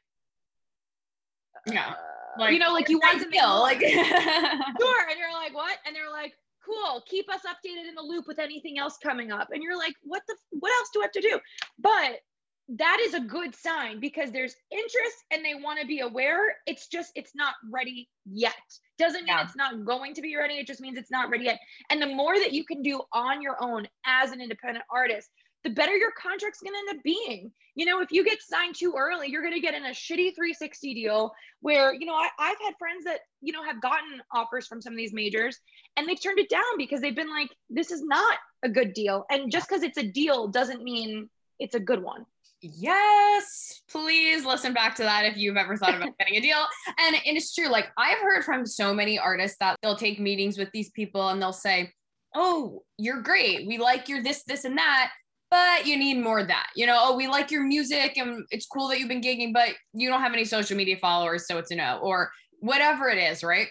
yeah, 1.66 1.90
uh, 1.90 2.40
like, 2.40 2.52
you 2.52 2.58
know, 2.58 2.72
like 2.72 2.88
you 2.88 2.98
want 2.98 3.22
to 3.22 3.30
feel 3.30 3.60
like 3.60 3.80
sure, 3.80 5.08
and 5.08 5.18
you're 5.18 5.32
like, 5.32 5.54
"What?" 5.54 5.78
And 5.86 5.96
they're 5.96 6.10
like, 6.10 6.34
"Cool, 6.64 7.02
keep 7.06 7.30
us 7.32 7.40
updated 7.46 7.88
in 7.88 7.94
the 7.94 8.02
loop 8.02 8.26
with 8.26 8.38
anything 8.38 8.78
else 8.78 8.98
coming 9.02 9.32
up." 9.32 9.48
And 9.50 9.62
you're 9.62 9.78
like, 9.78 9.94
"What 10.02 10.22
the? 10.28 10.36
What 10.50 10.72
else 10.78 10.90
do 10.92 11.00
I 11.00 11.04
have 11.04 11.12
to 11.12 11.20
do?" 11.22 11.40
But 11.78 12.20
that 12.68 12.98
is 13.02 13.14
a 13.14 13.20
good 13.20 13.54
sign 13.54 14.00
because 14.00 14.30
there's 14.30 14.56
interest 14.70 15.16
and 15.30 15.44
they 15.44 15.54
want 15.54 15.80
to 15.80 15.86
be 15.86 16.00
aware. 16.00 16.56
It's 16.66 16.88
just, 16.88 17.12
it's 17.14 17.34
not 17.34 17.54
ready 17.70 18.08
yet. 18.24 18.54
Doesn't 18.98 19.24
mean 19.24 19.28
yeah. 19.28 19.42
it's 19.42 19.56
not 19.56 19.84
going 19.84 20.14
to 20.14 20.22
be 20.22 20.36
ready. 20.36 20.54
It 20.54 20.66
just 20.66 20.80
means 20.80 20.96
it's 20.96 21.10
not 21.10 21.30
ready 21.30 21.44
yet. 21.44 21.58
And 21.90 22.00
the 22.00 22.06
more 22.06 22.38
that 22.38 22.52
you 22.52 22.64
can 22.64 22.82
do 22.82 23.02
on 23.12 23.42
your 23.42 23.62
own 23.62 23.86
as 24.06 24.32
an 24.32 24.40
independent 24.40 24.84
artist, 24.90 25.28
the 25.62 25.70
better 25.70 25.96
your 25.96 26.12
contract's 26.12 26.60
going 26.60 26.72
to 26.74 26.78
end 26.78 26.98
up 26.98 27.04
being. 27.04 27.50
You 27.74 27.86
know, 27.86 28.00
if 28.00 28.12
you 28.12 28.24
get 28.24 28.40
signed 28.40 28.76
too 28.76 28.94
early, 28.96 29.28
you're 29.28 29.42
going 29.42 29.54
to 29.54 29.60
get 29.60 29.74
in 29.74 29.84
a 29.84 29.90
shitty 29.90 30.34
360 30.34 30.94
deal 30.94 31.32
where, 31.60 31.92
you 31.92 32.06
know, 32.06 32.14
I, 32.14 32.28
I've 32.38 32.60
had 32.64 32.74
friends 32.78 33.04
that, 33.04 33.20
you 33.42 33.52
know, 33.52 33.64
have 33.64 33.80
gotten 33.80 34.22
offers 34.32 34.66
from 34.66 34.80
some 34.80 34.92
of 34.92 34.96
these 34.96 35.12
majors 35.12 35.58
and 35.96 36.08
they've 36.08 36.22
turned 36.22 36.38
it 36.38 36.48
down 36.48 36.62
because 36.78 37.00
they've 37.00 37.16
been 37.16 37.30
like, 37.30 37.50
this 37.68 37.90
is 37.90 38.02
not 38.02 38.38
a 38.62 38.68
good 38.68 38.94
deal. 38.94 39.24
And 39.30 39.50
just 39.50 39.68
because 39.68 39.82
it's 39.82 39.98
a 39.98 40.06
deal 40.06 40.48
doesn't 40.48 40.82
mean 40.82 41.28
it's 41.58 41.74
a 41.74 41.80
good 41.80 42.02
one 42.02 42.26
yes, 42.64 43.82
please 43.90 44.44
listen 44.44 44.72
back 44.72 44.94
to 44.96 45.02
that 45.02 45.26
if 45.26 45.36
you've 45.36 45.56
ever 45.56 45.76
thought 45.76 45.94
about 45.94 46.16
getting 46.18 46.36
a 46.36 46.40
deal. 46.40 46.64
And, 46.98 47.16
and 47.26 47.36
it's 47.36 47.54
true. 47.54 47.68
Like 47.68 47.88
I've 47.98 48.18
heard 48.18 48.44
from 48.44 48.66
so 48.66 48.94
many 48.94 49.18
artists 49.18 49.58
that 49.60 49.76
they'll 49.82 49.96
take 49.96 50.18
meetings 50.18 50.56
with 50.56 50.70
these 50.72 50.90
people 50.90 51.28
and 51.28 51.40
they'll 51.40 51.52
say, 51.52 51.92
Oh, 52.34 52.82
you're 52.98 53.22
great. 53.22 53.66
We 53.68 53.78
like 53.78 54.08
your 54.08 54.22
this, 54.22 54.42
this, 54.44 54.64
and 54.64 54.76
that, 54.76 55.12
but 55.50 55.86
you 55.86 55.96
need 55.96 56.18
more 56.18 56.40
of 56.40 56.48
that. 56.48 56.66
You 56.74 56.86
know, 56.86 56.98
oh, 56.98 57.16
we 57.16 57.28
like 57.28 57.52
your 57.52 57.62
music 57.62 58.16
and 58.16 58.44
it's 58.50 58.66
cool 58.66 58.88
that 58.88 58.98
you've 58.98 59.08
been 59.08 59.20
gigging, 59.20 59.52
but 59.52 59.68
you 59.92 60.08
don't 60.08 60.20
have 60.20 60.32
any 60.32 60.44
social 60.44 60.76
media 60.76 60.96
followers, 60.96 61.46
so 61.46 61.58
it's 61.58 61.70
a 61.70 61.76
no, 61.76 62.00
or 62.02 62.32
whatever 62.58 63.08
it 63.08 63.18
is, 63.18 63.44
right? 63.44 63.68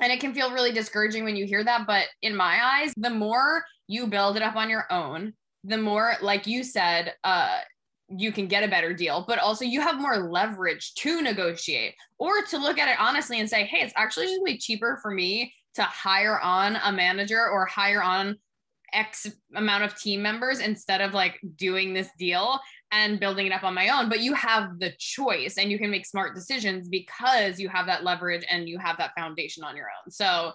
And 0.00 0.10
it 0.10 0.18
can 0.18 0.34
feel 0.34 0.52
really 0.52 0.72
discouraging 0.72 1.22
when 1.22 1.36
you 1.36 1.46
hear 1.46 1.62
that. 1.62 1.86
But 1.86 2.06
in 2.22 2.34
my 2.34 2.58
eyes, 2.60 2.92
the 2.96 3.10
more 3.10 3.62
you 3.86 4.08
build 4.08 4.36
it 4.36 4.42
up 4.42 4.56
on 4.56 4.68
your 4.68 4.86
own, 4.90 5.34
the 5.62 5.78
more, 5.78 6.14
like 6.20 6.48
you 6.48 6.64
said, 6.64 7.14
uh, 7.22 7.58
you 8.08 8.32
can 8.32 8.46
get 8.46 8.64
a 8.64 8.68
better 8.68 8.92
deal, 8.92 9.24
but 9.26 9.38
also 9.38 9.64
you 9.64 9.80
have 9.80 10.00
more 10.00 10.30
leverage 10.30 10.94
to 10.94 11.22
negotiate 11.22 11.94
or 12.18 12.42
to 12.42 12.58
look 12.58 12.78
at 12.78 12.88
it 12.88 12.96
honestly 13.00 13.40
and 13.40 13.48
say, 13.48 13.64
hey, 13.64 13.78
it's 13.78 13.94
actually 13.96 14.26
just 14.26 14.44
be 14.44 14.58
cheaper 14.58 14.98
for 15.00 15.10
me 15.10 15.52
to 15.74 15.82
hire 15.82 16.38
on 16.40 16.76
a 16.84 16.92
manager 16.92 17.48
or 17.48 17.66
hire 17.66 18.02
on 18.02 18.36
X 18.92 19.26
amount 19.56 19.84
of 19.84 19.98
team 19.98 20.22
members 20.22 20.60
instead 20.60 21.00
of 21.00 21.14
like 21.14 21.40
doing 21.56 21.92
this 21.92 22.08
deal 22.18 22.60
and 22.92 23.18
building 23.18 23.46
it 23.46 23.52
up 23.52 23.64
on 23.64 23.74
my 23.74 23.88
own. 23.88 24.08
But 24.08 24.20
you 24.20 24.34
have 24.34 24.78
the 24.78 24.92
choice 24.98 25.58
and 25.58 25.70
you 25.70 25.78
can 25.78 25.90
make 25.90 26.06
smart 26.06 26.34
decisions 26.34 26.88
because 26.88 27.58
you 27.58 27.68
have 27.68 27.86
that 27.86 28.04
leverage 28.04 28.44
and 28.48 28.68
you 28.68 28.78
have 28.78 28.98
that 28.98 29.12
foundation 29.16 29.64
on 29.64 29.76
your 29.76 29.86
own. 29.86 30.10
So, 30.10 30.52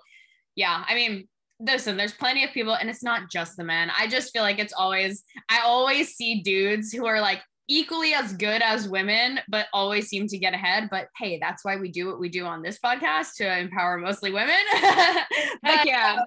yeah, 0.55 0.83
I 0.88 0.95
mean, 0.95 1.27
listen, 1.60 1.98
there's 1.98 2.13
plenty 2.13 2.43
of 2.43 2.52
people, 2.52 2.76
and 2.76 2.89
it's 2.89 3.04
not 3.04 3.30
just 3.30 3.58
the 3.58 3.63
men. 3.63 3.91
I 3.98 4.08
just 4.08 4.32
feel 4.32 4.43
like 4.43 4.60
it's 4.60 4.74
always, 4.74 5.24
I 5.50 5.62
always 5.65 6.15
see 6.15 6.41
dudes 6.41 6.91
who 6.91 7.06
are 7.06 7.22
like 7.22 7.41
equally 7.69 8.13
as 8.13 8.34
good 8.34 8.62
as 8.63 8.89
women, 8.89 9.39
but 9.48 9.67
always 9.74 10.08
seem 10.08 10.28
to 10.28 10.38
get 10.38 10.54
ahead. 10.54 10.89
But 10.89 11.08
hey, 11.17 11.38
that's 11.39 11.63
why 11.63 11.78
we 11.78 11.91
do 11.91 12.08
what 12.08 12.19
we 12.19 12.28
do 12.28 12.45
on 12.45 12.62
this 12.62 12.80
podcast 12.84 13.36
to 13.38 13.60
empower 13.60 13.98
mostly 13.98 14.32
women. 14.32 14.58
but, 15.62 15.86
yeah. 15.86 16.17
Uh, 16.19 16.24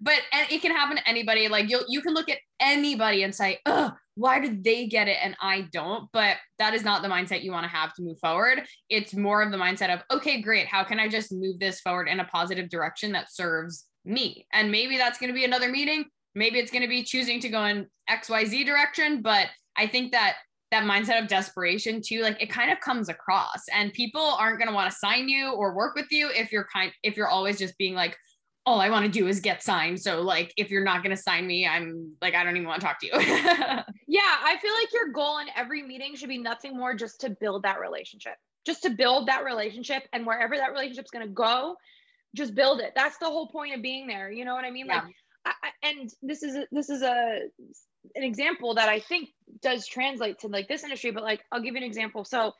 but 0.00 0.20
and 0.32 0.50
it 0.50 0.60
can 0.60 0.72
happen 0.72 0.96
to 0.96 1.08
anybody. 1.08 1.48
Like 1.48 1.70
you, 1.70 1.80
you 1.88 2.02
can 2.02 2.12
look 2.12 2.28
at 2.28 2.38
anybody 2.58 3.22
and 3.22 3.34
say, 3.34 3.60
"Oh, 3.64 3.92
why 4.16 4.40
did 4.40 4.62
they 4.64 4.86
get 4.88 5.08
it 5.08 5.16
and 5.22 5.36
I 5.40 5.68
don't?" 5.72 6.08
But 6.12 6.36
that 6.58 6.74
is 6.74 6.84
not 6.84 7.02
the 7.02 7.08
mindset 7.08 7.44
you 7.44 7.52
want 7.52 7.64
to 7.64 7.70
have 7.70 7.94
to 7.94 8.02
move 8.02 8.18
forward. 8.18 8.62
It's 8.90 9.14
more 9.14 9.42
of 9.42 9.52
the 9.52 9.58
mindset 9.58 9.94
of, 9.94 10.02
"Okay, 10.10 10.42
great. 10.42 10.66
How 10.66 10.84
can 10.84 10.98
I 10.98 11.08
just 11.08 11.32
move 11.32 11.60
this 11.60 11.80
forward 11.80 12.08
in 12.08 12.20
a 12.20 12.24
positive 12.24 12.68
direction 12.68 13.12
that 13.12 13.32
serves 13.32 13.86
me. 14.04 14.46
And 14.52 14.70
maybe 14.70 14.96
that's 14.96 15.18
going 15.18 15.28
to 15.28 15.34
be 15.34 15.44
another 15.44 15.68
meeting. 15.68 16.04
Maybe 16.34 16.58
it's 16.58 16.70
going 16.70 16.82
to 16.82 16.88
be 16.88 17.02
choosing 17.02 17.40
to 17.40 17.48
go 17.48 17.64
in 17.64 17.86
XYZ 18.08 18.64
direction. 18.64 19.22
But 19.22 19.48
I 19.76 19.86
think 19.86 20.12
that 20.12 20.36
that 20.70 20.84
mindset 20.84 21.20
of 21.20 21.28
desperation 21.28 22.00
too, 22.04 22.22
like 22.22 22.40
it 22.40 22.50
kind 22.50 22.70
of 22.70 22.80
comes 22.80 23.08
across 23.08 23.62
and 23.72 23.92
people 23.92 24.20
aren't 24.20 24.58
going 24.58 24.68
to 24.68 24.74
want 24.74 24.90
to 24.90 24.96
sign 24.96 25.28
you 25.28 25.52
or 25.52 25.74
work 25.74 25.96
with 25.96 26.06
you 26.10 26.30
if 26.32 26.52
you're 26.52 26.66
kind, 26.72 26.92
if 27.02 27.16
you're 27.16 27.28
always 27.28 27.58
just 27.58 27.76
being 27.76 27.94
like, 27.94 28.16
all 28.66 28.80
I 28.80 28.90
want 28.90 29.06
to 29.06 29.10
do 29.10 29.26
is 29.26 29.40
get 29.40 29.62
signed. 29.62 30.00
So 30.00 30.20
like 30.20 30.52
if 30.56 30.70
you're 30.70 30.84
not 30.84 31.02
going 31.02 31.16
to 31.16 31.20
sign 31.20 31.46
me, 31.46 31.66
I'm 31.66 32.12
like 32.20 32.34
I 32.34 32.44
don't 32.44 32.56
even 32.56 32.68
want 32.68 32.80
to 32.80 32.86
talk 32.86 33.00
to 33.00 33.06
you. 33.06 33.12
yeah, 34.06 34.36
I 34.42 34.56
feel 34.60 34.72
like 34.74 34.92
your 34.92 35.08
goal 35.12 35.38
in 35.38 35.48
every 35.56 35.82
meeting 35.82 36.14
should 36.14 36.28
be 36.28 36.38
nothing 36.38 36.76
more 36.76 36.94
just 36.94 37.20
to 37.22 37.30
build 37.30 37.62
that 37.64 37.80
relationship. 37.80 38.34
Just 38.66 38.82
to 38.82 38.90
build 38.90 39.28
that 39.28 39.44
relationship 39.44 40.02
and 40.12 40.26
wherever 40.26 40.56
that 40.56 40.70
relationship's 40.70 41.10
going 41.10 41.26
to 41.26 41.32
go, 41.32 41.76
just 42.34 42.54
build 42.54 42.80
it. 42.80 42.92
That's 42.94 43.18
the 43.18 43.26
whole 43.26 43.48
point 43.48 43.74
of 43.74 43.82
being 43.82 44.06
there. 44.06 44.30
You 44.30 44.44
know 44.44 44.54
what 44.54 44.64
I 44.64 44.70
mean? 44.70 44.86
Yeah. 44.86 45.02
Like, 45.02 45.14
I, 45.44 45.52
and 45.82 46.10
this 46.22 46.42
is 46.42 46.56
this 46.70 46.90
is 46.90 47.02
a 47.02 47.40
an 48.14 48.22
example 48.22 48.74
that 48.74 48.88
I 48.88 49.00
think 49.00 49.30
does 49.62 49.86
translate 49.86 50.40
to 50.40 50.48
like 50.48 50.68
this 50.68 50.84
industry. 50.84 51.10
But 51.10 51.22
like, 51.22 51.40
I'll 51.50 51.60
give 51.60 51.74
you 51.74 51.78
an 51.78 51.84
example. 51.86 52.24
So, 52.24 52.52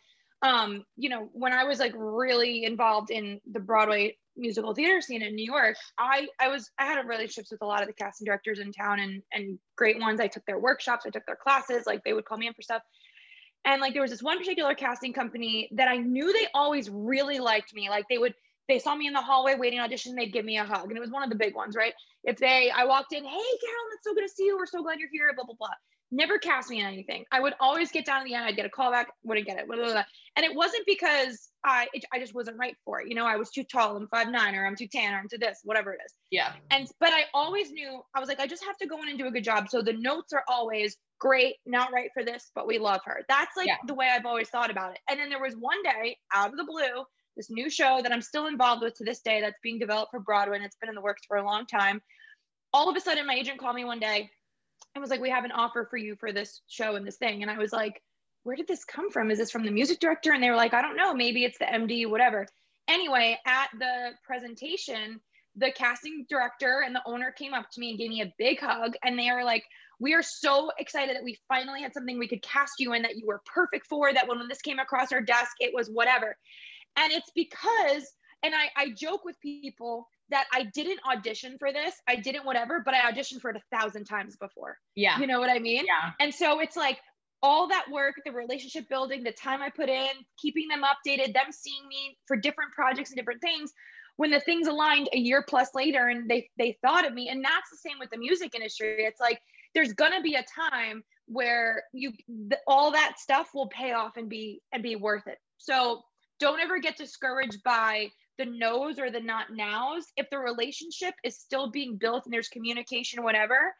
um, 0.42 0.84
you 0.96 1.08
know, 1.08 1.28
when 1.32 1.52
I 1.52 1.64
was 1.64 1.78
like 1.78 1.92
really 1.96 2.64
involved 2.64 3.10
in 3.10 3.40
the 3.50 3.60
Broadway 3.60 4.16
musical 4.36 4.74
theater 4.74 5.00
scene 5.00 5.22
in 5.22 5.34
New 5.34 5.44
York, 5.44 5.76
I 5.98 6.28
I 6.40 6.48
was 6.48 6.70
I 6.78 6.86
had 6.86 7.06
relationships 7.06 7.50
with 7.50 7.62
a 7.62 7.66
lot 7.66 7.82
of 7.82 7.88
the 7.88 7.94
casting 7.94 8.24
directors 8.24 8.58
in 8.58 8.72
town 8.72 8.98
and 9.00 9.22
and 9.32 9.58
great 9.76 9.98
ones. 9.98 10.20
I 10.20 10.28
took 10.28 10.44
their 10.46 10.58
workshops, 10.58 11.04
I 11.06 11.10
took 11.10 11.26
their 11.26 11.38
classes. 11.40 11.84
Like 11.86 12.02
they 12.04 12.12
would 12.12 12.24
call 12.24 12.38
me 12.38 12.46
in 12.46 12.54
for 12.54 12.62
stuff. 12.62 12.82
And 13.64 13.82
like 13.82 13.92
there 13.92 14.02
was 14.02 14.10
this 14.10 14.22
one 14.22 14.38
particular 14.38 14.74
casting 14.74 15.12
company 15.12 15.68
that 15.72 15.88
I 15.88 15.98
knew 15.98 16.32
they 16.32 16.46
always 16.54 16.88
really 16.88 17.40
liked 17.40 17.74
me. 17.74 17.90
Like 17.90 18.06
they 18.08 18.16
would 18.16 18.34
they 18.70 18.78
saw 18.78 18.94
me 18.94 19.06
in 19.06 19.12
the 19.12 19.20
hallway 19.20 19.56
waiting 19.56 19.80
audition, 19.80 20.14
they'd 20.14 20.32
give 20.32 20.44
me 20.44 20.58
a 20.58 20.64
hug. 20.64 20.88
And 20.88 20.96
it 20.96 21.00
was 21.00 21.10
one 21.10 21.22
of 21.22 21.30
the 21.30 21.36
big 21.36 21.54
ones, 21.54 21.76
right? 21.76 21.92
If 22.24 22.38
they, 22.38 22.70
I 22.70 22.84
walked 22.84 23.12
in, 23.12 23.24
hey, 23.24 23.30
Carolyn, 23.30 23.90
it's 23.94 24.04
so 24.04 24.14
good 24.14 24.22
to 24.22 24.28
see 24.28 24.44
you. 24.44 24.56
We're 24.56 24.66
so 24.66 24.82
glad 24.82 24.98
you're 24.98 25.08
here, 25.12 25.32
blah, 25.34 25.44
blah, 25.44 25.54
blah. 25.58 25.68
Never 26.12 26.38
cast 26.38 26.70
me 26.70 26.80
in 26.80 26.86
anything. 26.86 27.24
I 27.30 27.40
would 27.40 27.54
always 27.60 27.92
get 27.92 28.04
down 28.04 28.20
to 28.20 28.24
the 28.24 28.34
end. 28.34 28.44
I'd 28.44 28.56
get 28.56 28.66
a 28.66 28.70
call 28.70 28.90
back, 28.90 29.08
wouldn't 29.22 29.46
get 29.46 29.58
it. 29.58 29.68
Blah, 29.68 29.76
blah, 29.76 29.92
blah. 29.92 30.04
And 30.34 30.44
it 30.44 30.54
wasn't 30.54 30.84
because 30.84 31.50
I, 31.64 31.86
it, 31.92 32.04
I 32.12 32.18
just 32.18 32.34
wasn't 32.34 32.58
right 32.58 32.74
for 32.84 33.00
it. 33.00 33.08
You 33.08 33.14
know, 33.14 33.26
I 33.26 33.36
was 33.36 33.50
too 33.50 33.62
tall. 33.62 33.96
I'm 33.96 34.08
five 34.08 34.28
nine, 34.28 34.56
or 34.56 34.66
I'm 34.66 34.74
too 34.74 34.88
tan, 34.88 35.14
or 35.14 35.18
I'm 35.18 35.28
too 35.28 35.38
this, 35.38 35.60
whatever 35.62 35.92
it 35.92 36.00
is. 36.04 36.12
Yeah. 36.32 36.52
And, 36.72 36.88
but 36.98 37.10
I 37.12 37.26
always 37.32 37.70
knew, 37.70 38.02
I 38.14 38.18
was 38.18 38.28
like, 38.28 38.40
I 38.40 38.48
just 38.48 38.64
have 38.64 38.76
to 38.78 38.88
go 38.88 39.00
in 39.02 39.08
and 39.08 39.18
do 39.18 39.28
a 39.28 39.30
good 39.30 39.44
job. 39.44 39.68
So 39.68 39.82
the 39.82 39.92
notes 39.92 40.32
are 40.32 40.42
always 40.48 40.96
great, 41.20 41.56
not 41.64 41.92
right 41.92 42.10
for 42.12 42.24
this, 42.24 42.50
but 42.56 42.66
we 42.66 42.78
love 42.78 43.02
her. 43.04 43.22
That's 43.28 43.56
like 43.56 43.68
yeah. 43.68 43.76
the 43.86 43.94
way 43.94 44.10
I've 44.12 44.26
always 44.26 44.48
thought 44.48 44.70
about 44.70 44.92
it. 44.92 44.98
And 45.08 45.20
then 45.20 45.28
there 45.28 45.40
was 45.40 45.54
one 45.54 45.80
day 45.84 46.16
out 46.34 46.50
of 46.50 46.56
the 46.56 46.64
blue, 46.64 47.04
this 47.36 47.50
new 47.50 47.70
show 47.70 48.00
that 48.02 48.12
I'm 48.12 48.22
still 48.22 48.46
involved 48.46 48.82
with 48.82 48.94
to 48.94 49.04
this 49.04 49.20
day 49.20 49.40
that's 49.40 49.58
being 49.62 49.78
developed 49.78 50.10
for 50.10 50.20
Broadway 50.20 50.56
and 50.56 50.64
it's 50.64 50.76
been 50.76 50.88
in 50.88 50.94
the 50.94 51.00
works 51.00 51.22
for 51.26 51.36
a 51.36 51.44
long 51.44 51.66
time. 51.66 52.00
All 52.72 52.88
of 52.88 52.96
a 52.96 53.00
sudden, 53.00 53.26
my 53.26 53.34
agent 53.34 53.58
called 53.58 53.76
me 53.76 53.84
one 53.84 54.00
day 54.00 54.30
and 54.94 55.02
was 55.02 55.10
like, 55.10 55.20
We 55.20 55.30
have 55.30 55.44
an 55.44 55.52
offer 55.52 55.86
for 55.90 55.96
you 55.96 56.16
for 56.16 56.32
this 56.32 56.60
show 56.68 56.96
and 56.96 57.06
this 57.06 57.16
thing. 57.16 57.42
And 57.42 57.50
I 57.50 57.58
was 57.58 57.72
like, 57.72 58.02
Where 58.42 58.56
did 58.56 58.68
this 58.68 58.84
come 58.84 59.10
from? 59.10 59.30
Is 59.30 59.38
this 59.38 59.50
from 59.50 59.64
the 59.64 59.70
music 59.70 60.00
director? 60.00 60.32
And 60.32 60.42
they 60.42 60.50
were 60.50 60.56
like, 60.56 60.74
I 60.74 60.82
don't 60.82 60.96
know. 60.96 61.14
Maybe 61.14 61.44
it's 61.44 61.58
the 61.58 61.64
MD, 61.64 62.08
whatever. 62.08 62.46
Anyway, 62.88 63.38
at 63.46 63.68
the 63.78 64.10
presentation, 64.24 65.20
the 65.56 65.72
casting 65.72 66.26
director 66.28 66.82
and 66.84 66.94
the 66.94 67.02
owner 67.06 67.32
came 67.32 67.54
up 67.54 67.66
to 67.72 67.80
me 67.80 67.90
and 67.90 67.98
gave 67.98 68.10
me 68.10 68.22
a 68.22 68.32
big 68.38 68.60
hug. 68.60 68.94
And 69.02 69.18
they 69.18 69.30
were 69.32 69.44
like, 69.44 69.64
we 70.00 70.14
are 70.14 70.22
so 70.22 70.72
excited 70.78 71.14
that 71.14 71.22
we 71.22 71.38
finally 71.46 71.82
had 71.82 71.92
something 71.92 72.18
we 72.18 72.26
could 72.26 72.42
cast 72.42 72.74
you 72.78 72.94
in 72.94 73.02
that 73.02 73.16
you 73.16 73.26
were 73.26 73.42
perfect 73.52 73.86
for 73.86 74.12
that 74.12 74.26
when, 74.26 74.38
when 74.38 74.48
this 74.48 74.62
came 74.62 74.78
across 74.78 75.12
our 75.12 75.20
desk 75.20 75.52
it 75.60 75.72
was 75.74 75.88
whatever 75.88 76.36
and 77.00 77.12
it's 77.12 77.30
because, 77.34 78.04
and 78.42 78.54
I, 78.54 78.68
I 78.76 78.90
joke 78.90 79.24
with 79.24 79.36
people 79.40 80.06
that 80.30 80.46
I 80.52 80.64
didn't 80.74 81.00
audition 81.10 81.56
for 81.58 81.72
this. 81.72 81.94
I 82.08 82.16
didn't 82.16 82.44
whatever, 82.44 82.82
but 82.84 82.94
I 82.94 83.10
auditioned 83.10 83.40
for 83.40 83.50
it 83.50 83.56
a 83.56 83.76
thousand 83.76 84.04
times 84.04 84.36
before. 84.36 84.78
Yeah. 84.94 85.18
You 85.18 85.26
know 85.26 85.40
what 85.40 85.50
I 85.50 85.58
mean? 85.58 85.84
Yeah. 85.86 86.12
And 86.20 86.32
so 86.32 86.60
it's 86.60 86.76
like 86.76 86.98
all 87.42 87.68
that 87.68 87.86
work, 87.90 88.14
the 88.24 88.32
relationship 88.32 88.88
building, 88.88 89.24
the 89.24 89.32
time 89.32 89.62
I 89.62 89.70
put 89.70 89.88
in, 89.88 90.08
keeping 90.38 90.68
them 90.68 90.82
updated, 90.82 91.32
them 91.32 91.46
seeing 91.50 91.88
me 91.88 92.16
for 92.26 92.36
different 92.36 92.72
projects 92.72 93.10
and 93.10 93.16
different 93.16 93.40
things. 93.40 93.72
When 94.16 94.30
the 94.30 94.40
things 94.40 94.68
aligned 94.68 95.08
a 95.14 95.18
year 95.18 95.42
plus 95.48 95.70
later 95.74 96.08
and 96.08 96.28
they 96.28 96.50
they 96.58 96.76
thought 96.82 97.06
of 97.06 97.14
me. 97.14 97.30
And 97.30 97.42
that's 97.42 97.70
the 97.70 97.78
same 97.78 97.98
with 97.98 98.10
the 98.10 98.18
music 98.18 98.54
industry. 98.54 99.04
It's 99.04 99.20
like 99.20 99.40
there's 99.74 99.94
gonna 99.94 100.20
be 100.20 100.34
a 100.34 100.44
time 100.44 101.02
where 101.26 101.84
you 101.94 102.12
the, 102.28 102.58
all 102.66 102.90
that 102.90 103.18
stuff 103.18 103.48
will 103.54 103.68
pay 103.68 103.92
off 103.92 104.18
and 104.18 104.28
be 104.28 104.60
and 104.72 104.82
be 104.82 104.96
worth 104.96 105.26
it. 105.26 105.38
So 105.56 106.02
don't 106.40 106.60
ever 106.60 106.78
get 106.78 106.96
discouraged 106.96 107.62
by 107.62 108.10
the 108.38 108.46
no's 108.46 108.98
or 108.98 109.10
the 109.10 109.20
not 109.20 109.52
nows, 109.52 110.04
if 110.16 110.28
the 110.30 110.38
relationship 110.38 111.14
is 111.22 111.38
still 111.38 111.70
being 111.70 111.96
built 111.96 112.24
and 112.24 112.32
there's 112.32 112.48
communication, 112.48 113.22
whatever, 113.22 113.74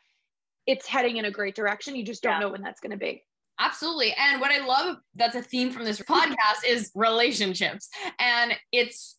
it's 0.67 0.87
heading 0.87 1.17
in 1.17 1.25
a 1.25 1.31
great 1.31 1.55
direction. 1.55 1.97
You 1.97 2.05
just 2.05 2.23
don't 2.23 2.35
yeah. 2.35 2.41
know 2.41 2.49
when 2.51 2.63
that's 2.63 2.81
going 2.81 2.93
to 2.93 2.99
be. 2.99 3.25
Absolutely. 3.59 4.15
And 4.15 4.41
what 4.41 4.51
I 4.51 4.65
love 4.65 4.97
that's 5.15 5.35
a 5.35 5.43
theme 5.43 5.71
from 5.71 5.85
this 5.85 6.01
podcast 6.01 6.65
is 6.67 6.91
relationships. 6.95 7.89
And 8.19 8.53
it's 8.73 9.17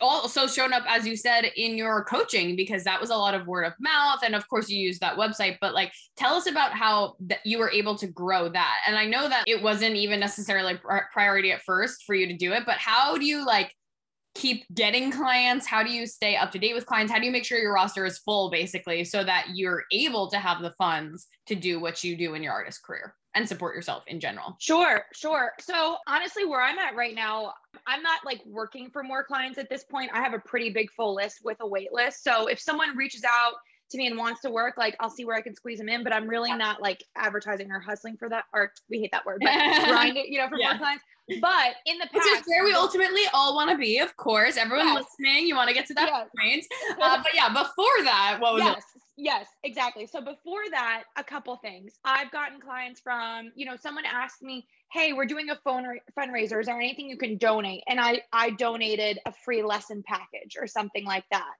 also 0.00 0.46
shown 0.46 0.72
up 0.72 0.84
as 0.88 1.06
you 1.06 1.16
said 1.16 1.50
in 1.56 1.76
your 1.76 2.04
coaching 2.04 2.56
because 2.56 2.84
that 2.84 3.00
was 3.00 3.10
a 3.10 3.16
lot 3.16 3.34
of 3.34 3.46
word 3.46 3.64
of 3.64 3.72
mouth 3.80 4.20
and 4.24 4.34
of 4.34 4.48
course 4.48 4.68
you 4.68 4.78
use 4.78 4.98
that 4.98 5.16
website 5.16 5.56
but 5.60 5.74
like 5.74 5.92
tell 6.16 6.34
us 6.34 6.46
about 6.46 6.72
how 6.72 7.14
that 7.20 7.38
you 7.44 7.58
were 7.58 7.70
able 7.70 7.96
to 7.96 8.06
grow 8.06 8.48
that. 8.48 8.78
And 8.86 8.96
i 8.96 9.06
know 9.06 9.28
that 9.28 9.44
it 9.46 9.62
wasn't 9.62 9.96
even 9.96 10.20
necessarily 10.20 10.78
priority 11.12 11.52
at 11.52 11.62
first 11.62 12.04
for 12.04 12.14
you 12.14 12.26
to 12.26 12.36
do 12.36 12.52
it 12.52 12.64
but 12.66 12.76
how 12.76 13.16
do 13.16 13.24
you 13.24 13.44
like 13.44 13.72
keep 14.34 14.64
getting 14.74 15.12
clients? 15.12 15.64
How 15.66 15.82
do 15.82 15.90
you 15.90 16.06
stay 16.06 16.36
up 16.36 16.50
to 16.52 16.58
date 16.58 16.74
with 16.74 16.86
clients? 16.86 17.12
How 17.12 17.18
do 17.20 17.24
you 17.24 17.30
make 17.30 17.44
sure 17.44 17.58
your 17.58 17.72
roster 17.72 18.04
is 18.04 18.18
full 18.18 18.50
basically 18.50 19.04
so 19.04 19.22
that 19.22 19.46
you're 19.54 19.84
able 19.92 20.28
to 20.30 20.38
have 20.38 20.60
the 20.60 20.72
funds 20.72 21.28
to 21.46 21.54
do 21.54 21.78
what 21.78 22.02
you 22.02 22.16
do 22.16 22.34
in 22.34 22.42
your 22.42 22.52
artist 22.52 22.82
career 22.82 23.14
and 23.34 23.48
support 23.48 23.74
yourself 23.74 24.04
in 24.06 24.20
general. 24.20 24.56
Sure 24.58 25.04
sure. 25.12 25.52
So 25.60 25.96
honestly 26.06 26.44
where 26.44 26.60
i'm 26.60 26.78
at 26.78 26.94
right 26.94 27.14
now 27.14 27.54
i'm 27.86 28.02
not 28.02 28.20
like 28.24 28.40
working 28.46 28.90
for 28.90 29.02
more 29.02 29.24
clients 29.24 29.58
at 29.58 29.68
this 29.68 29.84
point. 29.84 30.10
I 30.12 30.22
have 30.22 30.34
a 30.34 30.38
pretty 30.38 30.70
big 30.70 30.90
full 30.90 31.14
list 31.14 31.40
with 31.44 31.58
a 31.60 31.66
wait 31.66 31.92
list. 31.92 32.22
So 32.22 32.46
if 32.46 32.60
someone 32.60 32.96
reaches 32.96 33.24
out 33.24 33.54
to 33.94 33.98
me 33.98 34.06
and 34.08 34.18
wants 34.18 34.40
to 34.42 34.50
work, 34.50 34.76
like 34.76 34.96
I'll 35.00 35.10
see 35.10 35.24
where 35.24 35.36
I 35.36 35.40
can 35.40 35.54
squeeze 35.54 35.78
them 35.78 35.88
in, 35.88 36.04
but 36.04 36.12
I'm 36.12 36.28
really 36.28 36.50
yeah. 36.50 36.56
not 36.56 36.82
like 36.82 37.02
advertising 37.16 37.70
or 37.70 37.80
hustling 37.80 38.16
for 38.16 38.28
that. 38.28 38.44
Or 38.52 38.72
we 38.90 38.98
hate 39.00 39.12
that 39.12 39.24
word, 39.24 39.40
but 39.40 39.52
grind 39.88 40.16
it, 40.16 40.28
you 40.28 40.38
know, 40.38 40.48
for 40.48 40.58
yeah. 40.58 40.70
more 40.70 40.78
clients. 40.78 41.04
But 41.40 41.76
in 41.86 41.96
the 41.98 42.06
past, 42.12 42.26
which 42.26 42.40
is 42.40 42.46
where 42.46 42.64
we 42.64 42.74
ultimately 42.74 43.22
all 43.32 43.54
want 43.54 43.70
to 43.70 43.78
be, 43.78 43.98
of 43.98 44.14
course. 44.16 44.58
Everyone 44.58 44.88
yes. 44.88 45.04
listening, 45.04 45.46
you 45.46 45.56
want 45.56 45.68
to 45.68 45.74
get 45.74 45.86
to 45.86 45.94
that 45.94 46.10
yes. 46.10 46.28
point. 46.38 46.66
Uh, 47.00 47.16
but 47.22 47.34
yeah, 47.34 47.48
before 47.48 48.04
that, 48.04 48.38
what 48.40 48.54
was 48.54 48.62
yes. 48.62 48.82
it? 48.94 49.02
Yes, 49.16 49.46
exactly. 49.62 50.06
So 50.06 50.20
before 50.20 50.62
that, 50.70 51.04
a 51.16 51.24
couple 51.24 51.56
things. 51.56 51.94
I've 52.04 52.30
gotten 52.30 52.60
clients 52.60 53.00
from, 53.00 53.52
you 53.54 53.64
know, 53.64 53.76
someone 53.76 54.04
asked 54.04 54.42
me, 54.42 54.66
"Hey, 54.92 55.12
we're 55.12 55.24
doing 55.24 55.50
a 55.50 55.56
phone 55.64 55.84
ra- 55.84 55.94
fundraiser. 56.18 56.60
Is 56.60 56.66
there 56.66 56.78
anything 56.78 57.08
you 57.08 57.16
can 57.16 57.38
donate?" 57.38 57.84
And 57.86 58.00
I 58.00 58.22
I 58.32 58.50
donated 58.50 59.18
a 59.24 59.32
free 59.44 59.62
lesson 59.62 60.02
package 60.06 60.56
or 60.60 60.66
something 60.66 61.04
like 61.04 61.24
that. 61.30 61.52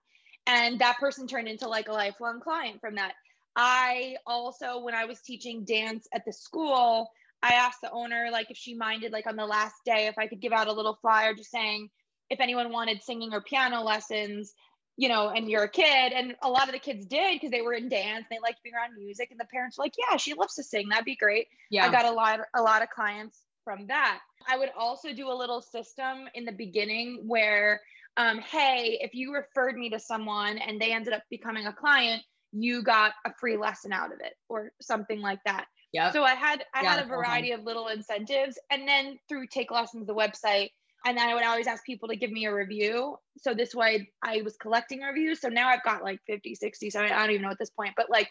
And 0.46 0.78
that 0.80 0.98
person 0.98 1.26
turned 1.26 1.48
into 1.48 1.68
like 1.68 1.88
a 1.88 1.92
lifelong 1.92 2.40
client 2.40 2.80
from 2.80 2.96
that. 2.96 3.14
I 3.56 4.16
also 4.26 4.80
when 4.82 4.94
I 4.94 5.04
was 5.04 5.20
teaching 5.20 5.64
dance 5.64 6.06
at 6.12 6.24
the 6.26 6.32
school, 6.32 7.10
I 7.42 7.54
asked 7.54 7.80
the 7.82 7.90
owner 7.90 8.28
like 8.32 8.50
if 8.50 8.56
she 8.56 8.74
minded 8.74 9.12
like 9.12 9.26
on 9.26 9.36
the 9.36 9.46
last 9.46 9.76
day 9.84 10.06
if 10.06 10.18
I 10.18 10.26
could 10.26 10.40
give 10.40 10.52
out 10.52 10.66
a 10.66 10.72
little 10.72 10.98
flyer 11.00 11.34
just 11.34 11.50
saying 11.50 11.90
if 12.30 12.40
anyone 12.40 12.72
wanted 12.72 13.02
singing 13.02 13.32
or 13.32 13.42
piano 13.42 13.82
lessons, 13.82 14.54
you 14.96 15.08
know, 15.08 15.28
and 15.28 15.48
you're 15.48 15.64
a 15.64 15.68
kid. 15.68 16.12
And 16.12 16.34
a 16.42 16.48
lot 16.48 16.68
of 16.68 16.72
the 16.72 16.78
kids 16.78 17.06
did 17.06 17.34
because 17.34 17.50
they 17.50 17.62
were 17.62 17.74
in 17.74 17.88
dance, 17.88 18.26
they 18.30 18.38
liked 18.42 18.62
being 18.62 18.74
around 18.74 18.94
music, 18.96 19.28
and 19.30 19.38
the 19.38 19.46
parents 19.52 19.78
were 19.78 19.84
like, 19.84 19.94
Yeah, 20.10 20.16
she 20.16 20.34
loves 20.34 20.54
to 20.54 20.62
sing. 20.62 20.88
That'd 20.88 21.04
be 21.04 21.16
great. 21.16 21.48
Yeah. 21.70 21.86
I 21.86 21.90
got 21.90 22.04
a 22.04 22.12
lot 22.12 22.40
a 22.54 22.62
lot 22.62 22.82
of 22.82 22.90
clients 22.90 23.38
from 23.64 23.86
that. 23.88 24.20
I 24.46 24.58
would 24.58 24.70
also 24.76 25.12
do 25.12 25.30
a 25.30 25.34
little 25.34 25.62
system 25.62 26.28
in 26.34 26.44
the 26.44 26.52
beginning 26.52 27.24
where 27.26 27.80
um, 28.16 28.38
hey, 28.38 28.98
if 29.00 29.14
you 29.14 29.34
referred 29.34 29.76
me 29.76 29.90
to 29.90 29.98
someone 29.98 30.58
and 30.58 30.80
they 30.80 30.92
ended 30.92 31.12
up 31.12 31.22
becoming 31.30 31.66
a 31.66 31.72
client, 31.72 32.22
you 32.52 32.82
got 32.82 33.12
a 33.24 33.32
free 33.40 33.56
lesson 33.56 33.92
out 33.92 34.12
of 34.12 34.20
it 34.20 34.34
or 34.48 34.70
something 34.80 35.20
like 35.20 35.40
that. 35.44 35.66
Yeah. 35.92 36.10
So 36.12 36.24
I 36.24 36.34
had 36.34 36.64
I 36.74 36.82
yeah, 36.82 36.94
had 36.94 37.04
a 37.04 37.08
variety 37.08 37.52
of 37.52 37.62
little 37.62 37.88
incentives, 37.88 38.58
and 38.70 38.86
then 38.86 39.16
through 39.28 39.46
Take 39.46 39.70
Lessons, 39.70 40.06
the 40.06 40.14
website, 40.14 40.70
and 41.06 41.16
then 41.16 41.28
I 41.28 41.34
would 41.34 41.44
always 41.44 41.66
ask 41.66 41.84
people 41.84 42.08
to 42.08 42.16
give 42.16 42.32
me 42.32 42.46
a 42.46 42.54
review. 42.54 43.16
So 43.38 43.54
this 43.54 43.74
way 43.74 44.08
I 44.22 44.42
was 44.42 44.56
collecting 44.56 45.00
reviews. 45.00 45.40
So 45.40 45.48
now 45.48 45.68
I've 45.68 45.84
got 45.84 46.02
like 46.02 46.18
50, 46.26 46.54
60, 46.54 46.90
so 46.90 47.00
I 47.00 47.08
don't 47.08 47.30
even 47.30 47.42
know 47.42 47.50
at 47.50 47.58
this 47.58 47.70
point, 47.70 47.94
but 47.96 48.10
like 48.10 48.28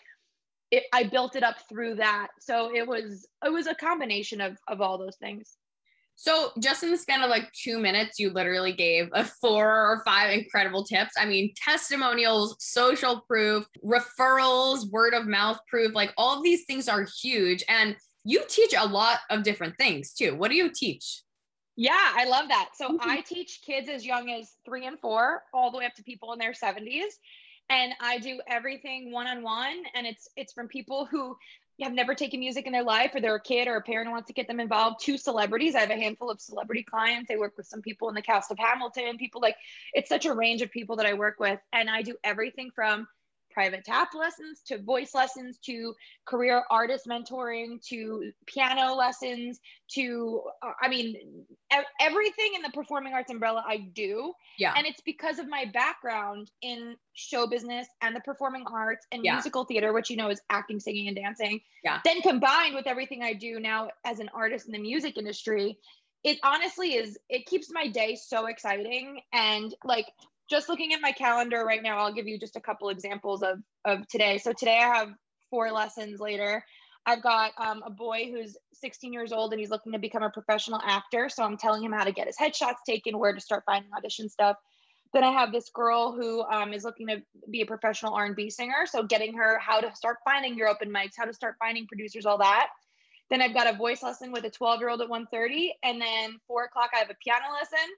it, 0.71 0.83
I 0.91 1.03
built 1.03 1.35
it 1.35 1.43
up 1.43 1.55
through 1.69 1.95
that. 1.95 2.29
So 2.39 2.73
it 2.75 2.87
was 2.87 3.27
it 3.45 3.49
was 3.51 3.67
a 3.67 3.75
combination 3.75 4.41
of 4.41 4.57
of 4.67 4.81
all 4.81 4.97
those 4.97 5.17
things. 5.17 5.55
So, 6.15 6.51
just 6.59 6.83
in 6.83 6.91
the 6.91 6.97
span 6.97 7.21
of 7.21 7.29
like 7.29 7.51
two 7.53 7.79
minutes, 7.79 8.19
you 8.19 8.29
literally 8.29 8.71
gave 8.71 9.09
a 9.13 9.25
four 9.25 9.67
or 9.67 10.01
five 10.05 10.31
incredible 10.31 10.83
tips. 10.83 11.13
I 11.17 11.25
mean, 11.25 11.53
testimonials, 11.55 12.55
social 12.59 13.21
proof, 13.27 13.65
referrals, 13.83 14.89
word 14.89 15.13
of 15.13 15.25
mouth 15.27 15.59
proof, 15.67 15.93
like 15.93 16.13
all 16.17 16.37
of 16.37 16.43
these 16.43 16.65
things 16.65 16.87
are 16.87 17.05
huge. 17.21 17.63
And 17.67 17.95
you 18.23 18.43
teach 18.47 18.73
a 18.77 18.87
lot 18.87 19.19
of 19.29 19.43
different 19.43 19.77
things 19.77 20.13
too. 20.13 20.35
What 20.35 20.49
do 20.49 20.55
you 20.55 20.69
teach? 20.73 21.21
Yeah, 21.75 22.11
I 22.15 22.25
love 22.25 22.47
that. 22.49 22.69
So, 22.75 22.89
mm-hmm. 22.89 23.09
I 23.09 23.21
teach 23.21 23.61
kids 23.65 23.89
as 23.89 24.05
young 24.05 24.29
as 24.29 24.51
three 24.65 24.85
and 24.85 24.99
four, 24.99 25.43
all 25.53 25.71
the 25.71 25.79
way 25.79 25.85
up 25.85 25.95
to 25.95 26.03
people 26.03 26.31
in 26.33 26.39
their 26.39 26.53
70s 26.53 27.11
and 27.69 27.93
I 27.99 28.19
do 28.19 28.41
everything 28.47 29.11
one 29.11 29.27
on 29.27 29.41
one 29.41 29.83
and 29.95 30.05
it's 30.05 30.27
it's 30.35 30.53
from 30.53 30.67
people 30.67 31.05
who 31.05 31.35
have 31.81 31.93
never 31.93 32.13
taken 32.13 32.39
music 32.39 32.65
in 32.67 32.71
their 32.71 32.83
life 32.83 33.11
or 33.15 33.21
they're 33.21 33.35
a 33.35 33.41
kid 33.41 33.67
or 33.67 33.75
a 33.75 33.81
parent 33.81 34.11
wants 34.11 34.27
to 34.27 34.33
get 34.33 34.47
them 34.47 34.59
involved 34.59 35.03
to 35.05 35.17
celebrities. 35.17 35.75
I 35.75 35.79
have 35.79 35.89
a 35.89 35.95
handful 35.95 36.29
of 36.29 36.39
celebrity 36.39 36.83
clients. 36.83 37.31
I 37.31 37.37
work 37.37 37.53
with 37.57 37.65
some 37.65 37.81
people 37.81 38.09
in 38.09 38.15
the 38.15 38.21
cast 38.21 38.51
of 38.51 38.59
Hamilton, 38.59 39.17
people 39.17 39.41
like 39.41 39.55
it's 39.93 40.09
such 40.09 40.25
a 40.25 40.33
range 40.33 40.61
of 40.61 40.71
people 40.71 40.97
that 40.97 41.05
I 41.05 41.13
work 41.13 41.39
with. 41.39 41.59
And 41.71 41.89
I 41.89 42.03
do 42.03 42.15
everything 42.23 42.69
from 42.75 43.07
private 43.53 43.83
tap 43.85 44.09
lessons 44.13 44.61
to 44.65 44.77
voice 44.79 45.13
lessons 45.13 45.57
to 45.65 45.93
career 46.25 46.63
artist 46.69 47.07
mentoring 47.07 47.81
to 47.87 48.31
piano 48.45 48.95
lessons 48.95 49.59
to 49.89 50.41
uh, 50.61 50.71
i 50.81 50.87
mean 50.87 51.15
everything 51.99 52.51
in 52.55 52.61
the 52.61 52.69
performing 52.71 53.13
arts 53.13 53.31
umbrella 53.31 53.63
i 53.67 53.77
do. 53.77 54.33
Yeah. 54.57 54.73
And 54.75 54.85
it's 54.85 55.01
because 55.01 55.39
of 55.39 55.49
my 55.49 55.65
background 55.73 56.51
in 56.61 56.95
show 57.13 57.47
business 57.47 57.87
and 58.01 58.15
the 58.15 58.19
performing 58.21 58.65
arts 58.71 59.05
and 59.11 59.23
yeah. 59.23 59.33
musical 59.33 59.65
theater 59.65 59.93
which 59.93 60.09
you 60.09 60.17
know 60.17 60.29
is 60.29 60.41
acting 60.49 60.79
singing 60.79 61.07
and 61.07 61.15
dancing. 61.15 61.61
Yeah. 61.83 61.99
Then 62.05 62.21
combined 62.21 62.75
with 62.75 62.87
everything 62.87 63.23
i 63.23 63.33
do 63.33 63.59
now 63.59 63.89
as 64.05 64.19
an 64.19 64.29
artist 64.33 64.67
in 64.67 64.71
the 64.71 64.79
music 64.79 65.17
industry 65.17 65.77
it 66.23 66.39
honestly 66.43 66.95
is 66.95 67.17
it 67.29 67.45
keeps 67.45 67.67
my 67.71 67.87
day 67.87 68.15
so 68.15 68.45
exciting. 68.45 69.19
And 69.33 69.75
like 69.83 70.07
just 70.53 70.69
looking 70.69 70.93
at 70.93 71.01
my 71.01 71.11
calendar 71.11 71.65
right 71.65 71.81
now, 71.81 71.97
I'll 71.97 72.13
give 72.13 72.27
you 72.27 72.37
just 72.37 72.55
a 72.55 72.61
couple 72.61 72.89
examples 72.89 73.41
of 73.41 73.57
of 73.85 74.07
today. 74.07 74.37
So 74.37 74.53
today 74.53 74.77
I 74.77 74.95
have 74.97 75.09
four 75.49 75.71
lessons 75.71 76.19
later. 76.19 76.63
I've 77.07 77.23
got 77.23 77.53
um, 77.57 77.81
a 77.83 77.89
boy 77.89 78.29
who's 78.31 78.55
16 78.75 79.11
years 79.11 79.33
old 79.33 79.51
and 79.51 79.59
he's 79.59 79.71
looking 79.71 79.93
to 79.93 79.99
become 79.99 80.21
a 80.21 80.29
professional 80.29 80.79
actor. 80.85 81.27
So 81.27 81.43
I'm 81.43 81.57
telling 81.57 81.83
him 81.83 81.91
how 81.91 82.03
to 82.03 82.11
get 82.11 82.27
his 82.27 82.37
headshots 82.37 82.85
taken, 82.85 83.17
where 83.17 83.33
to 83.33 83.41
start 83.41 83.63
finding 83.65 83.89
audition 83.97 84.29
stuff. 84.29 84.57
Then 85.11 85.23
I 85.23 85.31
have 85.31 85.51
this 85.51 85.71
girl 85.73 86.13
who 86.13 86.43
um, 86.43 86.71
is 86.71 86.83
looking 86.83 87.07
to 87.07 87.17
be 87.49 87.61
a 87.61 87.65
professional 87.65 88.13
R&B 88.13 88.51
singer. 88.51 88.85
So 88.85 89.03
getting 89.03 89.35
her 89.35 89.57
how 89.57 89.81
to 89.81 89.93
start 89.95 90.17
finding 90.23 90.55
your 90.55 90.67
open 90.67 90.93
mics, 90.93 91.13
how 91.17 91.25
to 91.25 91.33
start 91.33 91.55
finding 91.59 91.87
producers, 91.87 92.27
all 92.27 92.37
that. 92.37 92.67
Then 93.31 93.41
I've 93.41 93.55
got 93.55 93.73
a 93.73 93.75
voice 93.75 94.03
lesson 94.03 94.31
with 94.31 94.45
a 94.45 94.51
12 94.51 94.79
year 94.79 94.89
old 94.89 95.01
at 95.01 95.09
1:30, 95.09 95.71
and 95.81 95.99
then 95.99 96.37
four 96.47 96.65
o'clock 96.65 96.91
I 96.93 96.99
have 96.99 97.09
a 97.09 97.17
piano 97.23 97.45
lesson. 97.51 97.89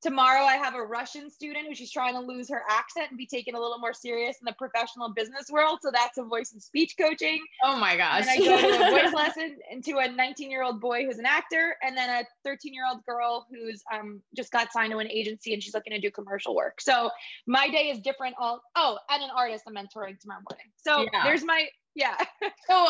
Tomorrow, 0.00 0.44
I 0.44 0.54
have 0.54 0.74
a 0.74 0.82
Russian 0.82 1.28
student 1.30 1.66
who 1.66 1.74
she's 1.74 1.90
trying 1.90 2.14
to 2.14 2.20
lose 2.20 2.48
her 2.50 2.62
accent 2.70 3.10
and 3.10 3.18
be 3.18 3.26
taken 3.26 3.54
a 3.54 3.60
little 3.60 3.78
more 3.78 3.92
serious 3.92 4.36
in 4.40 4.44
the 4.44 4.52
professional 4.52 5.12
business 5.12 5.46
world. 5.50 5.80
So 5.82 5.90
that's 5.92 6.18
a 6.18 6.24
voice 6.24 6.52
and 6.52 6.62
speech 6.62 6.94
coaching. 6.98 7.40
Oh 7.64 7.76
my 7.76 7.96
gosh. 7.96 8.22
And 8.22 8.30
I 8.30 8.38
go 8.38 8.60
to 8.60 8.86
a 8.86 8.90
voice 9.02 9.12
lesson 9.12 9.58
into 9.70 9.98
a 9.98 10.08
19 10.08 10.50
year 10.50 10.62
old 10.62 10.80
boy 10.80 11.04
who's 11.04 11.18
an 11.18 11.26
actor, 11.26 11.74
and 11.82 11.96
then 11.96 12.08
a 12.08 12.24
13 12.44 12.72
year 12.72 12.84
old 12.88 13.04
girl 13.04 13.46
who's 13.50 13.82
um, 13.92 14.22
just 14.36 14.52
got 14.52 14.72
signed 14.72 14.92
to 14.92 14.98
an 14.98 15.10
agency 15.10 15.52
and 15.52 15.62
she's 15.62 15.74
looking 15.74 15.92
to 15.92 16.00
do 16.00 16.10
commercial 16.10 16.54
work. 16.54 16.80
So 16.80 17.10
my 17.46 17.68
day 17.68 17.90
is 17.90 17.98
different. 17.98 18.36
All 18.38 18.60
oh, 18.76 18.98
and 19.10 19.22
an 19.22 19.30
artist 19.36 19.64
I'm 19.66 19.74
mentoring 19.74 20.18
tomorrow 20.20 20.42
morning. 20.48 20.66
So 20.76 21.08
yeah. 21.12 21.24
there's 21.24 21.44
my 21.44 21.66
yeah. 21.94 22.16
so 22.68 22.86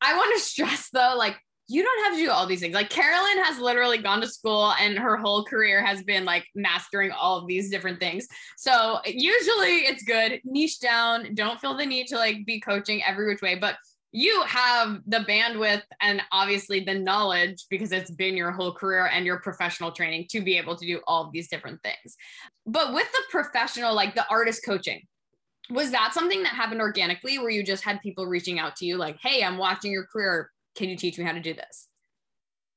I 0.00 0.16
want 0.16 0.38
to 0.38 0.42
stress 0.42 0.88
though, 0.92 1.14
like 1.16 1.36
you 1.70 1.84
don't 1.84 2.04
have 2.04 2.14
to 2.14 2.18
do 2.18 2.30
all 2.30 2.46
these 2.46 2.58
things. 2.58 2.74
Like 2.74 2.90
Carolyn 2.90 3.44
has 3.44 3.60
literally 3.60 3.98
gone 3.98 4.20
to 4.22 4.26
school 4.26 4.72
and 4.80 4.98
her 4.98 5.16
whole 5.16 5.44
career 5.44 5.84
has 5.84 6.02
been 6.02 6.24
like 6.24 6.44
mastering 6.56 7.12
all 7.12 7.38
of 7.38 7.46
these 7.46 7.70
different 7.70 8.00
things. 8.00 8.26
So 8.56 8.98
usually 9.06 9.86
it's 9.86 10.02
good, 10.02 10.40
niche 10.44 10.80
down, 10.80 11.32
don't 11.34 11.60
feel 11.60 11.76
the 11.76 11.86
need 11.86 12.08
to 12.08 12.16
like 12.16 12.44
be 12.44 12.58
coaching 12.58 13.04
every 13.04 13.28
which 13.28 13.40
way, 13.40 13.54
but 13.54 13.76
you 14.10 14.42
have 14.42 14.98
the 15.06 15.18
bandwidth 15.18 15.82
and 16.00 16.20
obviously 16.32 16.80
the 16.80 16.94
knowledge 16.94 17.66
because 17.70 17.92
it's 17.92 18.10
been 18.10 18.36
your 18.36 18.50
whole 18.50 18.72
career 18.72 19.06
and 19.06 19.24
your 19.24 19.38
professional 19.38 19.92
training 19.92 20.26
to 20.30 20.40
be 20.40 20.58
able 20.58 20.74
to 20.74 20.84
do 20.84 21.00
all 21.06 21.24
of 21.24 21.32
these 21.32 21.48
different 21.48 21.80
things. 21.84 22.16
But 22.66 22.92
with 22.92 23.10
the 23.12 23.22
professional, 23.30 23.94
like 23.94 24.16
the 24.16 24.26
artist 24.28 24.64
coaching, 24.64 25.02
was 25.70 25.92
that 25.92 26.14
something 26.14 26.42
that 26.42 26.54
happened 26.54 26.80
organically 26.80 27.38
where 27.38 27.50
you 27.50 27.62
just 27.62 27.84
had 27.84 28.00
people 28.00 28.26
reaching 28.26 28.58
out 28.58 28.74
to 28.76 28.84
you 28.84 28.96
like, 28.96 29.18
hey, 29.22 29.44
I'm 29.44 29.56
watching 29.56 29.92
your 29.92 30.06
career 30.06 30.50
can 30.76 30.88
you 30.88 30.96
teach 30.96 31.18
me 31.18 31.24
how 31.24 31.32
to 31.32 31.40
do 31.40 31.54
this? 31.54 31.88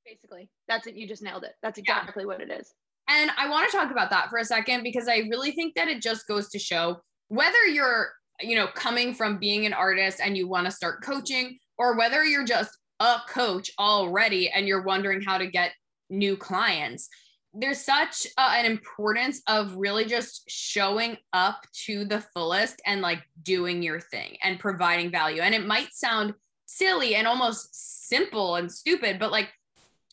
Basically, 0.05 0.49
that's 0.67 0.87
it. 0.87 0.95
You 0.95 1.07
just 1.07 1.23
nailed 1.23 1.43
it. 1.43 1.53
That's 1.61 1.77
exactly 1.77 2.23
yeah. 2.23 2.27
what 2.27 2.41
it 2.41 2.51
is. 2.51 2.73
And 3.09 3.31
I 3.37 3.49
want 3.49 3.69
to 3.69 3.77
talk 3.77 3.91
about 3.91 4.09
that 4.11 4.29
for 4.29 4.37
a 4.37 4.45
second 4.45 4.83
because 4.83 5.07
I 5.07 5.27
really 5.29 5.51
think 5.51 5.75
that 5.75 5.87
it 5.87 6.01
just 6.01 6.27
goes 6.27 6.49
to 6.49 6.59
show 6.59 7.01
whether 7.27 7.65
you're, 7.65 8.11
you 8.39 8.55
know, 8.55 8.67
coming 8.75 9.13
from 9.13 9.37
being 9.37 9.65
an 9.65 9.73
artist 9.73 10.19
and 10.23 10.37
you 10.37 10.47
want 10.47 10.65
to 10.65 10.71
start 10.71 11.03
coaching 11.03 11.57
or 11.77 11.97
whether 11.97 12.23
you're 12.23 12.45
just 12.45 12.77
a 12.99 13.17
coach 13.27 13.71
already 13.79 14.49
and 14.49 14.67
you're 14.67 14.83
wondering 14.83 15.21
how 15.21 15.37
to 15.37 15.47
get 15.47 15.71
new 16.09 16.37
clients 16.37 17.09
there's 17.53 17.81
such 17.81 18.25
uh, 18.37 18.53
an 18.55 18.65
importance 18.65 19.41
of 19.47 19.75
really 19.75 20.05
just 20.05 20.43
showing 20.49 21.17
up 21.33 21.61
to 21.85 22.03
the 22.03 22.19
fullest 22.33 22.81
and 22.85 23.01
like 23.01 23.21
doing 23.43 23.83
your 23.83 23.99
thing 23.99 24.37
and 24.43 24.59
providing 24.59 25.11
value. 25.11 25.41
And 25.41 25.53
it 25.53 25.65
might 25.65 25.93
sound 25.93 26.33
silly 26.75 27.15
and 27.15 27.27
almost 27.27 28.07
simple 28.07 28.55
and 28.55 28.71
stupid, 28.71 29.19
but 29.19 29.31
like 29.31 29.49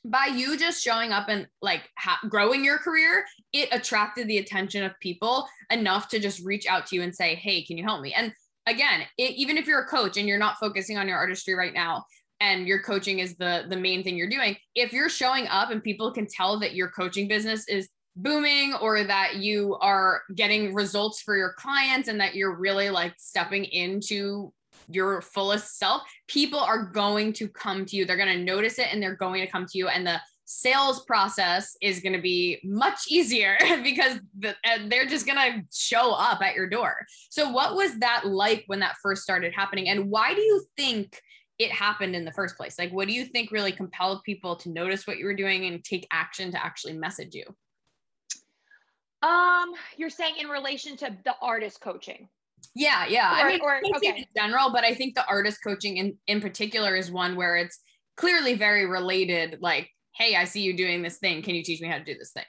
by 0.04 0.26
you 0.26 0.56
just 0.56 0.82
showing 0.82 1.12
up 1.12 1.28
and 1.28 1.46
like 1.60 1.82
ha- 1.98 2.20
growing 2.28 2.64
your 2.64 2.78
career, 2.78 3.24
it 3.52 3.68
attracted 3.72 4.28
the 4.28 4.38
attention 4.38 4.82
of 4.82 4.92
people 5.00 5.46
enough 5.70 6.08
to 6.08 6.18
just 6.18 6.44
reach 6.44 6.66
out 6.66 6.86
to 6.86 6.96
you 6.96 7.02
and 7.02 7.14
say, 7.14 7.34
Hey, 7.34 7.62
can 7.62 7.76
you 7.76 7.84
help 7.84 8.00
me? 8.00 8.14
And 8.14 8.32
again, 8.66 9.02
it, 9.18 9.32
even 9.36 9.58
if 9.58 9.66
you're 9.66 9.82
a 9.82 9.86
coach 9.86 10.16
and 10.16 10.26
you're 10.26 10.38
not 10.38 10.58
focusing 10.58 10.96
on 10.96 11.08
your 11.08 11.18
artistry 11.18 11.54
right 11.54 11.74
now, 11.74 12.04
and 12.40 12.66
your 12.66 12.80
coaching 12.80 13.18
is 13.18 13.36
the 13.36 13.66
the 13.68 13.76
main 13.76 14.02
thing 14.02 14.16
you're 14.16 14.28
doing 14.28 14.56
if 14.74 14.92
you're 14.92 15.10
showing 15.10 15.46
up 15.48 15.70
and 15.70 15.82
people 15.82 16.10
can 16.10 16.26
tell 16.26 16.58
that 16.58 16.74
your 16.74 16.88
coaching 16.88 17.28
business 17.28 17.68
is 17.68 17.90
booming 18.16 18.74
or 18.80 19.04
that 19.04 19.36
you 19.36 19.76
are 19.80 20.22
getting 20.34 20.74
results 20.74 21.20
for 21.22 21.36
your 21.36 21.54
clients 21.58 22.08
and 22.08 22.20
that 22.20 22.34
you're 22.34 22.56
really 22.56 22.90
like 22.90 23.14
stepping 23.18 23.64
into 23.64 24.52
your 24.94 25.20
fullest 25.20 25.78
self 25.78 26.02
people 26.28 26.58
are 26.58 26.84
going 26.84 27.32
to 27.32 27.48
come 27.48 27.84
to 27.84 27.96
you 27.96 28.04
they're 28.04 28.16
going 28.16 28.36
to 28.36 28.44
notice 28.44 28.78
it 28.78 28.88
and 28.92 29.02
they're 29.02 29.16
going 29.16 29.44
to 29.44 29.50
come 29.50 29.66
to 29.66 29.78
you 29.78 29.88
and 29.88 30.06
the 30.06 30.20
sales 30.44 31.04
process 31.04 31.76
is 31.80 32.00
going 32.00 32.12
to 32.12 32.20
be 32.20 32.58
much 32.64 33.02
easier 33.08 33.56
because 33.84 34.18
the, 34.38 34.54
they're 34.88 35.06
just 35.06 35.24
going 35.24 35.38
to 35.38 35.62
show 35.72 36.12
up 36.12 36.42
at 36.42 36.54
your 36.54 36.68
door 36.68 37.06
so 37.28 37.50
what 37.50 37.76
was 37.76 37.98
that 38.00 38.26
like 38.26 38.64
when 38.66 38.80
that 38.80 38.96
first 39.02 39.22
started 39.22 39.52
happening 39.54 39.88
and 39.88 40.10
why 40.10 40.34
do 40.34 40.40
you 40.40 40.64
think 40.76 41.20
it 41.60 41.70
happened 41.70 42.16
in 42.16 42.24
the 42.24 42.32
first 42.32 42.56
place? 42.56 42.78
Like, 42.78 42.90
what 42.90 43.06
do 43.06 43.12
you 43.12 43.26
think 43.26 43.52
really 43.52 43.70
compelled 43.70 44.22
people 44.24 44.56
to 44.56 44.70
notice 44.70 45.06
what 45.06 45.18
you 45.18 45.26
were 45.26 45.34
doing 45.34 45.66
and 45.66 45.84
take 45.84 46.08
action 46.10 46.50
to 46.52 46.64
actually 46.64 46.94
message 46.94 47.34
you? 47.34 47.44
Um, 49.22 49.74
you're 49.98 50.08
saying 50.08 50.36
in 50.40 50.48
relation 50.48 50.96
to 50.96 51.14
the 51.22 51.34
artist 51.42 51.82
coaching. 51.82 52.30
Yeah, 52.74 53.06
yeah. 53.06 53.42
Or, 53.42 53.46
I 53.46 53.48
mean, 53.48 53.60
or, 53.62 53.80
okay. 53.96 54.18
in 54.18 54.24
general, 54.36 54.70
but 54.72 54.84
I 54.84 54.94
think 54.94 55.14
the 55.14 55.26
artist 55.26 55.58
coaching 55.62 55.96
in, 55.96 56.16
in 56.26 56.40
particular 56.40 56.96
is 56.96 57.10
one 57.10 57.36
where 57.36 57.56
it's 57.56 57.80
clearly 58.16 58.54
very 58.54 58.86
related. 58.86 59.58
Like, 59.60 59.90
hey, 60.16 60.36
I 60.36 60.44
see 60.44 60.62
you 60.62 60.76
doing 60.76 61.02
this 61.02 61.18
thing. 61.18 61.42
Can 61.42 61.54
you 61.54 61.62
teach 61.62 61.80
me 61.80 61.88
how 61.88 61.98
to 61.98 62.04
do 62.04 62.14
this 62.18 62.32
thing? 62.32 62.44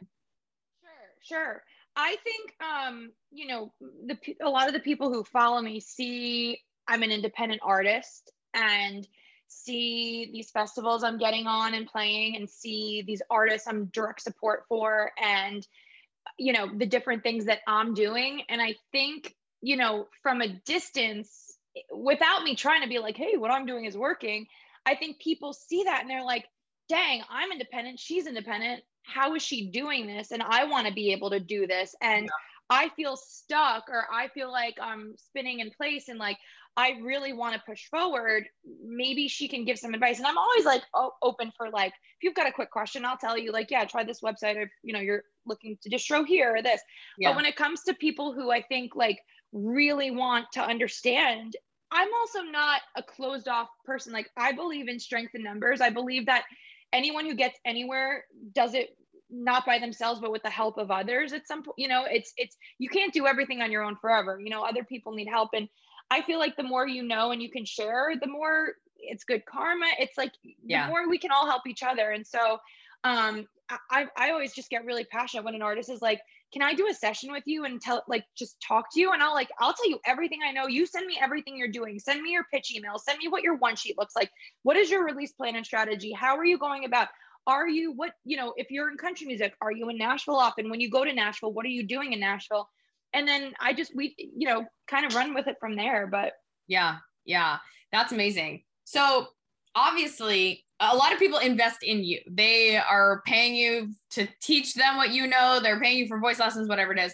Sure, 0.81 1.39
sure. 1.39 1.63
I 1.95 2.15
think, 2.23 2.53
um, 2.61 3.11
you 3.31 3.47
know, 3.47 3.73
the 4.05 4.17
a 4.41 4.49
lot 4.49 4.67
of 4.67 4.73
the 4.73 4.79
people 4.79 5.11
who 5.11 5.23
follow 5.23 5.61
me 5.61 5.79
see 5.79 6.59
I'm 6.87 7.03
an 7.03 7.11
independent 7.11 7.61
artist 7.63 8.31
and 8.53 9.07
see 9.47 10.29
these 10.31 10.51
festivals 10.51 11.03
I'm 11.03 11.17
getting 11.17 11.47
on 11.47 11.73
and 11.73 11.85
playing 11.85 12.37
and 12.37 12.49
see 12.49 13.03
these 13.05 13.21
artists 13.29 13.67
I'm 13.67 13.85
direct 13.85 14.21
support 14.21 14.63
for 14.67 15.11
and 15.21 15.65
you 16.37 16.53
know 16.53 16.69
the 16.77 16.85
different 16.85 17.23
things 17.23 17.45
that 17.45 17.59
I'm 17.67 17.93
doing 17.93 18.43
and 18.49 18.61
I 18.61 18.75
think 18.91 19.35
you 19.61 19.75
know 19.75 20.07
from 20.23 20.41
a 20.41 20.47
distance 20.47 21.57
without 21.93 22.43
me 22.43 22.55
trying 22.55 22.81
to 22.81 22.89
be 22.89 22.99
like 22.99 23.17
hey 23.17 23.37
what 23.37 23.51
I'm 23.51 23.65
doing 23.65 23.85
is 23.85 23.97
working 23.97 24.47
I 24.85 24.95
think 24.95 25.19
people 25.19 25.53
see 25.53 25.83
that 25.83 26.01
and 26.01 26.09
they're 26.09 26.23
like 26.23 26.45
dang 26.89 27.21
I'm 27.29 27.51
independent 27.51 27.99
she's 27.99 28.27
independent 28.27 28.83
how 29.03 29.35
is 29.35 29.41
she 29.41 29.71
doing 29.71 30.07
this 30.07 30.31
and 30.31 30.43
I 30.43 30.65
want 30.65 30.87
to 30.87 30.93
be 30.93 31.13
able 31.13 31.31
to 31.31 31.39
do 31.39 31.67
this 31.67 31.95
and 32.01 32.25
yeah. 32.25 32.29
I 32.69 32.89
feel 32.95 33.17
stuck 33.17 33.89
or 33.89 34.05
I 34.11 34.29
feel 34.29 34.51
like 34.51 34.75
I'm 34.81 35.15
spinning 35.17 35.59
in 35.59 35.71
place 35.71 36.07
and 36.07 36.19
like 36.19 36.37
I 36.77 36.99
really 37.03 37.33
want 37.33 37.53
to 37.55 37.61
push 37.65 37.85
forward, 37.89 38.47
maybe 38.81 39.27
she 39.27 39.49
can 39.49 39.65
give 39.65 39.77
some 39.77 39.93
advice. 39.93 40.19
And 40.19 40.27
I'm 40.27 40.37
always 40.37 40.63
like 40.63 40.81
oh, 40.93 41.11
open 41.21 41.51
for 41.57 41.69
like, 41.69 41.91
if 41.91 42.23
you've 42.23 42.35
got 42.35 42.47
a 42.47 42.51
quick 42.51 42.71
question, 42.71 43.03
I'll 43.03 43.17
tell 43.17 43.37
you 43.37 43.51
like, 43.51 43.71
yeah, 43.71 43.83
try 43.83 44.03
this 44.05 44.21
website 44.21 44.55
if 44.55 44.69
you 44.83 44.93
know 44.93 44.99
you're 44.99 45.23
looking 45.45 45.77
to 45.81 45.89
distro 45.89 46.25
here 46.25 46.55
or 46.55 46.61
this. 46.61 46.81
Yeah. 47.17 47.29
But 47.29 47.37
when 47.37 47.45
it 47.45 47.57
comes 47.57 47.83
to 47.83 47.93
people 47.93 48.33
who 48.33 48.51
I 48.51 48.61
think 48.61 48.95
like 48.95 49.19
really 49.51 50.11
want 50.11 50.45
to 50.53 50.61
understand, 50.61 51.55
I'm 51.91 52.09
also 52.19 52.41
not 52.41 52.81
a 52.95 53.03
closed 53.03 53.47
off 53.47 53.69
person. 53.85 54.13
Like 54.13 54.29
I 54.37 54.51
believe 54.53 54.87
in 54.87 54.99
strength 54.99 55.35
in 55.35 55.43
numbers. 55.43 55.81
I 55.81 55.89
believe 55.89 56.25
that 56.27 56.43
anyone 56.93 57.25
who 57.25 57.35
gets 57.35 57.59
anywhere 57.65 58.25
does 58.53 58.73
it 58.73 58.95
not 59.33 59.65
by 59.65 59.79
themselves 59.79 60.19
but 60.19 60.29
with 60.29 60.43
the 60.43 60.49
help 60.49 60.77
of 60.77 60.91
others 60.91 61.31
at 61.31 61.47
some 61.47 61.63
point 61.63 61.75
you 61.77 61.87
know 61.87 62.03
it's 62.03 62.33
it's 62.35 62.57
you 62.79 62.89
can't 62.89 63.13
do 63.13 63.25
everything 63.25 63.61
on 63.61 63.71
your 63.71 63.81
own 63.81 63.95
forever 63.95 64.37
you 64.41 64.49
know 64.49 64.61
other 64.61 64.83
people 64.83 65.13
need 65.13 65.29
help 65.29 65.51
and 65.53 65.69
I 66.11 66.21
feel 66.21 66.39
like 66.39 66.57
the 66.57 66.63
more 66.63 66.85
you 66.85 67.03
know 67.03 67.31
and 67.31 67.41
you 67.41 67.49
can 67.49 67.63
share, 67.63 68.11
the 68.21 68.27
more 68.27 68.73
it's 68.97 69.23
good 69.23 69.45
karma. 69.45 69.87
It's 69.97 70.17
like 70.17 70.33
yeah. 70.63 70.85
the 70.85 70.89
more 70.89 71.09
we 71.09 71.17
can 71.17 71.31
all 71.31 71.47
help 71.47 71.65
each 71.65 71.81
other. 71.81 72.11
And 72.11 72.27
so 72.27 72.59
um 73.05 73.47
I 73.89 74.07
I 74.17 74.31
always 74.31 74.53
just 74.53 74.69
get 74.69 74.85
really 74.85 75.05
passionate 75.05 75.45
when 75.45 75.55
an 75.55 75.61
artist 75.61 75.89
is 75.89 76.01
like, 76.01 76.19
can 76.51 76.61
I 76.61 76.73
do 76.73 76.87
a 76.89 76.93
session 76.93 77.31
with 77.31 77.43
you 77.45 77.65
and 77.65 77.81
tell 77.81 78.03
like 78.07 78.25
just 78.37 78.57
talk 78.65 78.85
to 78.93 78.99
you? 78.99 79.11
And 79.11 79.23
I'll 79.23 79.33
like, 79.33 79.49
I'll 79.59 79.73
tell 79.73 79.89
you 79.89 79.99
everything 80.05 80.39
I 80.45 80.51
know. 80.51 80.67
You 80.67 80.85
send 80.85 81.07
me 81.07 81.17
everything 81.21 81.57
you're 81.57 81.67
doing. 81.67 81.99
Send 81.99 82.21
me 82.21 82.31
your 82.31 82.45
pitch 82.53 82.75
email. 82.75 82.97
Send 82.97 83.19
me 83.19 83.27
what 83.27 83.43
your 83.43 83.55
one 83.55 83.75
sheet 83.75 83.97
looks 83.97 84.15
like. 84.15 84.29
What 84.63 84.77
is 84.77 84.89
your 84.89 85.05
release 85.05 85.31
plan 85.31 85.55
and 85.55 85.65
strategy? 85.65 86.11
How 86.11 86.37
are 86.37 86.45
you 86.45 86.57
going 86.57 86.85
about? 86.85 87.07
Are 87.47 87.67
you 87.67 87.93
what, 87.93 88.11
you 88.23 88.37
know, 88.37 88.53
if 88.55 88.69
you're 88.69 88.91
in 88.91 88.97
country 88.97 89.25
music, 89.25 89.55
are 89.61 89.71
you 89.71 89.89
in 89.89 89.97
Nashville 89.97 90.35
often? 90.35 90.69
When 90.69 90.79
you 90.79 90.91
go 90.91 91.03
to 91.03 91.11
Nashville, 91.13 91.53
what 91.53 91.65
are 91.65 91.69
you 91.69 91.83
doing 91.83 92.13
in 92.13 92.19
Nashville? 92.19 92.69
and 93.13 93.27
then 93.27 93.53
I 93.59 93.73
just 93.73 93.95
we 93.95 94.15
you 94.17 94.47
know 94.47 94.65
kind 94.87 95.05
of 95.05 95.15
run 95.15 95.33
with 95.33 95.47
it 95.47 95.57
from 95.59 95.75
there. 95.75 96.07
But 96.07 96.33
yeah, 96.67 96.97
yeah, 97.25 97.57
that's 97.91 98.11
amazing. 98.11 98.63
So 98.85 99.27
obviously 99.75 100.65
a 100.81 100.95
lot 100.95 101.13
of 101.13 101.19
people 101.19 101.37
invest 101.37 101.83
in 101.83 102.03
you. 102.03 102.19
They 102.29 102.75
are 102.75 103.21
paying 103.25 103.55
you 103.55 103.93
to 104.11 104.27
teach 104.41 104.73
them 104.73 104.97
what 104.97 105.11
you 105.11 105.27
know. 105.27 105.59
They're 105.61 105.79
paying 105.79 105.99
you 105.99 106.07
for 106.07 106.19
voice 106.19 106.39
lessons, 106.39 106.67
whatever 106.67 106.91
it 106.91 106.99
is. 106.99 107.13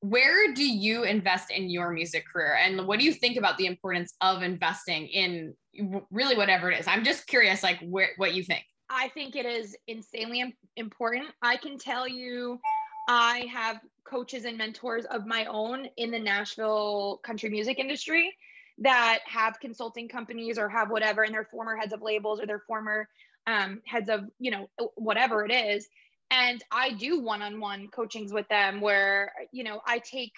Where 0.00 0.54
do 0.54 0.66
you 0.66 1.04
invest 1.04 1.50
in 1.50 1.68
your 1.68 1.92
music 1.92 2.24
career? 2.32 2.56
And 2.56 2.86
what 2.86 2.98
do 2.98 3.04
you 3.04 3.12
think 3.12 3.36
about 3.36 3.58
the 3.58 3.66
importance 3.66 4.14
of 4.20 4.42
investing 4.42 5.08
in 5.08 5.54
really 6.10 6.36
whatever 6.36 6.70
it 6.70 6.80
is? 6.80 6.86
I'm 6.86 7.04
just 7.04 7.26
curious, 7.26 7.62
like, 7.62 7.80
where, 7.80 8.10
what 8.16 8.34
you 8.34 8.42
think. 8.42 8.64
I 8.88 9.08
think 9.08 9.36
it 9.36 9.46
is 9.46 9.76
insanely 9.88 10.54
important. 10.76 11.26
I 11.42 11.56
can 11.56 11.78
tell 11.78 12.08
you 12.08 12.58
I 13.08 13.46
have 13.52 13.80
coaches 14.04 14.44
and 14.44 14.56
mentors 14.56 15.04
of 15.06 15.26
my 15.26 15.44
own 15.46 15.86
in 15.96 16.10
the 16.10 16.18
Nashville 16.18 17.20
country 17.24 17.50
music 17.50 17.78
industry 17.78 18.32
that 18.78 19.20
have 19.26 19.58
consulting 19.60 20.08
companies 20.08 20.58
or 20.58 20.68
have 20.68 20.90
whatever, 20.90 21.22
and 21.22 21.34
they're 21.34 21.48
former 21.50 21.76
heads 21.76 21.92
of 21.92 22.02
labels 22.02 22.40
or 22.40 22.46
they're 22.46 22.62
former 22.66 23.08
um, 23.46 23.80
heads 23.86 24.08
of, 24.10 24.24
you 24.38 24.50
know, 24.50 24.68
whatever 24.96 25.44
it 25.44 25.52
is. 25.52 25.88
And 26.30 26.62
I 26.72 26.90
do 26.90 27.20
one 27.20 27.42
on 27.42 27.60
one 27.60 27.88
coachings 27.88 28.32
with 28.32 28.48
them 28.48 28.80
where, 28.80 29.32
you 29.52 29.64
know, 29.64 29.80
I 29.86 30.00
take 30.00 30.32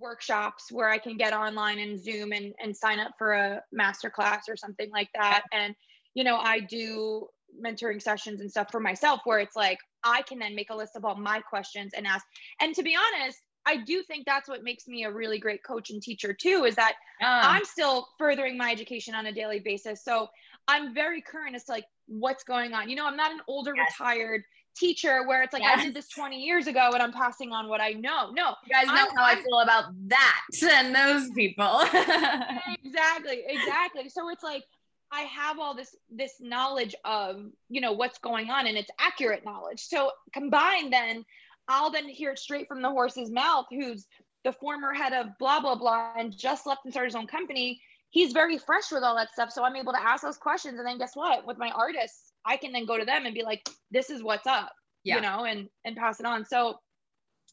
workshops 0.00 0.72
where 0.72 0.88
I 0.88 0.98
can 0.98 1.16
get 1.16 1.32
online 1.32 1.78
and 1.78 2.02
Zoom 2.02 2.32
and, 2.32 2.54
and 2.60 2.76
sign 2.76 2.98
up 2.98 3.12
for 3.18 3.32
a 3.32 3.62
master 3.70 4.10
class 4.10 4.48
or 4.48 4.56
something 4.56 4.90
like 4.90 5.10
that. 5.14 5.44
And, 5.52 5.74
you 6.14 6.24
know, 6.24 6.36
I 6.36 6.60
do 6.60 7.28
mentoring 7.64 8.02
sessions 8.02 8.40
and 8.40 8.50
stuff 8.50 8.68
for 8.72 8.80
myself 8.80 9.20
where 9.24 9.38
it's 9.38 9.56
like 9.56 9.78
I 10.02 10.22
can 10.22 10.38
then 10.38 10.54
make 10.56 10.70
a 10.70 10.74
list 10.74 10.96
of 10.96 11.04
all 11.04 11.14
my 11.14 11.40
questions 11.40 11.92
and 11.96 12.06
ask. 12.06 12.24
And 12.60 12.74
to 12.74 12.82
be 12.82 12.96
honest, 12.96 13.38
I 13.66 13.76
do 13.76 14.02
think 14.02 14.26
that's 14.26 14.48
what 14.48 14.64
makes 14.64 14.88
me 14.88 15.04
a 15.04 15.10
really 15.10 15.38
great 15.38 15.62
coach 15.62 15.90
and 15.90 16.02
teacher 16.02 16.32
too 16.32 16.64
is 16.64 16.74
that 16.76 16.94
I'm 17.20 17.64
still 17.64 18.08
furthering 18.18 18.58
my 18.58 18.70
education 18.70 19.14
on 19.14 19.26
a 19.26 19.32
daily 19.32 19.60
basis. 19.60 20.02
So 20.04 20.28
I'm 20.68 20.94
very 20.94 21.20
current 21.20 21.54
as 21.54 21.64
to 21.64 21.72
like 21.72 21.84
what's 22.06 22.44
going 22.44 22.72
on. 22.74 22.88
You 22.88 22.96
know, 22.96 23.06
I'm 23.06 23.16
not 23.16 23.32
an 23.32 23.40
older 23.46 23.72
yes. 23.76 23.92
retired 23.98 24.42
teacher 24.74 25.26
where 25.26 25.42
it's 25.42 25.52
like 25.52 25.62
yes. 25.62 25.80
I 25.80 25.84
did 25.84 25.94
this 25.94 26.08
20 26.08 26.42
years 26.42 26.66
ago 26.66 26.90
and 26.92 27.02
I'm 27.02 27.12
passing 27.12 27.52
on 27.52 27.68
what 27.68 27.80
I 27.80 27.90
know. 27.90 28.30
No, 28.32 28.54
you 28.64 28.72
guys 28.72 28.86
know 28.86 29.06
I'm, 29.10 29.16
how 29.16 29.24
I'm, 29.24 29.38
i 29.38 29.42
feel 29.42 29.60
about 29.60 29.84
that 30.08 30.40
and 30.70 30.94
those 30.94 31.30
people. 31.30 31.80
exactly, 32.84 33.42
exactly. 33.46 34.08
So 34.08 34.30
it's 34.30 34.42
like 34.42 34.64
I 35.10 35.22
have 35.22 35.58
all 35.58 35.74
this 35.74 35.94
this 36.10 36.34
knowledge 36.40 36.94
of 37.04 37.44
you 37.68 37.80
know 37.80 37.92
what's 37.92 38.18
going 38.18 38.50
on 38.50 38.66
and 38.66 38.76
it's 38.76 38.90
accurate 38.98 39.44
knowledge. 39.44 39.80
So 39.80 40.10
combined 40.32 40.92
then 40.92 41.24
I'll 41.68 41.90
then 41.90 42.08
hear 42.08 42.32
it 42.32 42.38
straight 42.38 42.68
from 42.68 42.82
the 42.82 42.90
horse's 42.90 43.30
mouth 43.30 43.66
who's 43.70 44.06
the 44.44 44.52
former 44.52 44.92
head 44.92 45.12
of 45.12 45.26
blah 45.38 45.60
blah 45.60 45.76
blah 45.76 46.12
and 46.16 46.36
just 46.36 46.66
left 46.66 46.84
and 46.84 46.92
started 46.92 47.08
his 47.08 47.16
own 47.16 47.26
company. 47.26 47.80
He's 48.10 48.32
very 48.32 48.58
fresh 48.58 48.90
with 48.90 49.02
all 49.02 49.16
that 49.16 49.32
stuff. 49.32 49.50
So 49.50 49.64
I'm 49.64 49.76
able 49.76 49.92
to 49.92 50.02
ask 50.02 50.22
those 50.22 50.36
questions 50.36 50.78
and 50.78 50.86
then 50.86 50.98
guess 50.98 51.12
what? 51.14 51.46
With 51.46 51.56
my 51.58 51.70
artists, 51.70 52.32
I 52.44 52.56
can 52.56 52.72
then 52.72 52.84
go 52.84 52.98
to 52.98 53.04
them 53.04 53.24
and 53.24 53.34
be 53.34 53.42
like, 53.42 53.66
this 53.90 54.10
is 54.10 54.22
what's 54.22 54.46
up. 54.46 54.72
Yeah. 55.04 55.16
You 55.16 55.22
know, 55.22 55.44
and 55.44 55.68
and 55.84 55.96
pass 55.96 56.20
it 56.20 56.26
on. 56.26 56.44
So 56.44 56.76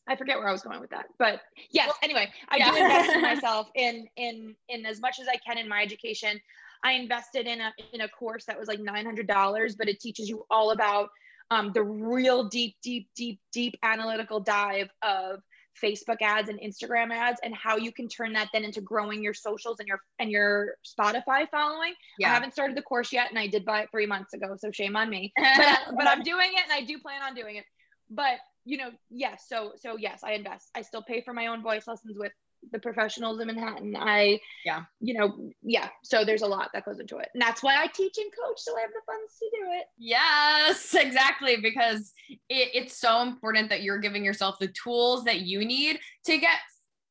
I 0.07 0.15
forget 0.15 0.37
where 0.37 0.47
I 0.47 0.51
was 0.51 0.61
going 0.61 0.79
with 0.79 0.89
that, 0.89 1.05
but 1.19 1.41
yes. 1.71 1.91
Anyway, 2.01 2.31
I 2.49 2.57
yeah. 2.57 2.71
do 2.71 2.77
invest 2.77 3.09
in 3.11 3.21
myself 3.23 3.67
in 3.75 4.07
in 4.17 4.55
in 4.67 4.85
as 4.85 4.99
much 4.99 5.19
as 5.19 5.27
I 5.27 5.37
can 5.37 5.57
in 5.57 5.69
my 5.69 5.81
education. 5.81 6.39
I 6.83 6.93
invested 6.93 7.45
in 7.45 7.61
a 7.61 7.71
in 7.93 8.01
a 8.01 8.07
course 8.07 8.45
that 8.45 8.57
was 8.57 8.67
like 8.67 8.79
nine 8.79 9.05
hundred 9.05 9.27
dollars, 9.27 9.75
but 9.75 9.87
it 9.87 9.99
teaches 9.99 10.29
you 10.29 10.45
all 10.49 10.71
about 10.71 11.09
um, 11.51 11.71
the 11.73 11.83
real 11.83 12.45
deep, 12.45 12.75
deep, 12.83 13.09
deep, 13.15 13.39
deep 13.51 13.75
analytical 13.83 14.39
dive 14.39 14.89
of 15.01 15.41
Facebook 15.81 16.21
ads 16.21 16.49
and 16.49 16.59
Instagram 16.59 17.11
ads 17.11 17.39
and 17.43 17.55
how 17.55 17.77
you 17.77 17.91
can 17.91 18.07
turn 18.07 18.33
that 18.33 18.49
then 18.53 18.63
into 18.65 18.81
growing 18.81 19.23
your 19.23 19.33
socials 19.33 19.77
and 19.79 19.87
your 19.87 19.99
and 20.19 20.29
your 20.29 20.75
Spotify 20.85 21.49
following. 21.49 21.93
Yeah. 22.17 22.31
I 22.31 22.33
haven't 22.33 22.51
started 22.53 22.75
the 22.75 22.81
course 22.81 23.13
yet 23.13 23.29
and 23.29 23.39
I 23.39 23.47
did 23.47 23.65
buy 23.65 23.81
it 23.83 23.89
3 23.91 24.05
months 24.05 24.33
ago, 24.33 24.55
so 24.57 24.71
shame 24.71 24.95
on 24.95 25.09
me. 25.09 25.31
But 25.37 25.79
but 25.95 26.07
I'm 26.07 26.21
doing 26.21 26.51
it 26.53 26.63
and 26.63 26.71
I 26.73 26.83
do 26.83 26.99
plan 26.99 27.21
on 27.21 27.33
doing 27.33 27.55
it. 27.55 27.65
but 28.09 28.39
you 28.65 28.77
know, 28.77 28.91
yes. 29.09 29.45
So 29.47 29.71
so 29.77 29.97
yes, 29.97 30.21
I 30.23 30.33
invest. 30.33 30.69
I 30.75 30.81
still 30.81 31.01
pay 31.01 31.21
for 31.21 31.33
my 31.33 31.47
own 31.47 31.63
voice 31.63 31.87
lessons 31.87 32.17
with 32.17 32.33
the 32.71 32.79
professionals 32.79 33.39
in 33.39 33.47
Manhattan. 33.47 33.95
I 33.95 34.39
yeah, 34.65 34.83
you 34.99 35.13
know, 35.13 35.51
yeah. 35.63 35.89
So 36.03 36.23
there's 36.23 36.41
a 36.41 36.47
lot 36.47 36.69
that 36.73 36.85
goes 36.85 36.99
into 36.99 37.17
it. 37.17 37.29
And 37.33 37.41
that's 37.41 37.63
why 37.63 37.81
I 37.81 37.87
teach 37.87 38.17
and 38.17 38.31
coach 38.31 38.59
so 38.59 38.77
I 38.77 38.81
have 38.81 38.91
the 38.91 39.01
funds 39.05 39.37
to 39.39 39.45
do 39.51 39.71
it. 39.71 39.85
Yes, 39.97 40.93
exactly. 40.99 41.57
Because 41.57 42.13
it, 42.27 42.69
it's 42.73 42.97
so 42.97 43.21
important 43.21 43.69
that 43.69 43.83
you're 43.83 43.99
giving 43.99 44.23
yourself 44.23 44.57
the 44.59 44.69
tools 44.69 45.23
that 45.25 45.41
you 45.41 45.65
need 45.65 45.99
to 46.25 46.37
get 46.37 46.59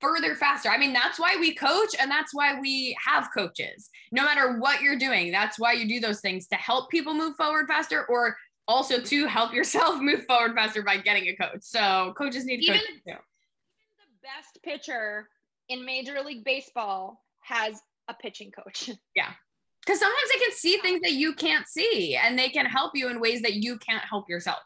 further 0.00 0.34
faster. 0.34 0.68
I 0.68 0.78
mean, 0.78 0.92
that's 0.92 1.18
why 1.18 1.36
we 1.40 1.54
coach 1.54 1.94
and 2.00 2.10
that's 2.10 2.32
why 2.32 2.58
we 2.60 2.96
have 3.04 3.28
coaches. 3.34 3.90
No 4.12 4.24
matter 4.24 4.58
what 4.58 4.80
you're 4.80 4.98
doing, 4.98 5.32
that's 5.32 5.58
why 5.58 5.72
you 5.72 5.88
do 5.88 6.00
those 6.00 6.20
things 6.20 6.46
to 6.48 6.56
help 6.56 6.90
people 6.90 7.14
move 7.14 7.36
forward 7.36 7.66
faster 7.66 8.04
or 8.06 8.36
also 8.68 9.00
to 9.00 9.26
help 9.26 9.52
yourself 9.52 9.96
move 10.00 10.24
forward 10.26 10.54
faster 10.54 10.82
by 10.82 10.98
getting 10.98 11.28
a 11.28 11.36
coach. 11.36 11.62
So 11.62 12.14
coaches 12.16 12.44
need 12.44 12.60
even, 12.60 12.74
coaches 12.74 13.02
too. 13.04 13.10
Even 13.10 13.18
the 13.98 14.22
best 14.22 14.62
pitcher 14.62 15.28
in 15.68 15.84
Major 15.84 16.20
League 16.24 16.44
Baseball 16.44 17.22
has 17.40 17.80
a 18.08 18.14
pitching 18.14 18.50
coach. 18.50 18.90
Yeah. 19.14 19.30
Because 19.84 20.00
sometimes 20.00 20.30
they 20.34 20.40
can 20.40 20.52
see 20.52 20.76
things 20.78 21.00
that 21.00 21.12
you 21.12 21.34
can't 21.34 21.66
see 21.66 22.14
and 22.14 22.38
they 22.38 22.50
can 22.50 22.66
help 22.66 22.92
you 22.94 23.08
in 23.08 23.20
ways 23.20 23.40
that 23.40 23.54
you 23.54 23.78
can't 23.78 24.04
help 24.04 24.28
yourself. 24.28 24.58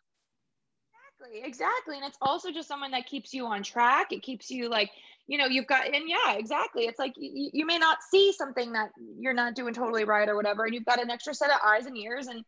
Exactly, 1.22 1.48
exactly. 1.48 1.96
And 1.96 2.04
it's 2.04 2.18
also 2.20 2.50
just 2.50 2.66
someone 2.66 2.90
that 2.90 3.06
keeps 3.06 3.32
you 3.32 3.46
on 3.46 3.62
track. 3.62 4.08
It 4.10 4.22
keeps 4.22 4.50
you 4.50 4.68
like, 4.68 4.90
you 5.28 5.38
know, 5.38 5.46
you've 5.46 5.68
got, 5.68 5.86
and 5.86 6.08
yeah, 6.08 6.34
exactly. 6.34 6.86
It's 6.86 6.98
like 6.98 7.12
you, 7.16 7.50
you 7.52 7.66
may 7.66 7.78
not 7.78 7.98
see 8.10 8.32
something 8.32 8.72
that 8.72 8.90
you're 9.16 9.32
not 9.32 9.54
doing 9.54 9.74
totally 9.74 10.02
right 10.04 10.28
or 10.28 10.34
whatever, 10.34 10.64
and 10.64 10.74
you've 10.74 10.84
got 10.84 11.00
an 11.00 11.10
extra 11.10 11.34
set 11.34 11.50
of 11.50 11.58
eyes 11.64 11.86
and 11.86 11.96
ears. 11.96 12.26
And 12.26 12.42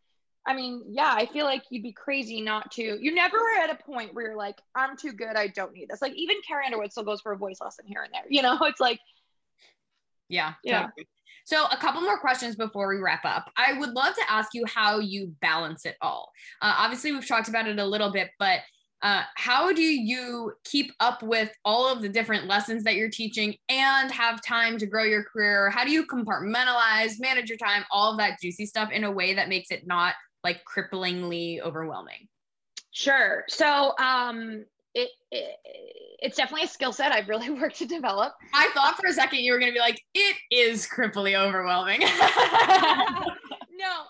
I 0.47 0.53
mean, 0.53 0.83
yeah, 0.87 1.11
I 1.15 1.25
feel 1.25 1.45
like 1.45 1.63
you'd 1.69 1.83
be 1.83 1.91
crazy 1.91 2.41
not 2.41 2.71
to. 2.73 2.97
You 3.01 3.13
never 3.13 3.37
were 3.37 3.63
at 3.63 3.71
a 3.71 3.83
point 3.83 4.13
where 4.13 4.27
you're 4.27 4.37
like, 4.37 4.59
I'm 4.75 4.95
too 4.95 5.11
good. 5.11 5.35
I 5.35 5.47
don't 5.47 5.73
need 5.73 5.89
this. 5.89 6.01
Like 6.01 6.13
even 6.15 6.37
Carrie 6.47 6.65
Underwood 6.65 6.91
still 6.91 7.03
goes 7.03 7.21
for 7.21 7.31
a 7.31 7.37
voice 7.37 7.57
lesson 7.61 7.85
here 7.87 8.03
and 8.03 8.13
there. 8.13 8.25
You 8.29 8.41
know, 8.41 8.57
it's 8.61 8.79
like, 8.79 8.99
yeah, 10.29 10.53
yeah. 10.63 10.87
Totally. 10.87 11.07
So, 11.45 11.65
a 11.65 11.77
couple 11.77 12.01
more 12.01 12.17
questions 12.17 12.55
before 12.55 12.87
we 12.87 12.99
wrap 12.99 13.23
up. 13.23 13.51
I 13.55 13.77
would 13.77 13.91
love 13.91 14.15
to 14.15 14.31
ask 14.31 14.49
you 14.53 14.65
how 14.65 14.97
you 14.97 15.35
balance 15.41 15.85
it 15.85 15.95
all. 16.01 16.31
Uh, 16.59 16.73
obviously, 16.77 17.11
we've 17.11 17.27
talked 17.27 17.49
about 17.49 17.67
it 17.67 17.77
a 17.77 17.85
little 17.85 18.11
bit, 18.11 18.31
but 18.39 18.61
uh, 19.03 19.21
how 19.35 19.71
do 19.71 19.83
you 19.83 20.53
keep 20.63 20.91
up 20.99 21.21
with 21.21 21.51
all 21.63 21.87
of 21.87 22.01
the 22.01 22.09
different 22.09 22.47
lessons 22.47 22.83
that 22.83 22.95
you're 22.95 23.09
teaching 23.09 23.55
and 23.69 24.11
have 24.11 24.41
time 24.41 24.79
to 24.79 24.87
grow 24.87 25.03
your 25.03 25.23
career? 25.23 25.69
How 25.69 25.83
do 25.83 25.91
you 25.91 26.07
compartmentalize, 26.07 27.19
manage 27.19 27.47
your 27.47 27.59
time, 27.59 27.83
all 27.91 28.11
of 28.11 28.17
that 28.17 28.39
juicy 28.41 28.65
stuff 28.65 28.89
in 28.91 29.03
a 29.03 29.11
way 29.11 29.35
that 29.35 29.47
makes 29.47 29.69
it 29.69 29.85
not 29.85 30.15
like 30.45 30.61
cripplingly 30.63 31.59
overwhelming? 31.59 32.29
Sure. 32.91 33.43
So, 33.49 33.93
um, 33.99 34.63
it, 34.93 35.09
it, 35.31 35.57
it's 36.19 36.37
definitely 36.37 36.65
a 36.65 36.69
skill 36.69 36.93
set 36.93 37.11
I've 37.11 37.27
really 37.27 37.49
worked 37.61 37.77
to 37.79 37.85
develop. 37.85 38.33
I 38.53 38.69
thought 38.73 38.95
for 38.97 39.07
a 39.07 39.13
second 39.13 39.39
you 39.39 39.51
were 39.51 39.59
going 39.59 39.71
to 39.71 39.73
be 39.73 39.81
like, 39.81 40.01
it 40.13 40.37
is 40.49 40.87
cripply 40.87 41.37
overwhelming. 41.37 41.99
no, 41.99 42.07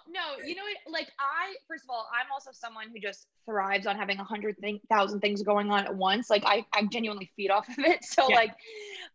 no, 0.08 0.46
you 0.46 0.56
know, 0.56 0.62
what? 0.62 0.94
like 0.94 1.08
I, 1.20 1.56
first 1.68 1.84
of 1.84 1.90
all, 1.90 2.08
I'm 2.14 2.32
also 2.32 2.52
someone 2.54 2.86
who 2.94 3.00
just 3.00 3.26
thrives 3.46 3.88
on 3.88 3.96
having 3.96 4.20
a 4.20 4.24
hundred 4.24 4.56
thousand 4.90 5.20
things 5.22 5.42
going 5.42 5.72
on 5.72 5.86
at 5.86 5.96
once. 5.96 6.30
Like 6.30 6.44
I, 6.46 6.64
I 6.74 6.84
genuinely 6.86 7.32
feed 7.36 7.50
off 7.50 7.68
of 7.68 7.80
it. 7.80 8.00
So 8.06 8.30
yeah. 8.30 8.36
like, 8.36 8.52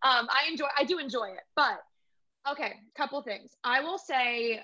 um, 0.02 0.28
I 0.28 0.50
enjoy, 0.50 0.66
I 0.76 0.84
do 0.84 0.98
enjoy 0.98 1.28
it, 1.28 1.42
but 1.54 1.80
okay, 2.50 2.72
couple 2.96 3.22
things. 3.22 3.52
I 3.62 3.80
will 3.80 3.98
say 3.98 4.60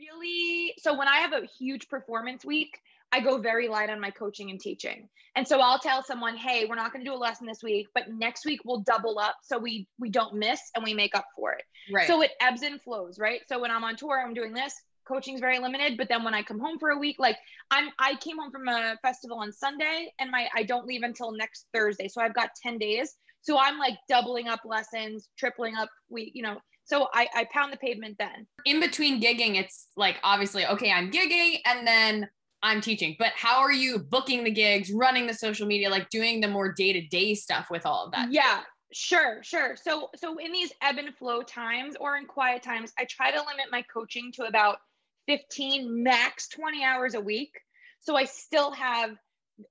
really, 0.00 0.74
so 0.78 0.96
when 0.96 1.08
I 1.08 1.18
have 1.18 1.32
a 1.32 1.46
huge 1.46 1.88
performance 1.88 2.44
week, 2.44 2.80
I 3.12 3.20
go 3.20 3.38
very 3.38 3.68
light 3.68 3.90
on 3.90 4.00
my 4.00 4.10
coaching 4.10 4.50
and 4.50 4.60
teaching. 4.60 5.08
And 5.34 5.46
so 5.46 5.60
I'll 5.60 5.78
tell 5.78 6.02
someone, 6.02 6.36
"Hey, 6.36 6.64
we're 6.64 6.76
not 6.76 6.92
going 6.92 7.04
to 7.04 7.10
do 7.10 7.14
a 7.14 7.18
lesson 7.18 7.46
this 7.46 7.62
week, 7.62 7.88
but 7.94 8.08
next 8.08 8.44
week 8.44 8.60
we'll 8.64 8.80
double 8.80 9.18
up 9.18 9.36
so 9.42 9.58
we 9.58 9.88
we 9.98 10.10
don't 10.10 10.34
miss 10.34 10.60
and 10.74 10.84
we 10.84 10.94
make 10.94 11.14
up 11.14 11.26
for 11.36 11.52
it." 11.52 11.64
Right. 11.92 12.06
So 12.06 12.22
it 12.22 12.32
ebbs 12.40 12.62
and 12.62 12.80
flows, 12.80 13.18
right? 13.18 13.40
So 13.48 13.58
when 13.60 13.70
I'm 13.70 13.84
on 13.84 13.96
tour, 13.96 14.22
I'm 14.24 14.34
doing 14.34 14.52
this. 14.52 14.74
Coaching's 15.06 15.40
very 15.40 15.58
limited, 15.58 15.96
but 15.96 16.08
then 16.08 16.22
when 16.22 16.34
I 16.34 16.42
come 16.42 16.60
home 16.60 16.78
for 16.78 16.90
a 16.90 16.98
week, 16.98 17.16
like 17.18 17.36
I'm 17.70 17.90
I 17.98 18.14
came 18.16 18.38
home 18.38 18.52
from 18.52 18.68
a 18.68 18.96
festival 19.02 19.38
on 19.38 19.52
Sunday 19.52 20.12
and 20.20 20.30
my 20.30 20.48
I 20.54 20.62
don't 20.62 20.86
leave 20.86 21.02
until 21.02 21.32
next 21.32 21.66
Thursday. 21.74 22.06
So 22.06 22.20
I've 22.20 22.34
got 22.34 22.50
10 22.62 22.78
days. 22.78 23.16
So 23.42 23.58
I'm 23.58 23.78
like 23.78 23.94
doubling 24.08 24.48
up 24.48 24.60
lessons, 24.64 25.28
tripling 25.38 25.74
up 25.76 25.88
week, 26.08 26.32
you 26.34 26.42
know, 26.42 26.58
so 26.84 27.06
I, 27.14 27.28
I 27.34 27.46
pound 27.52 27.72
the 27.72 27.76
pavement 27.76 28.16
then. 28.18 28.46
In 28.64 28.80
between 28.80 29.22
gigging, 29.22 29.54
it's 29.54 29.86
like 29.96 30.16
obviously, 30.24 30.66
okay, 30.66 30.90
I'm 30.90 31.10
gigging 31.10 31.58
and 31.64 31.86
then 31.86 32.28
I'm 32.62 32.80
teaching, 32.80 33.14
but 33.18 33.32
how 33.36 33.60
are 33.60 33.72
you 33.72 34.00
booking 34.00 34.42
the 34.42 34.50
gigs, 34.50 34.90
running 34.92 35.26
the 35.26 35.34
social 35.34 35.68
media, 35.68 35.88
like 35.88 36.10
doing 36.10 36.40
the 36.40 36.48
more 36.48 36.72
day 36.72 36.92
to 36.92 37.00
day 37.06 37.34
stuff 37.34 37.68
with 37.70 37.86
all 37.86 38.06
of 38.06 38.12
that? 38.12 38.32
Yeah, 38.32 38.62
sure, 38.92 39.40
sure. 39.42 39.76
So, 39.76 40.10
so 40.16 40.36
in 40.38 40.52
these 40.52 40.72
ebb 40.82 40.98
and 40.98 41.14
flow 41.14 41.42
times 41.42 41.94
or 41.98 42.16
in 42.16 42.26
quiet 42.26 42.62
times, 42.62 42.92
I 42.98 43.06
try 43.08 43.30
to 43.30 43.38
limit 43.38 43.66
my 43.70 43.82
coaching 43.82 44.32
to 44.32 44.44
about 44.44 44.78
15, 45.28 46.02
max 46.02 46.48
20 46.48 46.84
hours 46.84 47.14
a 47.14 47.20
week. 47.20 47.52
So 48.00 48.16
I 48.16 48.24
still 48.24 48.72
have 48.72 49.10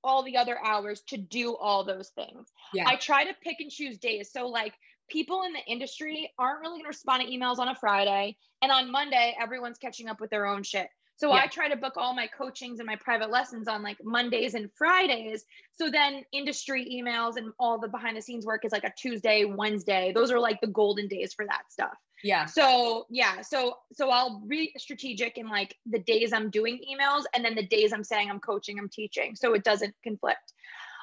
all 0.04 0.24
the 0.24 0.38
other 0.38 0.58
hours 0.64 1.02
to 1.08 1.18
do 1.18 1.56
all 1.56 1.84
those 1.84 2.10
things. 2.10 2.52
Yeah. 2.74 2.86
I 2.88 2.96
try 2.96 3.24
to 3.26 3.34
pick 3.44 3.60
and 3.60 3.72
choose 3.72 3.98
days. 3.98 4.32
So, 4.32 4.48
like, 4.48 4.74
people 5.10 5.44
in 5.44 5.54
the 5.54 5.64
industry 5.68 6.32
aren't 6.38 6.62
really 6.62 6.80
going 6.80 6.84
to 6.84 6.88
respond 6.88 7.24
to 7.24 7.30
emails 7.30 7.58
on 7.58 7.68
a 7.68 7.76
Friday. 7.76 8.38
And 8.62 8.72
on 8.72 8.92
Monday, 8.92 9.36
everyone's 9.40 9.78
catching 9.78 10.08
up 10.08 10.20
with 10.20 10.30
their 10.30 10.46
own 10.46 10.64
shit. 10.64 10.90
So 11.20 11.34
yeah. 11.34 11.42
I 11.42 11.48
try 11.48 11.68
to 11.68 11.76
book 11.76 11.98
all 11.98 12.16
my 12.16 12.28
coachings 12.28 12.80
and 12.80 12.88
my 12.88 12.96
private 12.96 13.30
lessons 13.30 13.68
on 13.68 13.84
like 13.84 13.98
Mondays 14.02 14.54
and 14.54 14.70
Fridays. 14.78 15.44
So 15.74 15.92
then 15.92 16.24
industry 16.32 16.88
emails 16.90 17.36
and 17.36 17.52
all 17.60 17.78
the 17.78 17.90
behind 17.90 18.16
the 18.16 18.22
scenes 18.22 18.46
work 18.46 18.64
is 18.64 18.72
like 18.72 18.86
a 18.86 18.94
Tuesday, 18.98 19.44
Wednesday. 19.44 20.14
Those 20.16 20.32
are 20.32 20.40
like 20.40 20.62
the 20.62 20.68
golden 20.68 21.10
days 21.10 21.34
for 21.34 21.46
that 21.46 21.64
stuff. 21.70 21.98
Yeah. 22.24 22.46
So 22.46 23.06
yeah, 23.10 23.42
so 23.42 23.78
so 23.94 24.10
I'll 24.10 24.42
be 24.42 24.74
strategic 24.78 25.38
in 25.38 25.48
like 25.48 25.76
the 25.86 26.00
days 26.00 26.34
I'm 26.34 26.50
doing 26.50 26.80
emails 26.90 27.24
and 27.34 27.44
then 27.44 27.56
the 27.56 27.66
days 27.66 27.94
I'm 27.94 28.04
saying 28.04 28.30
I'm 28.30 28.40
coaching, 28.40 28.78
I'm 28.78 28.90
teaching. 28.90 29.36
So 29.36 29.54
it 29.54 29.64
doesn't 29.64 29.96
conflict. 30.04 30.54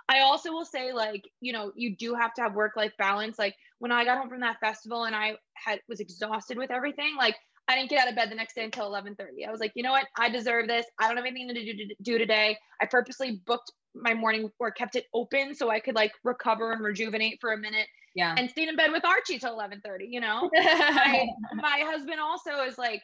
I 0.09 0.21
also 0.21 0.53
will 0.53 0.64
say 0.64 0.93
like, 0.93 1.29
you 1.41 1.53
know, 1.53 1.73
you 1.75 1.97
do 1.97 2.14
have 2.14 2.33
to 2.35 2.43
have 2.43 2.55
work 2.55 2.77
life 2.77 2.93
balance. 2.99 3.39
Like 3.39 3.57
when 3.79 3.93
I 3.93 4.05
got 4.05 4.19
home 4.19 4.29
from 4.29 4.41
that 4.41 4.61
festival 4.61 5.05
and 5.05 5.17
I 5.17 5.37
had 5.55 5.81
was 5.89 6.01
exhausted 6.01 6.59
with 6.59 6.71
everything, 6.71 7.17
like 7.17 7.37
I 7.69 7.75
didn't 7.75 7.91
get 7.91 8.03
out 8.03 8.09
of 8.09 8.14
bed 8.14 8.31
the 8.31 8.37
next 8.37 8.55
day 8.55 8.64
until 8.64 8.89
11:30. 8.89 9.47
I 9.47 9.51
was 9.51 9.61
like, 9.61 9.73
you 9.75 9.83
know 9.83 9.93
what? 9.93 10.07
I 10.19 10.29
deserve 10.29 10.69
this. 10.69 10.87
I 11.01 11.09
don't 11.09 11.17
have 11.17 11.27
anything 11.27 11.49
to 11.49 11.55
do, 11.55 11.87
to 11.89 11.95
do 12.03 12.19
today. 12.19 12.57
I 12.81 12.87
purposely 12.87 13.43
booked 13.47 13.73
my 13.95 14.14
morning 14.14 14.51
or 14.59 14.71
kept 14.71 14.95
it 14.95 15.07
open 15.14 15.55
so 15.55 15.71
I 15.71 15.81
could 15.81 15.95
like 15.95 16.12
recover 16.23 16.73
and 16.73 16.83
rejuvenate 16.83 17.39
for 17.41 17.53
a 17.53 17.59
minute. 17.59 17.89
Yeah. 18.17 18.35
And 18.37 18.49
stayed 18.49 18.69
in 18.69 18.77
bed 18.77 18.91
with 18.93 19.05
Archie 19.05 19.39
till 19.39 19.57
11:30. 19.57 20.07
You 20.09 20.21
know, 20.21 20.51
my, 20.55 21.29
my 21.55 21.83
husband 21.85 22.19
also 22.19 22.62
is 22.62 22.79
like, 22.79 23.03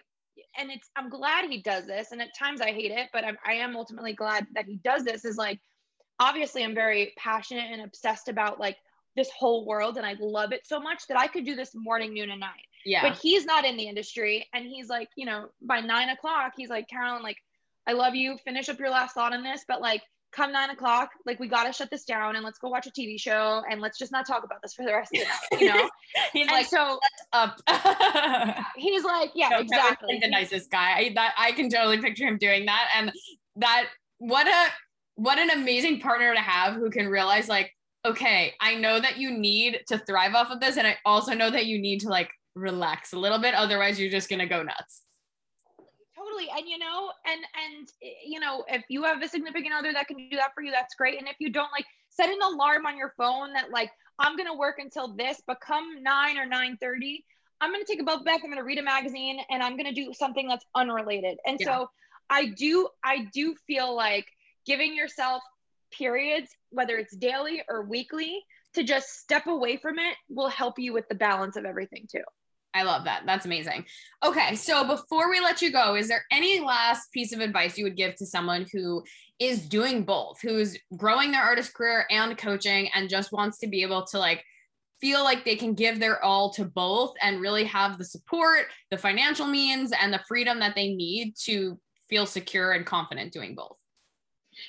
and 0.58 0.70
it's 0.70 0.88
I'm 0.96 1.10
glad 1.10 1.48
he 1.50 1.60
does 1.60 1.86
this. 1.86 2.12
And 2.12 2.22
at 2.22 2.36
times 2.36 2.62
I 2.62 2.72
hate 2.72 2.90
it, 2.90 3.10
but 3.12 3.24
I'm, 3.24 3.36
I 3.46 3.54
am 3.54 3.76
ultimately 3.76 4.14
glad 4.14 4.46
that 4.54 4.64
he 4.64 4.76
does 4.82 5.04
this. 5.04 5.26
Is 5.26 5.36
like, 5.36 5.60
obviously 6.18 6.64
I'm 6.64 6.74
very 6.74 7.12
passionate 7.18 7.70
and 7.70 7.82
obsessed 7.82 8.28
about 8.28 8.58
like 8.58 8.78
this 9.14 9.30
whole 9.38 9.66
world, 9.66 9.98
and 9.98 10.06
I 10.06 10.16
love 10.18 10.52
it 10.52 10.66
so 10.66 10.80
much 10.80 11.06
that 11.08 11.18
I 11.18 11.26
could 11.26 11.44
do 11.44 11.54
this 11.54 11.74
morning, 11.74 12.14
noon, 12.14 12.30
and 12.30 12.40
night. 12.40 12.66
Yeah. 12.84 13.02
But 13.02 13.18
he's 13.18 13.44
not 13.44 13.66
in 13.66 13.76
the 13.76 13.84
industry. 13.84 14.48
And 14.54 14.64
he's 14.64 14.88
like, 14.88 15.08
you 15.14 15.26
know, 15.26 15.48
by 15.60 15.80
nine 15.80 16.08
o'clock, 16.08 16.54
he's 16.56 16.70
like, 16.70 16.88
Carolyn, 16.88 17.22
like, 17.22 17.36
I 17.86 17.92
love 17.92 18.14
you. 18.14 18.38
Finish 18.44 18.68
up 18.68 18.78
your 18.78 18.90
last 18.90 19.14
thought 19.14 19.34
on 19.34 19.42
this. 19.42 19.64
But 19.68 19.80
like, 19.80 20.02
come 20.32 20.52
nine 20.52 20.70
o'clock, 20.70 21.10
like, 21.26 21.38
we 21.38 21.48
got 21.48 21.64
to 21.64 21.72
shut 21.72 21.90
this 21.90 22.04
down 22.04 22.36
and 22.36 22.44
let's 22.44 22.58
go 22.58 22.68
watch 22.68 22.86
a 22.86 22.90
TV 22.90 23.20
show 23.20 23.62
and 23.70 23.80
let's 23.80 23.98
just 23.98 24.12
not 24.12 24.26
talk 24.26 24.44
about 24.44 24.62
this 24.62 24.74
for 24.74 24.84
the 24.84 24.92
rest 24.92 25.12
of 25.14 25.20
the 25.20 25.26
night, 25.26 25.60
you 25.62 25.68
know? 25.68 25.90
he's 26.32 26.46
and 26.46 26.50
like, 26.50 26.66
so 26.66 26.98
up. 27.32 27.60
he's 28.76 29.04
like, 29.04 29.30
yeah, 29.34 29.48
no, 29.50 29.58
exactly. 29.58 30.18
the 30.20 30.28
nicest 30.28 30.70
guy. 30.70 30.94
I, 30.96 31.12
that 31.14 31.34
I 31.38 31.52
can 31.52 31.68
totally 31.68 32.00
picture 32.00 32.26
him 32.26 32.38
doing 32.38 32.66
that. 32.66 32.88
And 32.96 33.12
that, 33.56 33.86
what 34.18 34.46
a, 34.46 34.70
what 35.16 35.38
an 35.38 35.50
amazing 35.50 36.00
partner 36.00 36.34
to 36.34 36.40
have 36.40 36.74
who 36.74 36.90
can 36.90 37.08
realize 37.08 37.48
like, 37.48 37.72
okay, 38.04 38.54
I 38.60 38.74
know 38.74 39.00
that 39.00 39.18
you 39.18 39.30
need 39.30 39.82
to 39.88 39.98
thrive 39.98 40.34
off 40.34 40.50
of 40.50 40.60
this. 40.60 40.76
And 40.76 40.86
I 40.86 40.96
also 41.04 41.34
know 41.34 41.50
that 41.50 41.66
you 41.66 41.78
need 41.78 42.00
to 42.00 42.08
like 42.08 42.30
relax 42.54 43.12
a 43.12 43.18
little 43.18 43.38
bit 43.38 43.54
otherwise 43.54 43.98
you're 43.98 44.10
just 44.10 44.28
going 44.28 44.38
to 44.38 44.46
go 44.46 44.62
nuts 44.62 45.02
totally 46.32 46.50
and 46.56 46.68
you 46.68 46.78
know 46.78 47.10
and 47.26 47.40
and 47.66 47.88
you 48.24 48.40
know 48.40 48.64
if 48.68 48.84
you 48.88 49.02
have 49.04 49.22
a 49.22 49.28
significant 49.28 49.72
other 49.72 49.92
that 49.92 50.06
can 50.06 50.16
do 50.16 50.36
that 50.36 50.52
for 50.54 50.62
you 50.62 50.70
that's 50.70 50.94
great 50.94 51.18
and 51.18 51.28
if 51.28 51.36
you 51.38 51.50
don't 51.50 51.70
like 51.72 51.86
set 52.08 52.28
an 52.28 52.38
alarm 52.42 52.86
on 52.86 52.96
your 52.96 53.12
phone 53.16 53.52
that 53.52 53.70
like 53.70 53.90
i'm 54.18 54.36
going 54.36 54.48
to 54.48 54.54
work 54.54 54.76
until 54.78 55.14
this 55.14 55.40
but 55.46 55.60
come 55.60 56.02
9 56.02 56.38
or 56.38 56.46
9 56.46 56.76
30 56.80 57.24
i'm 57.60 57.70
going 57.72 57.84
to 57.84 57.90
take 57.90 58.00
a 58.00 58.04
bubble 58.04 58.24
bath 58.24 58.40
i'm 58.42 58.50
going 58.50 58.56
to 58.56 58.64
read 58.64 58.78
a 58.78 58.82
magazine 58.82 59.40
and 59.50 59.62
i'm 59.62 59.76
going 59.76 59.92
to 59.92 59.94
do 59.94 60.12
something 60.12 60.48
that's 60.48 60.64
unrelated 60.74 61.38
and 61.46 61.58
yeah. 61.60 61.66
so 61.66 61.90
i 62.30 62.46
do 62.46 62.88
i 63.04 63.26
do 63.32 63.54
feel 63.66 63.94
like 63.94 64.26
giving 64.66 64.94
yourself 64.94 65.42
periods 65.92 66.50
whether 66.70 66.96
it's 66.96 67.14
daily 67.16 67.62
or 67.68 67.84
weekly 67.84 68.42
to 68.74 68.82
just 68.82 69.20
step 69.20 69.46
away 69.46 69.76
from 69.76 69.98
it 69.98 70.16
will 70.30 70.48
help 70.48 70.78
you 70.78 70.94
with 70.94 71.06
the 71.08 71.14
balance 71.14 71.56
of 71.56 71.66
everything 71.66 72.06
too 72.10 72.22
I 72.74 72.84
love 72.84 73.04
that. 73.04 73.24
That's 73.26 73.44
amazing. 73.44 73.84
Okay, 74.24 74.54
so 74.54 74.86
before 74.86 75.28
we 75.30 75.40
let 75.40 75.60
you 75.60 75.70
go, 75.70 75.94
is 75.94 76.08
there 76.08 76.24
any 76.30 76.60
last 76.60 77.12
piece 77.12 77.32
of 77.32 77.40
advice 77.40 77.76
you 77.76 77.84
would 77.84 77.96
give 77.96 78.14
to 78.16 78.26
someone 78.26 78.66
who 78.72 79.02
is 79.38 79.68
doing 79.68 80.04
both, 80.04 80.40
who's 80.40 80.78
growing 80.96 81.32
their 81.32 81.42
artist 81.42 81.74
career 81.74 82.06
and 82.10 82.38
coaching 82.38 82.88
and 82.94 83.10
just 83.10 83.32
wants 83.32 83.58
to 83.58 83.66
be 83.66 83.82
able 83.82 84.06
to 84.06 84.18
like 84.18 84.42
feel 85.02 85.24
like 85.24 85.44
they 85.44 85.56
can 85.56 85.74
give 85.74 85.98
their 85.98 86.24
all 86.24 86.50
to 86.52 86.64
both 86.64 87.12
and 87.20 87.40
really 87.40 87.64
have 87.64 87.98
the 87.98 88.04
support, 88.04 88.66
the 88.90 88.96
financial 88.96 89.46
means, 89.46 89.92
and 90.00 90.12
the 90.12 90.22
freedom 90.28 90.60
that 90.60 90.74
they 90.74 90.94
need 90.94 91.34
to 91.36 91.78
feel 92.08 92.24
secure 92.24 92.72
and 92.72 92.86
confident 92.86 93.32
doing 93.32 93.54
both? 93.54 93.81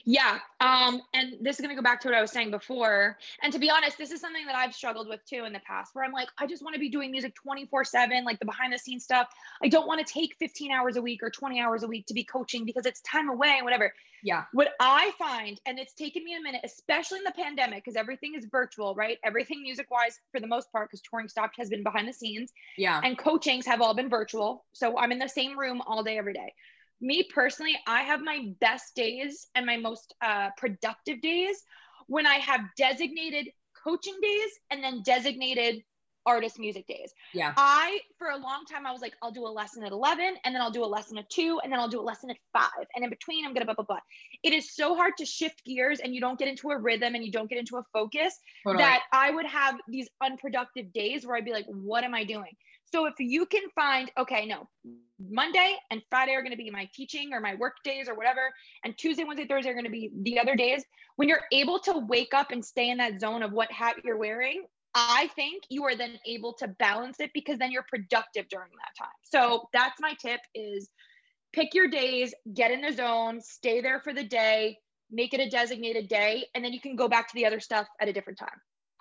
Yeah. 0.06 0.40
Um, 0.60 1.02
and 1.14 1.36
this 1.42 1.58
is 1.58 1.62
going 1.62 1.76
to 1.76 1.80
go 1.80 1.84
back 1.84 2.02
to 2.02 2.08
what 2.08 2.16
I 2.16 2.22
was 2.22 2.32
saying 2.32 2.52
before. 2.52 3.18
And 3.42 3.52
to 3.54 3.60
be 3.60 3.70
honest, 3.70 3.98
this 3.98 4.12
is 4.12 4.22
something 4.22 4.46
that 4.46 4.56
I've 4.56 4.74
struggled 4.74 5.08
with 5.08 5.26
too 5.26 5.46
in 5.46 5.54
the 5.54 5.60
past 5.60 5.94
where 5.94 6.06
I'm 6.06 6.12
like, 6.12 6.30
I 6.38 6.48
just 6.48 6.64
want 6.64 6.74
to 6.74 6.80
be 6.80 6.90
doing 6.90 7.12
music 7.12 7.36
24 7.36 7.86
7, 7.86 8.24
like 8.24 8.40
the 8.40 8.46
behind 8.46 8.74
the 8.74 8.78
scenes 8.78 9.04
stuff. 9.04 9.28
I 9.62 9.68
don't 9.68 9.88
want 9.88 10.06
to 10.06 10.14
take 10.14 10.36
15 10.40 10.72
hours 10.72 10.98
a 10.98 11.02
week 11.02 11.22
or 11.24 11.30
20 11.30 11.60
hours 11.60 11.84
a 11.84 11.88
week 11.88 12.06
to 12.08 12.14
be 12.14 12.24
coaching 12.24 12.66
because 12.66 12.86
it's 12.86 13.02
time 13.02 13.30
away 13.30 13.56
and 13.58 13.66
whatever. 13.66 13.94
Yeah. 14.24 14.46
What 14.54 14.70
I 14.80 15.12
find, 15.20 15.60
and 15.66 15.78
it's 15.78 15.94
taken 15.94 16.24
me 16.24 16.36
a 16.36 16.42
minute, 16.42 16.62
especially 16.64 17.18
in 17.18 17.26
the 17.26 17.34
pandemic, 17.34 17.84
because 17.84 17.98
everything 17.98 18.36
is 18.36 18.46
virtual, 18.46 18.96
right? 18.96 19.18
Everything 19.24 19.62
music 19.62 19.92
wise, 19.92 20.18
for 20.32 20.40
the 20.40 20.48
most 20.48 20.72
part, 20.72 20.90
because 20.90 21.02
touring 21.02 21.28
stopped, 21.28 21.56
has 21.58 21.70
been 21.70 21.84
behind 21.84 22.08
the 22.08 22.14
scenes. 22.14 22.54
Yeah. 22.78 23.02
And 23.04 23.18
coachings 23.18 23.66
have 23.66 23.82
all 23.82 23.94
been 23.94 24.10
virtual. 24.10 24.64
So 24.72 24.98
I'm 24.98 25.12
in 25.12 25.20
the 25.20 25.28
same 25.28 25.60
room 25.60 25.82
all 25.82 26.04
day, 26.04 26.18
every 26.18 26.34
day 26.34 26.54
me 27.04 27.24
personally, 27.24 27.78
I 27.86 28.02
have 28.02 28.22
my 28.22 28.54
best 28.60 28.96
days 28.96 29.48
and 29.56 29.66
my 29.66 29.78
most 29.78 30.16
uh, 30.22 30.50
productive 30.58 31.22
days 31.22 31.62
when 32.08 32.26
I 32.26 32.36
have 32.36 32.62
designated 32.78 33.50
coaching 33.84 34.16
days 34.22 34.50
and 34.72 34.84
then 34.84 35.04
designated 35.06 35.84
artist 36.26 36.58
music 36.58 36.88
days. 36.88 37.14
Yeah. 37.34 37.54
I, 37.58 38.00
for 38.18 38.30
a 38.30 38.38
long 38.38 38.64
time, 38.72 38.86
I 38.86 38.92
was 38.92 39.02
like, 39.02 39.14
I'll 39.22 39.32
do 39.32 39.46
a 39.46 39.50
lesson 39.50 39.84
at 39.84 39.92
11 39.92 40.36
and 40.44 40.56
then 40.56 40.62
I'll 40.62 40.72
do 40.72 40.84
a 40.84 40.88
lesson 40.88 41.18
at 41.18 41.30
two 41.30 41.60
and 41.64 41.72
then 41.72 41.80
I'll 41.80 41.90
do 41.90 42.00
a 42.00 42.02
lesson 42.02 42.30
at 42.30 42.38
five. 42.54 42.88
And 42.96 43.04
in 43.04 43.10
between, 43.10 43.46
I'm 43.46 43.54
going 43.54 43.62
to 43.62 43.66
blah, 43.66 43.76
blah, 43.76 43.86
blah. 43.86 44.00
It 44.42 44.54
is 44.54 44.74
so 44.74 44.96
hard 44.96 45.14
to 45.18 45.26
shift 45.26 45.66
gears 45.66 46.00
and 46.00 46.14
you 46.16 46.22
don't 46.22 46.40
get 46.40 46.48
into 46.48 46.70
a 46.70 46.78
rhythm 46.78 47.16
and 47.16 47.26
you 47.26 47.32
don't 47.32 47.50
get 47.50 47.60
into 47.60 47.78
a 47.78 47.84
focus 47.92 48.38
totally. 48.66 48.84
that 48.84 49.02
I 49.12 49.32
would 49.32 49.46
have 49.46 49.76
these 49.88 50.08
unproductive 50.24 50.94
days 50.94 51.26
where 51.26 51.36
I'd 51.36 51.46
be 51.46 51.52
like, 51.52 51.66
what 51.68 52.04
am 52.04 52.14
I 52.14 52.24
doing? 52.24 52.56
So 52.94 53.06
if 53.08 53.16
you 53.18 53.48
can 53.48 53.64
find, 53.74 54.12
okay, 54.20 54.46
no, 54.46 54.70
Monday 55.20 55.76
and 55.90 56.04
Friday 56.12 56.34
are 56.34 56.44
going 56.44 56.52
to 56.52 56.58
be 56.58 56.70
my 56.70 56.88
teaching 56.94 57.34
or 57.34 57.40
my 57.40 57.56
work 57.56 57.78
days 57.84 58.08
or 58.08 58.14
whatever, 58.14 58.54
and 58.86 58.96
Tuesday, 58.96 59.24
Wednesday, 59.24 59.48
Thursday 59.48 59.72
are 59.72 59.74
going 59.74 59.86
to 59.86 59.90
be 59.90 60.12
the 60.22 60.40
other 60.40 60.56
days. 60.56 60.84
When 61.16 61.28
you're 61.28 61.42
able 61.52 61.80
to 61.80 62.06
wake 62.08 62.36
up 62.36 62.52
and 62.52 62.64
stay 62.64 62.92
in 62.92 63.00
that 63.00 63.20
zone 63.20 63.42
of 63.42 63.52
what 63.52 63.72
hat 63.72 63.96
you're 64.04 64.18
wearing, 64.18 64.66
I 64.94 65.28
think 65.36 65.64
you 65.70 65.84
are 65.86 65.96
then 65.96 66.20
able 66.28 66.54
to 66.60 66.68
balance 66.68 67.20
it 67.20 67.32
because 67.34 67.58
then 67.58 67.72
you're 67.72 67.86
productive 67.90 68.48
during 68.50 68.70
that 68.70 69.04
time. 69.04 69.16
So 69.24 69.70
that's 69.74 70.00
my 70.00 70.14
tip 70.22 70.42
is 70.54 70.92
pick 71.52 71.74
your 71.74 71.88
days, 71.88 72.36
get 72.54 72.70
in 72.70 72.82
the 72.82 72.92
zone, 72.92 73.42
stay 73.42 73.82
there 73.82 74.02
for 74.02 74.14
the 74.14 74.24
day, 74.24 74.78
make 75.10 75.34
it 75.34 75.40
a 75.40 75.50
designated 75.50 76.10
day, 76.10 76.46
and 76.54 76.64
then 76.64 76.74
you 76.74 76.80
can 76.80 76.96
go 76.96 77.08
back 77.08 77.28
to 77.30 77.34
the 77.34 77.48
other 77.48 77.60
stuff 77.60 77.88
at 78.00 78.08
a 78.08 78.14
different 78.14 78.38
time. 78.38 78.50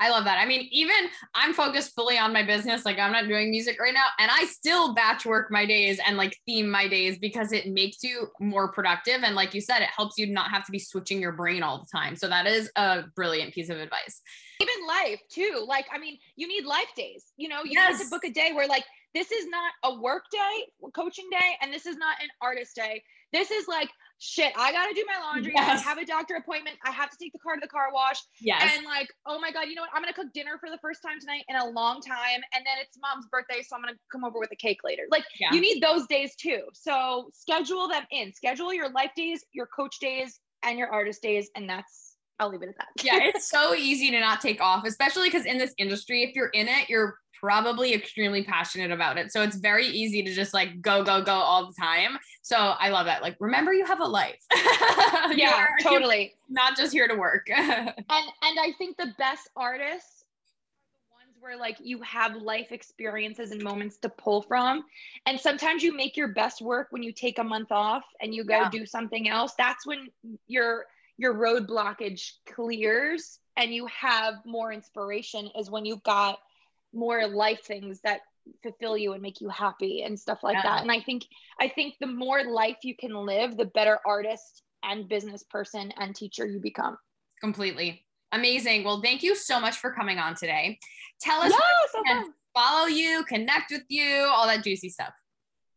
I 0.03 0.11
love 0.11 0.25
that. 0.25 0.39
I 0.39 0.47
mean, 0.47 0.69
even 0.73 0.97
I'm 1.33 1.55
focused 1.55 1.95
fully 1.95 2.19
on 2.19 2.33
my 2.33 2.43
business. 2.43 2.85
Like 2.85 2.99
I'm 2.99 3.13
not 3.13 3.29
doing 3.29 3.51
music 3.51 3.81
right 3.81 3.95
now. 3.95 4.07
And 4.19 4.33
I 4.33 4.47
still 4.47 4.95
batch 4.95 5.25
work 5.25 5.53
my 5.53 5.65
days 5.65 6.01
and 6.05 6.17
like 6.17 6.37
theme 6.45 6.69
my 6.69 6.89
days 6.89 7.21
because 7.21 7.53
it 7.53 7.69
makes 7.69 8.03
you 8.03 8.27
more 8.41 8.73
productive. 8.73 9.23
And 9.23 9.37
like 9.37 9.55
you 9.55 9.61
said, 9.61 9.81
it 9.81 9.91
helps 9.97 10.19
you 10.19 10.27
not 10.27 10.51
have 10.51 10.67
to 10.67 10.73
be 10.73 10.81
switching 10.81 11.21
your 11.21 11.31
brain 11.31 11.63
all 11.63 11.79
the 11.79 11.87
time. 11.97 12.17
So 12.17 12.29
that 12.29 12.49
is 12.49 12.69
a 12.75 13.05
brilliant 13.15 13.55
piece 13.55 13.69
of 13.69 13.79
advice. 13.79 14.21
Even 14.61 14.75
life 14.89 15.21
too. 15.31 15.65
Like, 15.69 15.87
I 15.93 15.99
mean, 15.99 16.19
you 16.35 16.49
need 16.49 16.65
life 16.65 16.93
days. 16.97 17.27
You 17.37 17.49
know, 17.49 17.63
you 17.63 17.75
yes. 17.75 18.01
need 18.01 18.05
to 18.05 18.11
book 18.11 18.25
a 18.25 18.31
day 18.31 18.51
where 18.53 18.67
like 18.67 18.85
this 19.15 19.31
is 19.31 19.47
not 19.47 19.73
a 19.85 20.01
work 20.01 20.25
day, 20.33 20.89
coaching 20.97 21.29
day, 21.31 21.57
and 21.61 21.73
this 21.73 21.87
is 21.87 21.97
not 21.97 22.17
an 22.21 22.29
artist 22.41 22.75
day. 22.75 23.05
This 23.33 23.53
is 23.53 23.69
like 23.69 23.89
shit, 24.23 24.53
I 24.57 24.71
gotta 24.71 24.95
do 24.95 25.05
my 25.07 25.21
laundry. 25.21 25.53
Yes. 25.55 25.81
I 25.81 25.83
have 25.83 25.99
a 25.99 26.07
doctor 26.07 26.37
appointment. 26.37 26.77
I 26.87 26.93
have 26.93 27.11
to 27.11 27.17
take 27.21 27.33
the 27.33 27.41
car 27.41 27.55
to 27.55 27.61
the 27.61 27.67
car 27.67 27.93
wash. 27.93 28.19
Yes. 28.41 28.63
And 28.77 28.87
like, 28.87 29.09
oh 29.27 29.41
my 29.41 29.51
God, 29.51 29.67
you 29.67 29.75
know 29.75 29.83
what? 29.83 29.91
I'm 29.95 30.01
gonna 30.01 30.15
cook 30.15 30.33
dinner 30.33 30.59
for 30.61 30.71
the 30.71 30.79
first 30.79 31.03
time 31.03 31.19
tonight 31.19 31.43
in 31.49 31.57
a 31.57 31.67
long 31.67 32.01
time. 32.01 32.41
And 32.55 32.65
then 32.65 32.77
it's 32.81 32.97
mom's 33.03 33.27
birthday, 33.27 33.63
so 33.63 33.75
I'm 33.75 33.83
gonna 33.83 33.99
come 34.13 34.25
over 34.25 34.39
with 34.39 34.53
a 34.53 34.57
cake 34.57 34.79
later. 34.85 35.03
Like 35.11 35.25
yeah. 35.41 35.53
you 35.53 35.61
need 35.61 35.83
those 35.83 36.07
days 36.07 36.37
too. 36.37 36.63
So 36.73 37.31
schedule 37.35 37.89
them 37.89 38.05
in. 38.13 38.33
Schedule 38.33 38.73
your 38.73 38.91
life 38.91 39.11
days, 39.17 39.45
your 39.53 39.67
coach 39.67 39.99
days, 40.01 40.39
and 40.63 40.79
your 40.79 40.89
artist 40.89 41.21
days. 41.21 41.51
And 41.57 41.69
that's 41.69 42.17
I'll 42.39 42.51
leave 42.51 42.63
it 42.63 42.69
at 42.69 42.77
that. 42.79 43.05
yeah, 43.05 43.19
it's 43.21 43.51
so 43.51 43.75
easy 43.75 44.11
to 44.13 44.21
not 44.21 44.41
take 44.41 44.61
off, 44.61 44.85
especially 44.87 45.29
because 45.29 45.47
in 45.47 45.59
this 45.59 45.75
industry, 45.79 46.23
if 46.23 46.35
you're 46.37 46.49
in 46.49 46.69
it, 46.69 46.89
you're 46.89 47.17
probably 47.43 47.93
extremely 47.93 48.45
passionate 48.45 48.93
about 48.93 49.19
it. 49.19 49.33
So 49.33 49.43
it's 49.43 49.57
very 49.57 49.87
easy 49.87 50.23
to 50.23 50.33
just 50.33 50.55
like 50.55 50.81
go, 50.81 51.03
go, 51.03 51.21
go 51.21 51.33
all 51.33 51.67
the 51.67 51.75
time. 51.75 52.17
So 52.43 52.57
I 52.57 52.91
love 52.91 53.07
that. 53.07 53.21
Like, 53.21 53.37
remember 53.41 53.75
you 53.75 53.85
have 53.85 54.01
a 54.01 54.07
life. 54.07 54.39
yeah, 55.33 55.67
totally. 55.83 56.35
Not 56.49 56.77
just 56.77 56.93
here 56.93 57.09
to 57.09 57.17
work. 57.17 57.49
and 57.55 57.93
and 57.99 58.05
I 58.09 58.73
think 58.79 58.97
the 58.97 59.13
best 59.19 59.51
artists 59.57 60.25
are 61.11 61.27
the 61.27 61.27
ones 61.27 61.37
where 61.41 61.57
like 61.57 61.79
you 61.81 62.01
have 62.03 62.37
life 62.37 62.71
experiences 62.71 63.51
and 63.51 63.61
moments 63.61 63.99
to 63.99 64.09
pull 64.09 64.43
from. 64.43 64.85
And 65.27 65.39
sometimes 65.39 65.83
you 65.83 65.97
make 65.97 66.17
your 66.17 66.29
best 66.29 66.63
work 66.63 66.89
when 66.91 67.03
you 67.03 67.13
take 67.13 67.41
a 67.41 67.45
month 67.45 67.73
off 67.73 68.05
and 68.21 68.33
you 68.33 68.45
go 68.45 68.61
yeah. 68.61 68.71
do 68.71 68.87
something 68.87 69.29
else. 69.29 69.53
That's 69.59 69.85
when 69.85 70.09
your 70.47 70.87
your 71.19 71.33
road 71.33 71.69
blockage 71.69 72.35
clears 72.47 73.41
and 73.57 73.75
you 73.75 73.87
have 73.87 74.35
more 74.47 74.73
inspiration 74.73 75.51
is 75.59 75.71
when 75.71 75.85
you've 75.85 76.03
got 76.05 76.39
more 76.93 77.27
life 77.27 77.65
things 77.65 78.01
that 78.05 78.21
fulfill 78.63 78.97
you 78.97 79.13
and 79.13 79.23
make 79.23 79.41
you 79.41 79.49
happy 79.49 80.03
and 80.03 80.19
stuff 80.19 80.41
like 80.43 80.57
yeah. 80.57 80.63
that. 80.63 80.83
And 80.83 80.91
I 80.91 81.01
think 81.01 81.25
I 81.61 81.69
think 81.69 81.95
the 82.01 82.07
more 82.07 82.45
life 82.45 82.79
you 82.83 82.97
can 82.97 83.15
live, 83.15 83.57
the 83.57 83.67
better 83.67 83.99
artist 84.07 84.63
and 84.83 85.09
business 85.09 85.45
person 85.45 85.93
and 85.99 86.15
teacher 86.15 86.47
you 86.47 86.61
become. 86.61 86.97
Completely. 87.41 88.05
Amazing. 88.33 88.85
Well, 88.85 89.01
thank 89.03 89.23
you 89.23 89.37
so 89.37 89.61
much 89.61 89.77
for 89.77 89.93
coming 89.93 90.19
on 90.19 90.35
today. 90.35 90.79
Tell 91.21 91.43
us 91.43 91.53
yes, 92.07 92.27
follow 92.55 92.87
you, 92.87 93.25
connect 93.25 93.71
with 93.71 93.85
you, 93.89 94.27
all 94.33 94.47
that 94.47 94.65
juicy 94.65 94.89
stuff. 94.89 95.13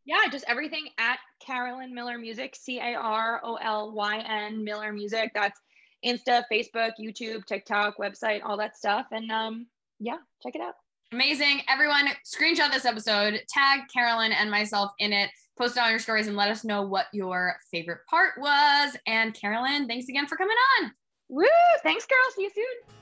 Yeah, 0.05 0.21
just 0.31 0.45
everything 0.47 0.87
at 0.97 1.17
Carolyn 1.45 1.93
Miller 1.93 2.17
Music, 2.17 2.55
C 2.55 2.79
A 2.79 2.95
R 2.95 3.41
O 3.43 3.55
L 3.55 3.91
Y 3.91 4.19
N 4.19 4.63
Miller 4.63 4.93
Music. 4.93 5.31
That's 5.33 5.59
Insta, 6.05 6.43
Facebook, 6.51 6.91
YouTube, 6.99 7.45
TikTok, 7.45 7.97
website, 7.97 8.41
all 8.43 8.57
that 8.57 8.77
stuff. 8.77 9.07
And 9.11 9.31
um, 9.31 9.67
yeah, 9.99 10.17
check 10.43 10.55
it 10.55 10.61
out. 10.61 10.75
Amazing. 11.11 11.61
Everyone, 11.69 12.07
screenshot 12.25 12.71
this 12.71 12.85
episode, 12.85 13.39
tag 13.47 13.81
Carolyn 13.93 14.31
and 14.31 14.49
myself 14.49 14.91
in 14.99 15.13
it, 15.13 15.29
post 15.57 15.77
it 15.77 15.83
on 15.83 15.91
your 15.91 15.99
stories, 15.99 16.27
and 16.27 16.35
let 16.35 16.49
us 16.49 16.63
know 16.63 16.81
what 16.81 17.05
your 17.13 17.55
favorite 17.71 17.99
part 18.09 18.33
was. 18.37 18.97
And 19.07 19.33
Carolyn, 19.33 19.87
thanks 19.87 20.09
again 20.09 20.27
for 20.27 20.35
coming 20.35 20.57
on. 20.81 20.91
Woo! 21.29 21.45
Thanks, 21.83 22.05
girl. 22.05 22.17
See 22.35 22.43
you 22.43 22.49
soon. 22.53 22.95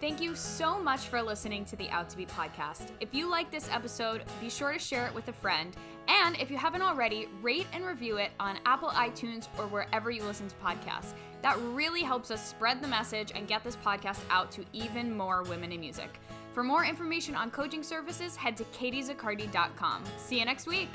Thank 0.00 0.20
you 0.20 0.34
so 0.34 0.80
much 0.80 1.02
for 1.02 1.22
listening 1.22 1.64
to 1.66 1.76
the 1.76 1.88
Out 1.90 2.08
to 2.08 2.16
Be 2.16 2.26
podcast. 2.26 2.88
If 2.98 3.14
you 3.14 3.28
like 3.28 3.52
this 3.52 3.68
episode, 3.70 4.24
be 4.40 4.50
sure 4.50 4.72
to 4.72 4.78
share 4.78 5.06
it 5.06 5.14
with 5.14 5.28
a 5.28 5.32
friend. 5.32 5.76
And 6.08 6.36
if 6.40 6.50
you 6.50 6.56
haven't 6.56 6.82
already, 6.82 7.28
rate 7.40 7.68
and 7.72 7.86
review 7.86 8.16
it 8.16 8.32
on 8.40 8.58
Apple 8.66 8.88
iTunes 8.88 9.46
or 9.58 9.68
wherever 9.68 10.10
you 10.10 10.24
listen 10.24 10.48
to 10.48 10.54
podcasts. 10.56 11.12
That 11.42 11.56
really 11.60 12.02
helps 12.02 12.32
us 12.32 12.44
spread 12.44 12.82
the 12.82 12.88
message 12.88 13.30
and 13.32 13.46
get 13.46 13.62
this 13.62 13.76
podcast 13.76 14.18
out 14.28 14.50
to 14.52 14.64
even 14.72 15.16
more 15.16 15.44
women 15.44 15.70
in 15.70 15.78
music. 15.78 16.18
For 16.52 16.62
more 16.62 16.84
information 16.84 17.34
on 17.34 17.50
coaching 17.50 17.82
services, 17.82 18.36
head 18.36 18.56
to 18.58 18.64
katiezaccardi.com. 18.64 20.04
See 20.18 20.38
you 20.38 20.44
next 20.44 20.66
week. 20.66 20.90